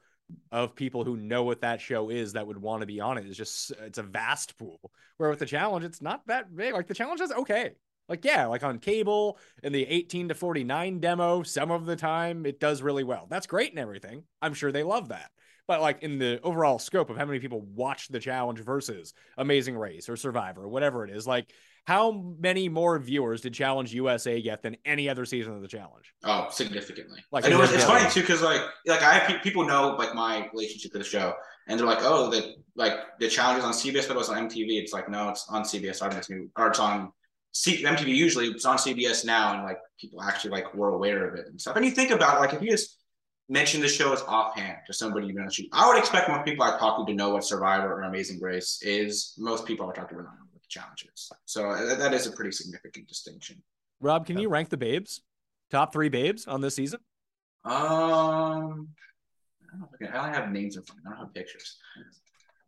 [0.50, 3.26] of people who know what that show is that would want to be on it
[3.26, 4.80] is just it's a vast pool.
[5.16, 6.74] Where with the Challenge, it's not that big.
[6.74, 7.72] Like the Challenge is okay.
[8.08, 12.44] Like yeah, like on cable in the 18 to 49 demo, some of the time
[12.46, 13.26] it does really well.
[13.30, 14.24] That's great and everything.
[14.40, 15.30] I'm sure they love that.
[15.68, 19.76] But like in the overall scope of how many people watch the challenge versus Amazing
[19.76, 21.52] Race or Survivor, or whatever it is, like
[21.84, 26.12] how many more viewers did Challenge USA get than any other season of the challenge?
[26.24, 27.24] Oh, significantly.
[27.32, 29.66] Like, Like, and it was, it's funny too because like like I have pe- people
[29.66, 31.34] know like my relationship to the show,
[31.66, 34.48] and they're like, oh, the like the challenge is on CBS, but it was on
[34.48, 34.80] MTV.
[34.80, 36.02] It's like no, it's on CBS.
[36.02, 37.12] Obviously, or it's on
[37.52, 38.06] C- MTV.
[38.06, 41.60] Usually, it's on CBS now, and like people actually like were aware of it and
[41.60, 41.74] stuff.
[41.76, 42.98] And you think about it, like if you just
[43.48, 46.64] mention the show as offhand to somebody you know, shoot, I would expect most people
[46.64, 49.34] I talk to to know what Survivor or Amazing Race is.
[49.36, 51.30] Most people I talk to would not know what the challenge is.
[51.44, 53.62] So uh, that, is a pretty significant distinction.
[54.00, 55.22] Rob, can you rank the babes?
[55.70, 57.00] Top three babes on this season?
[57.64, 58.88] Um,
[59.72, 61.00] I don't I, have names in front.
[61.06, 61.78] I don't have pictures.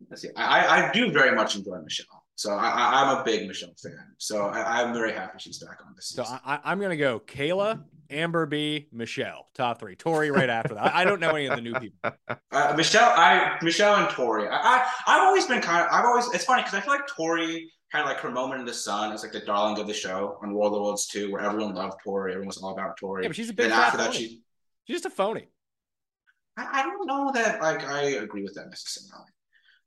[0.09, 0.29] Let's see.
[0.35, 3.97] I, I do very much enjoy Michelle, so I, I'm a big Michelle fan.
[4.17, 6.07] So I, I'm very happy she's back on this.
[6.09, 6.39] So season.
[6.45, 9.95] I, I- I'm gonna go Kayla, Amber B, Michelle, top three.
[9.95, 10.93] Tori right after that.
[10.93, 12.11] I, don't know any of the new people.
[12.51, 14.47] Uh, Michelle, I Michelle and Tori.
[14.47, 15.91] I, I I've always been kind of.
[15.91, 16.27] I've always.
[16.33, 19.23] It's funny because I feel like Tori had like her moment in the sun as
[19.23, 21.97] like the darling of the show on War of the Worlds 2, where everyone loved
[22.03, 22.31] Tori.
[22.31, 23.23] Everyone was all about Tori.
[23.23, 24.17] Yeah, but she's a big Then after that, phony.
[24.17, 24.41] she.
[24.85, 25.47] She's just a phony.
[26.57, 29.25] I, I don't know that like I agree with that necessarily.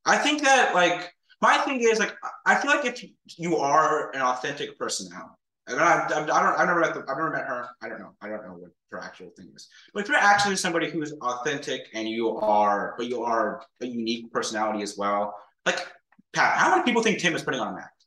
[0.04, 2.14] I think that like my thing is like
[2.46, 3.04] I feel like if
[3.36, 5.34] you are an authentic personality,
[5.66, 7.68] and I, I, I don't I've never met the, I've never met her.
[7.82, 8.14] I don't know.
[8.20, 9.68] I don't know what her actual thing is.
[9.92, 14.32] But if you're actually somebody who's authentic and you are, but you are a unique
[14.32, 15.34] personality as well.
[15.66, 15.86] Like
[16.32, 18.04] Pat, how many people think Tim is putting on an act?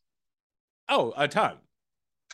[0.90, 1.58] Oh, a ton.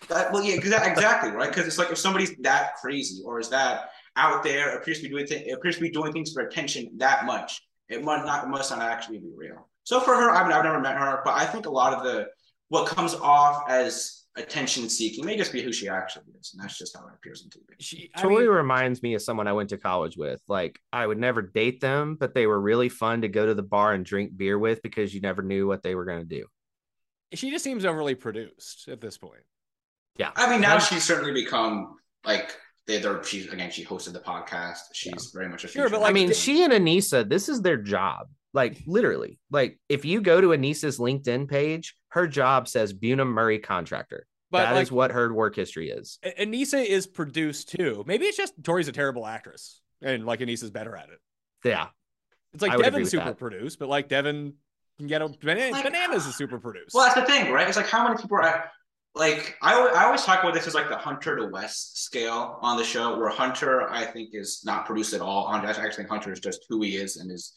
[0.09, 1.49] That, well, yeah, exa- exactly, right?
[1.49, 5.09] Because it's like if somebody's that crazy or is that out there, appears to be
[5.09, 8.47] doing th- appears to be doing things for attention that much, it must not it
[8.47, 9.67] must not actually be real.
[9.83, 12.03] So for her, I mean, I've never met her, but I think a lot of
[12.03, 12.27] the
[12.69, 16.77] what comes off as attention seeking may just be who she actually is, and that's
[16.77, 17.75] just how it appears on TV.
[17.79, 20.41] She, I Tori mean, reminds me of someone I went to college with.
[20.47, 23.63] Like I would never date them, but they were really fun to go to the
[23.63, 26.45] bar and drink beer with because you never knew what they were going to do.
[27.33, 29.41] she just seems overly produced at this point.
[30.17, 30.31] Yeah.
[30.35, 32.55] I mean, now she's certainly become like
[32.87, 34.79] they, they're she's again she hosted the podcast.
[34.93, 37.77] She's very much a Sure, feature but, I mean, she and Aneesa, this is their
[37.77, 38.27] job.
[38.57, 43.59] Like literally, like if you go to Aneesa's LinkedIn page, her job says Bunim Murray
[43.59, 44.25] contractor.
[44.49, 46.17] But That is like, what her work history is.
[46.23, 48.03] A- Aneesa is produced too.
[48.07, 51.19] Maybe it's just Tori's a terrible actress, and like Aneesa's better at it.
[51.63, 51.89] Yeah.
[52.53, 53.37] It's like I would agree Devin's super that.
[53.37, 54.53] produced, but like Devin
[54.97, 56.95] can get a banana, Like- bananas is uh, super produced.
[56.95, 57.67] Well, that's the thing, right?
[57.67, 58.71] It's like how many people are
[59.13, 62.77] like I, I always talk about this as like the Hunter to Wes scale on
[62.77, 65.45] the show, where Hunter I think is not produced at all.
[65.45, 67.53] I actually think Hunter is just who he is and is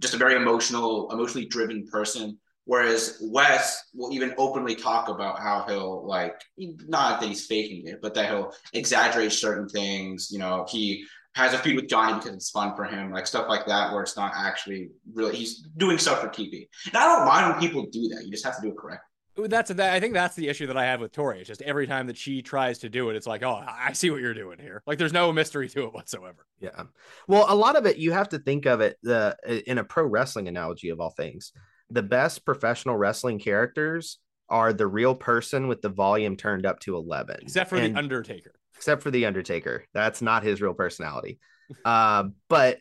[0.00, 2.38] just a very emotional, emotionally driven person.
[2.64, 6.38] Whereas Wes will even openly talk about how he'll like
[6.86, 10.28] not that he's faking it, but that he'll exaggerate certain things.
[10.30, 13.46] You know, he has a feud with Johnny because it's fun for him, like stuff
[13.48, 16.68] like that, where it's not actually really he's doing stuff for TV.
[16.86, 18.24] And I don't mind when people do that.
[18.24, 19.04] You just have to do it correctly.
[19.46, 19.92] That's that.
[19.94, 21.38] I think that's the issue that I have with Tori.
[21.38, 24.10] It's just every time that she tries to do it, it's like, oh, I see
[24.10, 24.82] what you're doing here.
[24.86, 26.46] Like, there's no mystery to it whatsoever.
[26.60, 26.82] Yeah.
[27.28, 29.36] Well, a lot of it you have to think of it the
[29.66, 31.52] in a pro wrestling analogy of all things.
[31.90, 34.18] The best professional wrestling characters
[34.50, 37.36] are the real person with the volume turned up to 11.
[37.42, 38.52] Except for And- the Undertaker.
[38.76, 39.84] except for the Undertaker.
[39.94, 41.38] That's not his real personality.
[41.84, 42.78] uh, but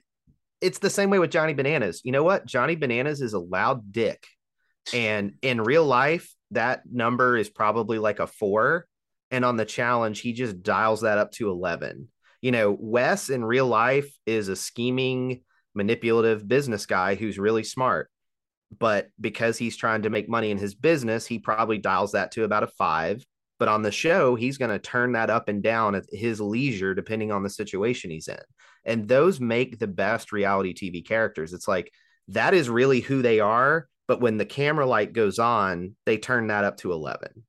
[0.61, 2.01] it's the same way with Johnny Bananas.
[2.03, 2.45] You know what?
[2.45, 4.25] Johnny Bananas is a loud dick.
[4.93, 8.88] And in real life, that number is probably like a four.
[9.32, 12.07] And on the challenge, he just dials that up to 11.
[12.41, 15.41] You know, Wes in real life is a scheming,
[15.74, 18.10] manipulative business guy who's really smart.
[18.78, 22.44] But because he's trying to make money in his business, he probably dials that to
[22.44, 23.26] about a five.
[23.60, 26.94] But on the show, he's going to turn that up and down at his leisure,
[26.94, 28.38] depending on the situation he's in.
[28.86, 31.53] And those make the best reality TV characters.
[31.53, 31.91] It's like
[32.30, 33.88] that is really who they are.
[34.07, 37.43] But when the camera light goes on, they turn that up to 11.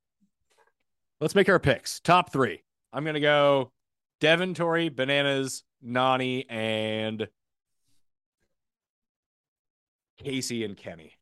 [1.21, 2.01] Let's make our picks.
[2.01, 2.63] Top three.
[2.93, 3.73] I'm gonna go
[4.21, 7.29] Devin, Tori, Bananas, Nany, and
[10.23, 11.13] Kaycee and Kenny.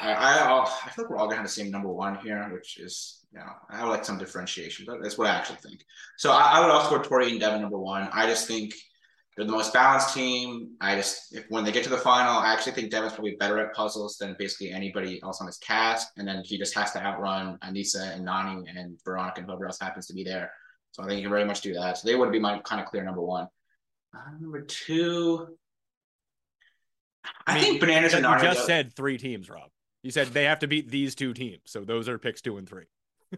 [0.00, 2.78] I, I, I feel like we're all gonna have the same number one here, which
[2.78, 5.84] is, you know, I would like some differentiation, but that's what I actually think.
[6.16, 8.08] So I, I would also go Tori and Devin number one.
[8.12, 8.74] I just think
[9.36, 10.70] they're the most balanced team.
[10.80, 13.58] I just, if when they get to the final, I actually think Devin's probably better
[13.58, 17.02] at puzzles than basically anybody else on his cast, and then he just has to
[17.02, 20.52] outrun Aneesa and Nany and Veronica and whoever else happens to be there.
[20.92, 21.98] So I think he can very much do that.
[21.98, 23.48] So they would be my kind of clear number one.
[24.14, 25.56] Uh, number two.
[27.46, 28.42] I, mean, think bananas You and Nany.
[28.42, 29.70] just said three teams, Rob.
[30.02, 31.62] You said they have to beat these two teams.
[31.64, 32.84] So those are picks two and three.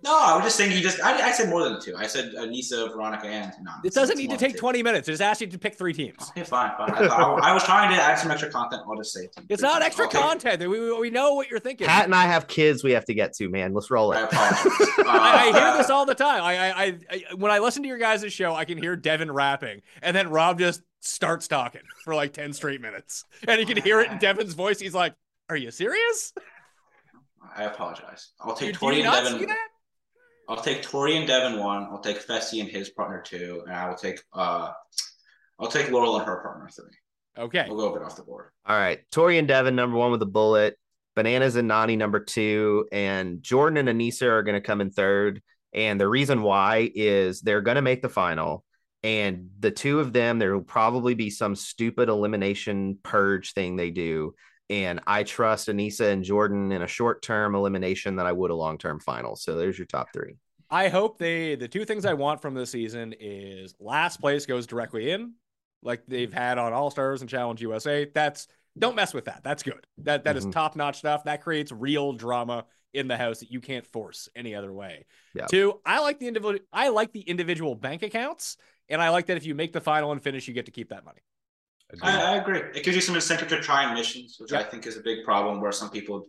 [0.02, 1.00] No, I was just saying You just.
[1.02, 1.96] I, I said more than two.
[1.96, 3.84] I said Aneesa, Veronica, and Nany.
[3.84, 4.58] It doesn't need to take two.
[4.58, 5.08] 20 minutes.
[5.08, 6.16] It just asks you to pick three teams.
[6.30, 6.90] Okay, fine, fine.
[6.90, 8.82] I, thought- I was trying to add some extra content.
[8.88, 9.36] I'll just say it.
[9.48, 10.18] It's not extra Okay.
[10.18, 10.60] content.
[10.60, 11.86] We, we, we know what you're thinking.
[11.86, 13.72] Pat and I have kids we have to get to, man.
[13.74, 14.24] Let's roll I it.
[14.32, 14.66] apologize.
[14.98, 16.42] I, I hear Uh, this all the time.
[16.42, 19.30] I, I, I, I, when I listen to your guys' show, I can hear Devin
[19.30, 23.24] rapping, and then Rob just starts talking for like 10 straight minutes.
[23.46, 24.80] And you can hear it in Devin's voice.
[24.80, 25.14] He's like,
[25.48, 26.32] Are you serious?
[27.56, 28.30] I apologize.
[28.40, 29.38] I'll Do, take do Tori you and not Devin.
[29.38, 29.68] see that?
[30.48, 31.84] I'll take Tori and Devin one.
[31.84, 34.72] I'll take Fessy and his partner two, and I will take uh,
[35.58, 36.96] I'll take Laurel and her partner three.
[37.38, 37.66] Okay.
[37.68, 38.50] We'll go a bit off the board.
[38.64, 39.00] All right.
[39.10, 40.76] Tori and Devin, number one with a bullet.
[41.14, 42.86] Bananas and Nany, number two.
[42.92, 45.42] And Jordan and Aneesa are going to come in third.
[45.72, 48.64] And the reason why is they're going to make the final.
[49.02, 53.90] And the two of them, there will probably be some stupid elimination purge thing they
[53.90, 54.34] do.
[54.68, 58.54] And I trust Aneesa and Jordan in a short term elimination that I would a
[58.54, 59.36] long term final.
[59.36, 60.36] So there's your top three.
[60.68, 64.66] I hope they, the two things I want from this season is last place goes
[64.66, 65.34] directly in,
[65.82, 68.06] like they've had on All Stars and Challenge USA.
[68.12, 69.42] That's, don't mess with that.
[69.44, 69.86] That's good.
[69.98, 70.52] That that is Mhm.
[70.52, 71.24] top notch stuff.
[71.24, 75.06] That creates real drama in the house that you can't force any other way.
[75.34, 75.46] Yeah.
[75.46, 76.58] Two, I like the individual.
[76.72, 78.56] I like the individual bank accounts,
[78.88, 80.88] and I like that if you make the final and finish, you get to keep
[80.88, 81.20] that money.
[82.02, 82.60] I, I agree.
[82.74, 85.60] It gives you some incentive to try missions, which I think is a big problem.
[85.60, 86.24] Where some people,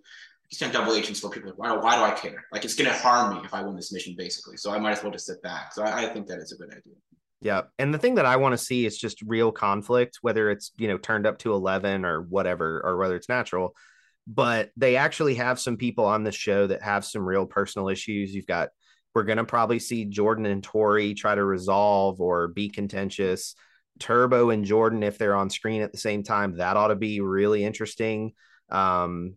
[0.49, 2.45] you see on double agents for people, why, why do I care?
[2.51, 4.57] Like it's going to harm me if I win this mission, basically.
[4.57, 5.73] So I might as well just sit back.
[5.73, 6.93] So I, I think that is a good idea.
[7.41, 7.63] Yeah.
[7.77, 10.87] And the thing that I want to see is just real conflict, whether it's, you
[10.87, 13.75] know, turned up to 11 or whatever, or whether it's natural.
[14.25, 18.33] But they actually have some people on the show that have some real personal issues.
[18.33, 18.69] You've got,
[19.13, 23.55] we're going to probably see Jordan and Tori try to resolve or be contentious.
[23.99, 27.21] Turbo and Jordan, if they're on screen at the same time, that ought to be
[27.21, 28.33] really interesting.
[28.69, 29.35] Um,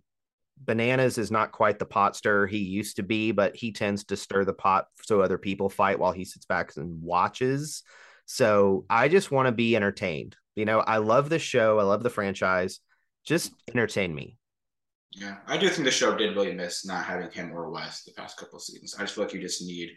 [0.62, 4.16] Bananas is not quite the pot stirrer he used to be, but he tends to
[4.16, 7.82] stir the pot so other people fight while he sits back and watches.
[8.26, 10.36] So I just want to be entertained.
[10.54, 11.78] You know, I love this show.
[11.78, 12.80] I love the franchise.
[13.24, 14.36] Just entertain me.
[15.12, 18.12] Yeah, I do think the show did really miss not having him or Wes the
[18.12, 18.94] past couple of seasons.
[18.96, 19.90] I just feel like you just need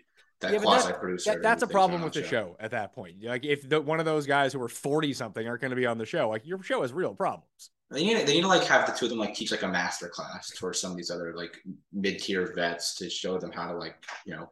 [0.43, 1.31] that Yeah, quasi producer.
[1.31, 3.23] That, that's a problem with the on show at that point.
[3.23, 5.85] Like if the, one of those guys who are forty something aren't going to be
[5.85, 7.71] on the show, like your show has real problems.
[7.91, 9.67] They need, they need to like have the two of them like teach like a
[9.67, 11.57] master class towards some of these other like
[11.91, 13.95] mid tier vets to show them how to like
[14.25, 14.51] you know,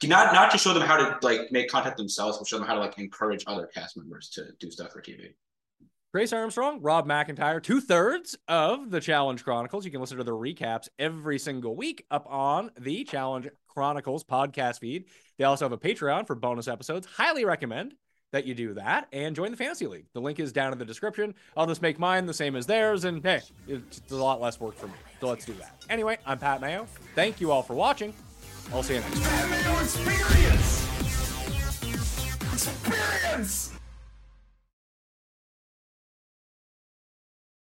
[0.00, 2.66] do not not to show them how to like make content themselves, but show them
[2.66, 5.34] how to like encourage other cast members to do stuff for TV.
[6.12, 9.84] Grace Armstrong, Rob McIntyre, two thirds of the Challenge Chronicles.
[9.84, 14.80] You can listen to the recaps every single week up on the Challenge Chronicles podcast
[14.80, 15.04] feed.
[15.38, 17.06] They also have a Patreon for bonus episodes.
[17.06, 17.94] Highly recommend
[18.32, 20.06] that you do that and join the fantasy league.
[20.12, 21.34] The link is down in the description.
[21.56, 24.76] I'll just make mine the same as theirs, and hey, it's a lot less work
[24.76, 24.94] for me.
[25.20, 25.84] So let's do that.
[25.88, 26.86] Anyway, I'm Pat Mayo.
[27.14, 28.12] Thank you all for watching.
[28.72, 29.82] I'll see you next time.
[29.82, 30.86] Experience!
[32.52, 33.79] Experience!